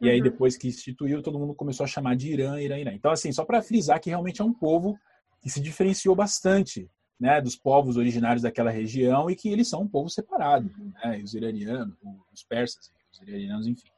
[0.00, 0.12] E uhum.
[0.12, 2.92] aí, depois que instituiu, todo mundo começou a chamar de Irã, Irã, Irã.
[2.92, 4.98] Então, assim, só para frisar que realmente é um povo
[5.42, 9.88] que se diferenciou bastante né, dos povos originários daquela região e que eles são um
[9.88, 10.70] povo separado.
[10.78, 10.92] Uhum.
[11.04, 11.20] Né?
[11.22, 11.94] Os iranianos,
[12.32, 13.88] os persas, os iranianos, enfim.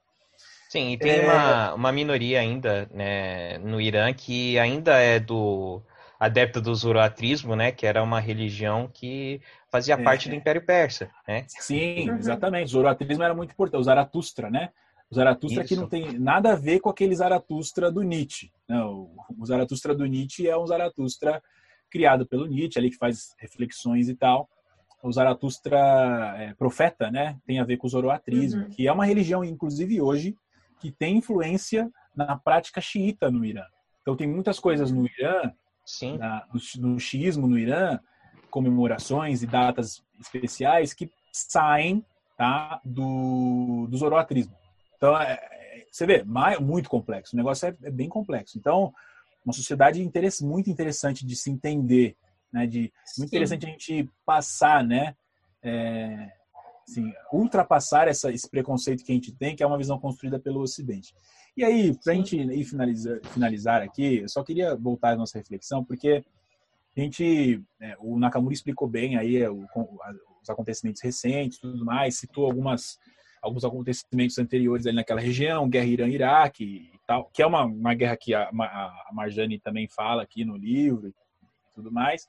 [0.68, 1.24] Sim, e tem é...
[1.24, 5.82] uma, uma minoria ainda né, no Irã que ainda é do
[6.18, 10.02] adepto do zoroatrismo, né, que era uma religião que fazia é.
[10.02, 11.44] parte do Império Persa, né?
[11.48, 12.16] Sim, uhum.
[12.16, 12.66] exatamente.
[12.66, 13.80] O zoroatrismo era muito importante.
[13.80, 14.70] O Zaratustra, né?
[15.12, 15.74] O Zaratustra Isso.
[15.74, 18.50] que não tem nada a ver com aquele Zaratustra do Nietzsche.
[18.66, 19.24] Não, né?
[19.38, 21.42] o Zaratustra do Nietzsche é um Zaratustra
[21.90, 24.48] criado pelo Nietzsche, ali que faz reflexões e tal.
[25.02, 28.70] O Zaratustra é, profeta, né, tem a ver com o zoroatrismo, uhum.
[28.70, 30.34] que é uma religião, inclusive hoje,
[30.80, 33.66] que tem influência na prática xiita no Irã.
[34.00, 35.52] Então tem muitas coisas no Irã,
[36.16, 38.00] na, no, no xiismo no Irã,
[38.50, 42.02] comemorações e datas especiais que saem
[42.34, 44.61] tá, do, do zoroatrismo.
[45.02, 46.22] Então, é, é você vê,
[46.60, 47.34] muito complexo.
[47.34, 48.56] O negócio é, é bem complexo.
[48.56, 48.94] Então,
[49.44, 50.00] uma sociedade
[50.46, 52.16] muito interessante de se entender,
[52.52, 52.68] né?
[52.68, 53.24] De muito Sim.
[53.24, 55.16] interessante a gente passar, né?
[55.60, 56.30] É,
[56.88, 60.60] assim, ultrapassar essa, esse preconceito que a gente tem, que é uma visão construída pelo
[60.60, 61.12] Ocidente.
[61.56, 65.36] E aí, para a gente ir finalizar, finalizar aqui, eu só queria voltar à nossa
[65.36, 66.24] reflexão, porque
[66.96, 69.66] a gente, é, o Nakamura explicou bem aí é, o,
[70.40, 72.98] os acontecimentos recentes, tudo mais, citou algumas
[73.42, 78.16] alguns acontecimentos anteriores ali naquela região, guerra Irã-Iraque e tal, que é uma, uma guerra
[78.16, 81.14] que a, a Marjane também fala aqui no livro e
[81.74, 82.28] tudo mais.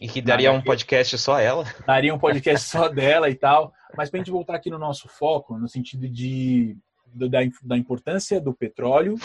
[0.00, 1.64] E que daria um podcast só ela.
[1.86, 3.72] Daria um podcast só dela e tal.
[3.96, 6.76] Mas para a gente voltar aqui no nosso foco, no sentido de,
[7.14, 9.16] da, da importância do petróleo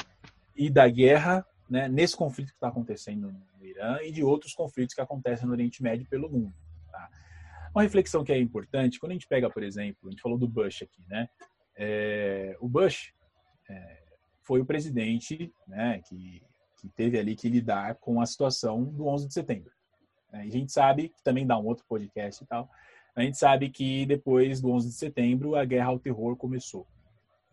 [0.55, 4.95] e da guerra né, nesse conflito que está acontecendo no Irã e de outros conflitos
[4.95, 6.53] que acontecem no Oriente Médio pelo mundo.
[7.73, 10.47] Uma reflexão que é importante, quando a gente pega, por exemplo, a gente falou do
[10.47, 11.29] Bush aqui, né?
[11.77, 13.13] É, o Bush
[13.69, 14.03] é,
[14.43, 16.41] foi o presidente né, que,
[16.79, 19.71] que teve ali que lidar com a situação do 11 de setembro.
[20.31, 20.45] Né?
[20.45, 22.69] E a gente sabe, que também dá um outro podcast e tal,
[23.15, 26.87] a gente sabe que depois do 11 de setembro a guerra ao terror começou.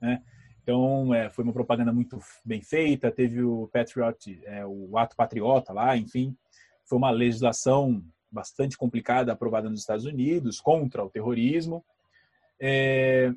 [0.00, 0.22] Né?
[0.62, 5.72] Então, é, foi uma propaganda muito bem feita, teve o Patriot, é, o ato patriota
[5.72, 6.36] lá, enfim,
[6.84, 11.84] foi uma legislação bastante complicada aprovada nos Estados Unidos contra o terrorismo.
[12.60, 13.32] É,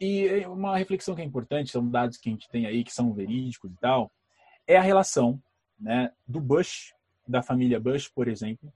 [0.00, 3.12] e uma reflexão que é importante, são dados que a gente tem aí que são
[3.12, 4.10] verídicos e tal,
[4.66, 5.40] é a relação
[5.78, 6.94] né, do Bush
[7.26, 8.72] da família Bush, por exemplo,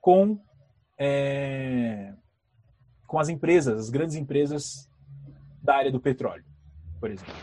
[0.00, 0.38] com,
[0.98, 2.12] é,
[3.06, 4.90] com as empresas, as grandes empresas
[5.62, 6.44] da área do petróleo,
[6.98, 7.34] por exemplo.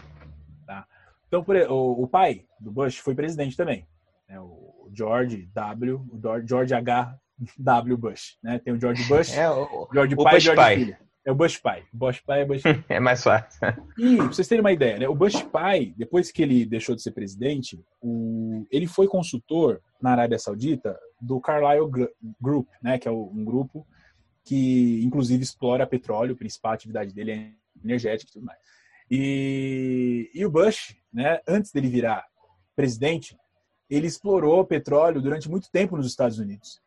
[0.65, 0.85] Tá?
[1.27, 3.87] Então, por, o, o, pai do Bush foi presidente também,
[4.27, 4.39] né?
[4.41, 7.17] o George W, o George H.
[7.57, 7.97] W.
[7.97, 8.37] Bush.
[8.43, 8.59] Né?
[8.59, 10.75] Tem o George Bush, é, o, George o pai Bush George pai.
[10.75, 10.97] filho.
[11.23, 11.83] É o Bush pai.
[11.93, 12.63] Bush pai é Bush.
[12.89, 13.59] É mais fácil.
[13.97, 15.07] E, pra vocês terem uma ideia, né?
[15.07, 18.65] o Bush pai, depois que ele deixou de ser presidente, o...
[18.71, 22.09] ele foi consultor na Arábia Saudita do Carlyle
[22.41, 22.97] Group, né?
[22.97, 23.85] que é um grupo
[24.43, 27.51] que, inclusive, explora petróleo, a principal atividade dele é
[27.83, 28.59] energética e tudo mais.
[29.09, 32.25] E, e o Bush, né, antes dele virar
[32.75, 33.37] presidente,
[33.89, 36.81] ele explorou petróleo durante muito tempo nos Estados Unidos.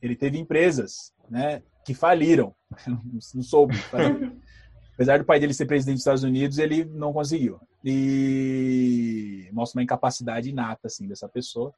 [0.00, 2.54] Ele teve empresas né, que faliram.
[3.34, 3.76] não soube.
[4.94, 7.60] Apesar do pai dele ser presidente dos Estados Unidos, ele não conseguiu.
[7.84, 11.72] E mostra uma incapacidade inata assim dessa pessoa.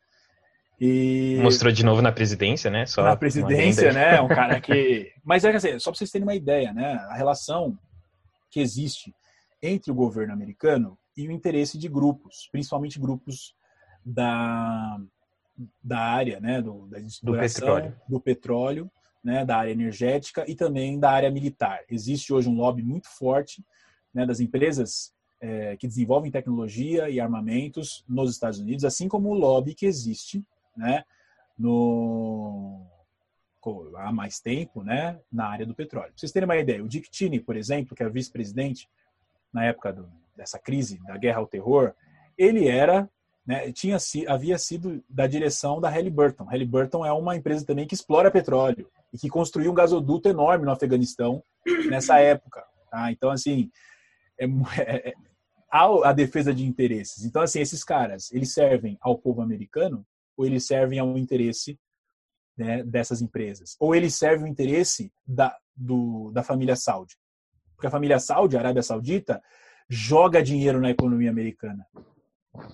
[0.80, 1.38] E...
[1.42, 2.86] Mostrou de novo na presidência, né?
[2.86, 4.18] Só na presidência, né?
[4.22, 5.12] Um cara que.
[5.22, 6.94] Mas é assim, só para vocês terem uma ideia, né?
[7.10, 7.78] A relação
[8.50, 9.14] que existe
[9.62, 13.54] entre o governo americano e o interesse de grupos, principalmente grupos
[14.02, 14.98] da,
[15.82, 16.60] da área, né?
[16.60, 17.96] Do, da do petróleo.
[18.08, 18.90] do petróleo
[19.22, 21.80] né, da área energética e também da área militar.
[21.88, 23.64] Existe hoje um lobby muito forte
[24.12, 29.34] né, das empresas é, que desenvolvem tecnologia e armamentos nos Estados Unidos, assim como o
[29.34, 30.44] lobby que existe
[30.76, 31.04] né,
[31.58, 32.86] no,
[33.96, 36.08] há mais tempo né, na área do petróleo.
[36.08, 38.88] Pra vocês terem uma ideia, o Dick Cheney, por exemplo, que era vice-presidente
[39.52, 41.94] na época do, dessa crise da guerra ao terror,
[42.36, 43.08] ele era
[43.46, 43.96] né, tinha
[44.28, 46.44] havia sido da direção da Halliburton.
[46.44, 50.70] Halliburton é uma empresa também que explora petróleo e que construiu um gasoduto enorme no
[50.70, 51.42] Afeganistão
[51.88, 52.64] nessa época.
[52.90, 53.10] Tá?
[53.10, 53.70] Então, assim,
[54.38, 54.44] é,
[54.78, 55.14] é, é,
[55.70, 57.24] a defesa de interesses.
[57.24, 60.06] Então, assim, esses caras, eles servem ao povo americano
[60.36, 61.78] ou eles servem ao interesse
[62.56, 67.16] né, dessas empresas, ou ele serve o interesse da, do, da família Saudi.
[67.74, 69.42] Porque a família Saudi, a Arábia Saudita,
[69.88, 71.86] joga dinheiro na economia americana.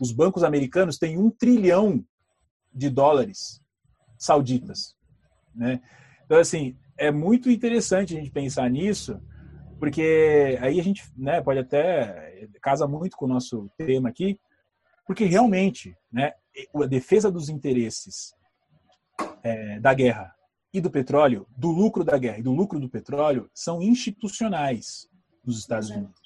[0.01, 2.05] Os bancos americanos têm um trilhão
[2.73, 3.61] de dólares
[4.19, 4.95] sauditas.
[5.55, 5.81] Né?
[6.25, 9.21] Então, assim, é muito interessante a gente pensar nisso,
[9.79, 14.39] porque aí a gente né, pode até casa muito com o nosso tema aqui,
[15.07, 16.33] porque realmente né,
[16.75, 18.35] a defesa dos interesses
[19.43, 20.35] é, da guerra
[20.73, 25.09] e do petróleo, do lucro da guerra e do lucro do petróleo, são institucionais
[25.45, 26.26] nos Estados Unidos.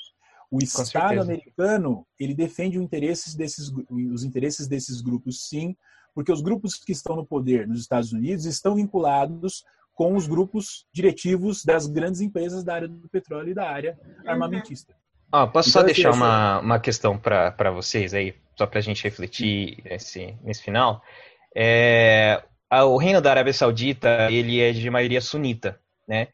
[0.51, 5.77] O Estado americano ele defende os interesses desses, os interesses desses grupos, sim,
[6.15, 9.65] porque os grupos que estão no poder nos Estados Unidos estão vinculados
[9.95, 14.31] com os grupos diretivos das grandes empresas da área do petróleo e da área uhum.
[14.31, 14.95] armamentista.
[15.31, 19.05] Ah, posso então, só deixar uma, uma questão para vocês aí, só para a gente
[19.05, 21.01] refletir nesse, nesse final?
[21.55, 25.79] É, o reino da Arábia Saudita ele é de maioria sunita,
[26.09, 26.29] né?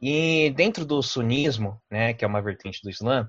[0.00, 3.28] E dentro do sunismo, né, que é uma vertente do Islã,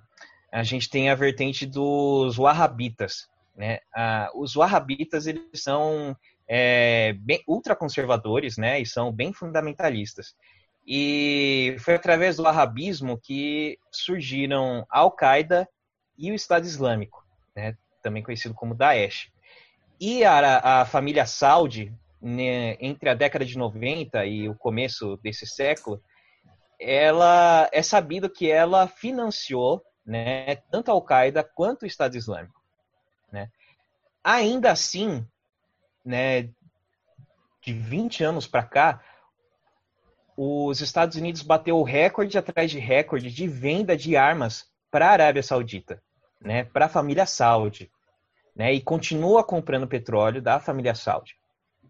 [0.58, 3.80] a gente tem a vertente dos wahhabitas, né?
[3.96, 6.18] Ah, os wahhabitas eles são
[6.48, 10.36] é, bem ultraconservadores, né, e são bem fundamentalistas.
[10.86, 15.68] E foi através do wahhabismo que surgiram a Al-Qaeda
[16.18, 17.24] e o Estado Islâmico,
[17.56, 19.30] né, também conhecido como Daesh.
[20.00, 25.46] E a, a família Saudi, né, entre a década de 90 e o começo desse
[25.46, 26.02] século,
[26.80, 32.64] ela é sabido que ela financiou né, tanto a Al-Qaeda quanto o Estado Islâmico.
[33.30, 33.52] Né?
[34.24, 35.28] Ainda assim,
[36.04, 36.44] né,
[37.62, 39.04] de 20 anos para cá,
[40.38, 45.44] os Estados Unidos bateu recorde atrás de recorde de venda de armas para a Arábia
[45.44, 46.02] Saudita,
[46.40, 47.92] né, para a família Saudi,
[48.56, 51.36] né, e continua comprando petróleo da família Saudi.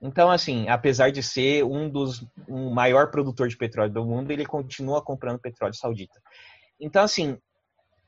[0.02, 4.46] Então, assim, apesar de ser um dos um maior produtor de petróleo do mundo, ele
[4.46, 6.22] continua comprando petróleo saudita.
[6.80, 7.40] Então, assim,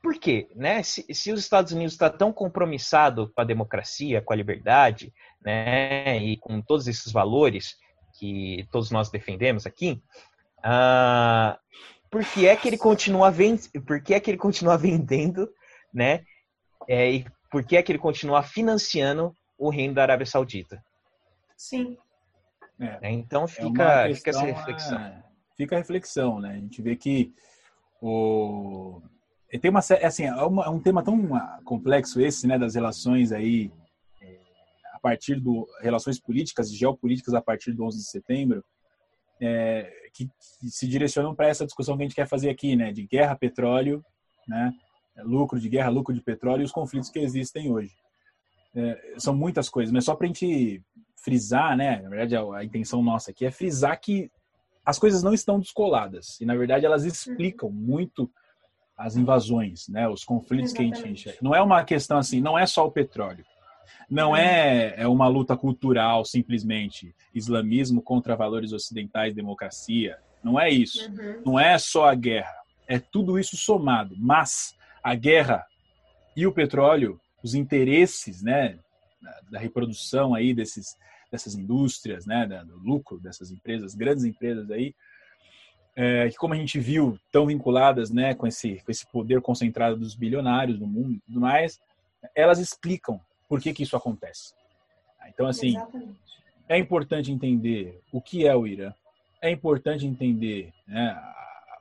[0.02, 0.48] por quê?
[0.54, 0.82] Né?
[0.82, 5.12] Se, se os Estados Unidos está tão compromissado com a democracia, com a liberdade,
[5.42, 7.76] né, e com todos esses valores
[8.18, 10.02] que todos nós defendemos aqui,
[10.58, 11.58] uh,
[12.10, 13.60] por que é que ele continua vend...
[13.86, 15.48] por que é que ele continua vendendo,
[15.92, 16.24] né?
[16.88, 20.82] É, e por que é que ele continua financiando o reino da Arábia Saudita?
[21.56, 21.96] Sim.
[22.80, 24.98] É, é então fica, é questão, fica essa reflexão.
[24.98, 25.22] É,
[25.56, 26.52] fica a reflexão, né?
[26.52, 27.32] A gente vê que
[28.00, 29.02] o
[29.58, 33.32] tem uma assim é, uma, é, um tema tão ah, complexo esse né das relações
[33.32, 33.72] aí
[34.22, 34.38] é,
[34.94, 38.64] a partir do relações políticas e geopolíticas a partir do 11 de setembro
[39.40, 40.26] é, que,
[40.60, 43.34] que, se direcionam para essa discussão que a gente quer fazer aqui né de guerra
[43.34, 44.04] petróleo
[44.46, 44.72] né
[45.18, 47.94] lucro de guerra lucro de petróleo e os conflitos que existem hoje.
[48.74, 50.80] É, são muitas coisas mas só para a gente
[51.16, 54.30] frisar né na verdade a, a intenção nossa aqui é frisar que
[54.84, 58.30] as coisas não estão descoladas e na verdade elas explicam muito
[59.00, 60.92] as invasões, né, os conflitos Exatamente.
[60.92, 61.38] que a gente enxerga.
[61.40, 63.44] Não é uma questão assim, não é só o petróleo.
[64.10, 70.18] Não é, é uma luta cultural simplesmente, islamismo contra valores ocidentais, democracia.
[70.44, 71.10] Não é isso.
[71.12, 71.42] Uhum.
[71.46, 72.54] Não é só a guerra.
[72.86, 74.14] É tudo isso somado.
[74.18, 75.64] Mas a guerra
[76.36, 78.78] e o petróleo, os interesses, né,
[79.50, 80.96] da reprodução aí desses
[81.30, 84.92] dessas indústrias, né, do lucro dessas empresas, grandes empresas aí,
[86.02, 89.98] é, que como a gente viu, estão vinculadas né, com, esse, com esse poder concentrado
[89.98, 91.78] dos bilionários do mundo e tudo mais,
[92.34, 94.54] elas explicam por que, que isso acontece.
[95.28, 96.18] Então, assim, Exatamente.
[96.70, 98.94] é importante entender o que é o Irã,
[99.42, 101.22] é importante entender né,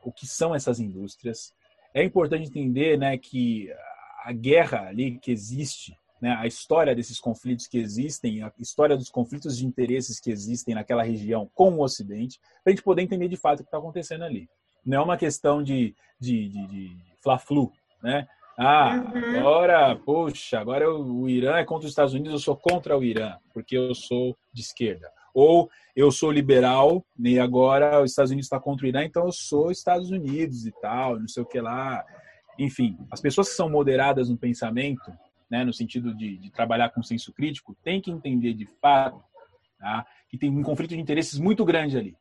[0.03, 1.53] o que são essas indústrias,
[1.93, 3.73] é importante entender né, que
[4.25, 9.09] a guerra ali que existe né, a história desses conflitos que existem, a história dos
[9.09, 13.27] conflitos de interesses que existem naquela região com o Ocidente, para a gente poder entender
[13.27, 14.49] de fato o que está acontecendo ali.
[14.85, 17.71] Não é uma questão de, de, de, de fla-flu,
[18.01, 18.27] né?
[18.61, 19.39] Ah, uhum.
[19.39, 23.37] agora, poxa, agora o Irã é contra os Estados Unidos, eu sou contra o Irã,
[23.53, 25.09] porque eu sou de esquerda.
[25.33, 29.31] Ou eu sou liberal e agora os Estados Unidos está contra o Irã, então eu
[29.31, 32.03] sou Estados Unidos e tal, não sei o que lá.
[32.57, 35.09] Enfim, as pessoas que são moderadas no pensamento,
[35.49, 39.21] né, no sentido de, de, trabalhar com senso crítico, tem que entender de fato
[39.79, 42.15] tá, que tem um conflito de interesses muito grande ali.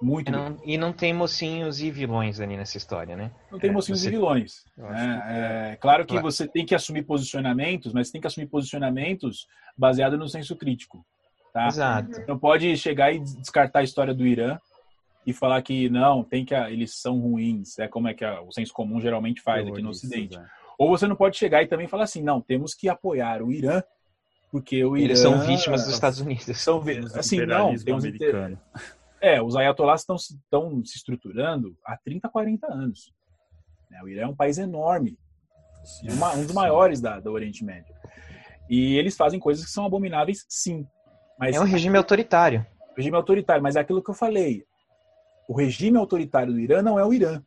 [0.00, 3.30] Muito e não, e não tem mocinhos e vilões ali nessa história, né?
[3.50, 4.08] Não tem é, mocinhos você...
[4.08, 4.64] e vilões.
[4.76, 5.22] Né?
[5.72, 9.46] É, claro que você tem que assumir posicionamentos, mas tem que assumir posicionamentos
[9.78, 11.06] baseados no senso crítico.
[11.52, 11.68] Tá?
[11.68, 12.20] Exato.
[12.26, 14.58] Não pode chegar e descartar a história do Irã
[15.24, 18.72] e falar que não, tem que eles são ruins, é como é que o senso
[18.72, 20.36] comum geralmente faz aqui no Ocidente.
[20.36, 20.61] É.
[20.82, 23.84] Ou você não pode chegar e também falar assim, não, temos que apoiar o Irã
[24.50, 25.04] porque o Irã...
[25.04, 26.44] Eles são vítimas dos Estados Unidos.
[26.60, 26.82] São,
[27.14, 28.60] assim, não, tem os americano.
[29.20, 33.14] É, os ayatollahs estão, estão se estruturando há 30, 40 anos.
[33.88, 34.02] Né?
[34.02, 35.16] O Irã é um país enorme,
[36.02, 37.94] uma, um dos maiores da, do Oriente Médio.
[38.68, 40.84] E eles fazem coisas que são abomináveis, sim.
[41.38, 42.66] Mas, é um regime autoritário.
[42.96, 44.66] Regime autoritário, mas é aquilo que eu falei.
[45.46, 47.40] O regime autoritário do Irã não é o Irã.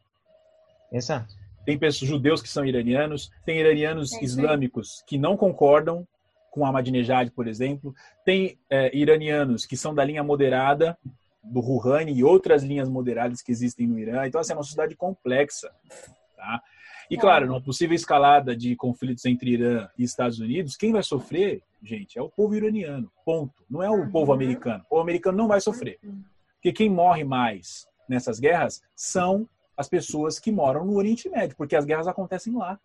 [0.90, 1.36] Exato.
[1.66, 6.08] Tem pessoas judeus que são iranianos, tem iranianos islâmicos que não concordam
[6.52, 7.94] com Ahmadinejad, por exemplo,
[8.24, 10.98] tem é, iranianos que são da linha moderada
[11.44, 14.26] do Rouhani e outras linhas moderadas que existem no Irã.
[14.26, 15.70] Então, assim, é uma sociedade complexa.
[16.36, 16.62] Tá?
[17.10, 21.62] E, claro, numa possível escalada de conflitos entre Irã e Estados Unidos, quem vai sofrer,
[21.84, 23.12] gente, é o povo iraniano.
[23.24, 23.64] Ponto.
[23.70, 24.84] Não é o povo americano.
[24.90, 26.00] O americano não vai sofrer.
[26.56, 29.48] Porque quem morre mais nessas guerras são
[29.78, 32.80] as pessoas que moram no Oriente Médio, porque as guerras acontecem lá.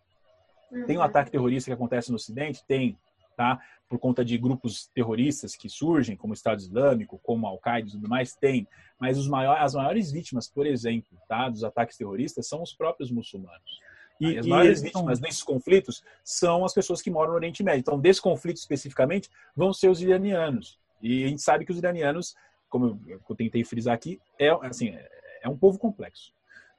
[0.85, 2.63] Tem um ataque terrorista que acontece no Ocidente?
[2.65, 2.97] Tem.
[3.35, 3.59] Tá?
[3.89, 7.91] Por conta de grupos terroristas que surgem, como o Estado Islâmico, como a Al-Qaeda e
[7.91, 8.67] tudo mais, tem.
[8.99, 13.09] Mas os maiores, as maiores vítimas, por exemplo, tá, dos ataques terroristas são os próprios
[13.09, 13.79] muçulmanos.
[14.19, 15.27] E, as maiores vítimas estão...
[15.27, 17.79] desses conflitos são as pessoas que moram no Oriente Médio.
[17.79, 20.79] Então, desse conflito especificamente, vão ser os iranianos.
[21.01, 22.35] E a gente sabe que os iranianos,
[22.69, 24.95] como eu tentei frisar aqui, é, assim,
[25.41, 26.31] é um povo complexo.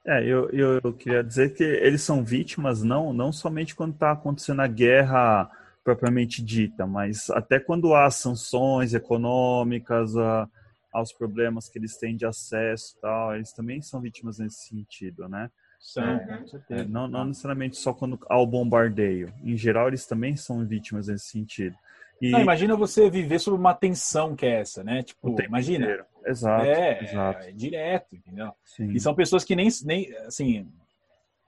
[0.05, 4.11] É, eu, eu, eu, queria dizer que eles são vítimas não, não somente quando está
[4.11, 5.49] acontecendo a guerra
[5.81, 10.47] propriamente dita, mas até quando há sanções econômicas, a,
[10.91, 15.49] aos problemas que eles têm de acesso tal, eles também são vítimas nesse sentido, né?
[15.79, 19.33] São, é, é, não, não necessariamente só quando há o bombardeio.
[19.43, 21.75] Em geral, eles também são vítimas nesse sentido.
[22.21, 22.31] E...
[22.31, 25.03] Não, imagina você viver sob uma tensão que é essa, né?
[25.03, 25.85] Tipo, imagina.
[25.85, 26.05] Inteiro.
[26.25, 27.43] Exato, é, exato.
[27.43, 28.51] É direto, entendeu?
[28.63, 28.91] Sim.
[28.91, 30.71] E são pessoas que nem, nem, assim,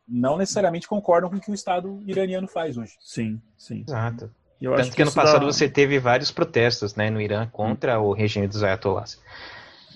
[0.07, 2.93] não necessariamente concordam com o que o Estado iraniano faz hoje.
[2.99, 3.83] Sim, sim.
[3.87, 4.33] Exato.
[4.61, 5.51] Eu Tanto que, que ano passado dá...
[5.51, 8.05] você teve vários protestos né, no Irã contra hum.
[8.05, 9.21] o regime dos ayatollahs.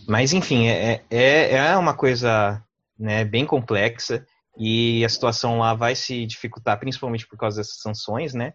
[0.07, 2.64] Mas, enfim, é, é, é uma coisa
[2.97, 4.26] né, bem complexa
[4.57, 8.53] e a situação lá vai se dificultar, principalmente por causa dessas sanções, né?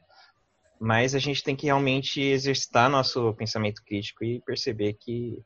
[0.81, 5.39] Mas a gente tem que realmente exercitar nosso pensamento crítico e perceber que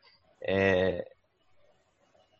[0.43, 1.07] é,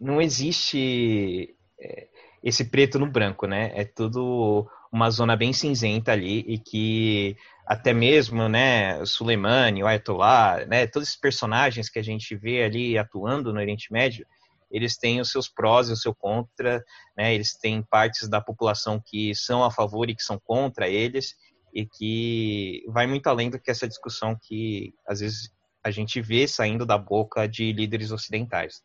[0.01, 2.09] não existe é,
[2.43, 3.73] esse preto no branco, né?
[3.75, 10.65] É tudo uma zona bem cinzenta ali e que até mesmo, né, Suleimani, o Ayatollah,
[10.67, 14.27] né, todos esses personagens que a gente vê ali atuando no Oriente Médio,
[14.71, 16.85] eles têm os seus prós e o seu contra,
[17.17, 17.35] né?
[17.35, 21.35] Eles têm partes da população que são a favor e que são contra eles
[21.75, 25.51] e que vai muito além do que essa discussão que às vezes
[25.83, 28.83] a gente vê saindo da boca de líderes ocidentais.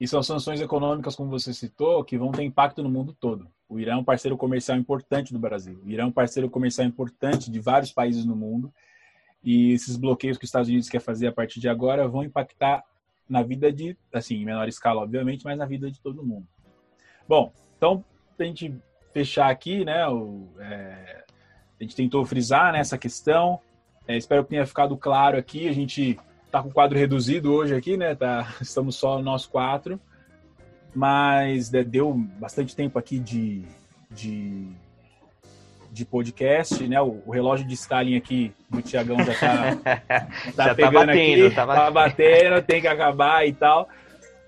[0.00, 3.48] E são sanções econômicas, como você citou, que vão ter impacto no mundo todo.
[3.68, 5.80] O Irã é um parceiro comercial importante do Brasil.
[5.84, 8.72] O Irã é um parceiro comercial importante de vários países no mundo.
[9.42, 12.84] E esses bloqueios que os Estados Unidos quer fazer a partir de agora vão impactar
[13.28, 16.46] na vida de, assim, em menor escala, obviamente, mas na vida de todo mundo.
[17.28, 18.04] Bom, então,
[18.38, 18.74] a gente
[19.12, 21.24] fechar aqui, né, o, é,
[21.78, 23.60] a gente tentou frisar né, essa questão.
[24.08, 25.68] É, espero que tenha ficado claro aqui.
[25.68, 28.14] A gente está com o quadro reduzido hoje aqui, né?
[28.14, 30.00] Tá, estamos só nós quatro.
[30.94, 33.62] Mas né, deu bastante tempo aqui de,
[34.10, 34.66] de,
[35.92, 36.98] de podcast, né?
[37.02, 41.06] O, o, relógio de Stalin aqui do Tiagão já está tá já tá pegando tá
[41.06, 41.84] batendo, aqui, tá batendo.
[41.84, 43.86] tá batendo, tem que acabar e tal.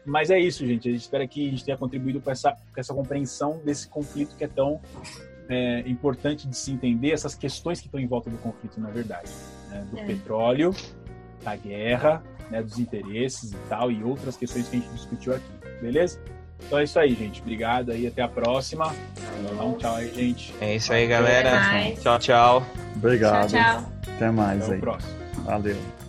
[0.07, 0.89] Mas é isso, gente.
[0.89, 4.35] A gente espera que a gente tenha contribuído com essa, com essa compreensão desse conflito
[4.37, 4.81] que é tão
[5.51, 9.31] é, importante de se entender essas questões que estão em volta do conflito, na verdade.
[9.69, 9.87] Né?
[9.91, 10.05] Do é.
[10.05, 10.75] petróleo,
[11.43, 12.63] da guerra, né?
[12.63, 15.51] dos interesses e tal, e outras questões que a gente discutiu aqui.
[15.83, 16.21] Beleza?
[16.65, 17.41] Então é isso aí, gente.
[17.41, 18.95] Obrigado aí, até a próxima.
[19.57, 20.55] Dá um tchau aí, gente.
[20.61, 21.59] É isso aí, galera.
[22.01, 22.67] Tchau, tchau.
[22.95, 23.49] Obrigado.
[23.49, 23.93] Tchau, tchau.
[24.15, 24.81] Até mais até aí.
[24.81, 25.15] Próximo.
[25.45, 26.00] Valeu.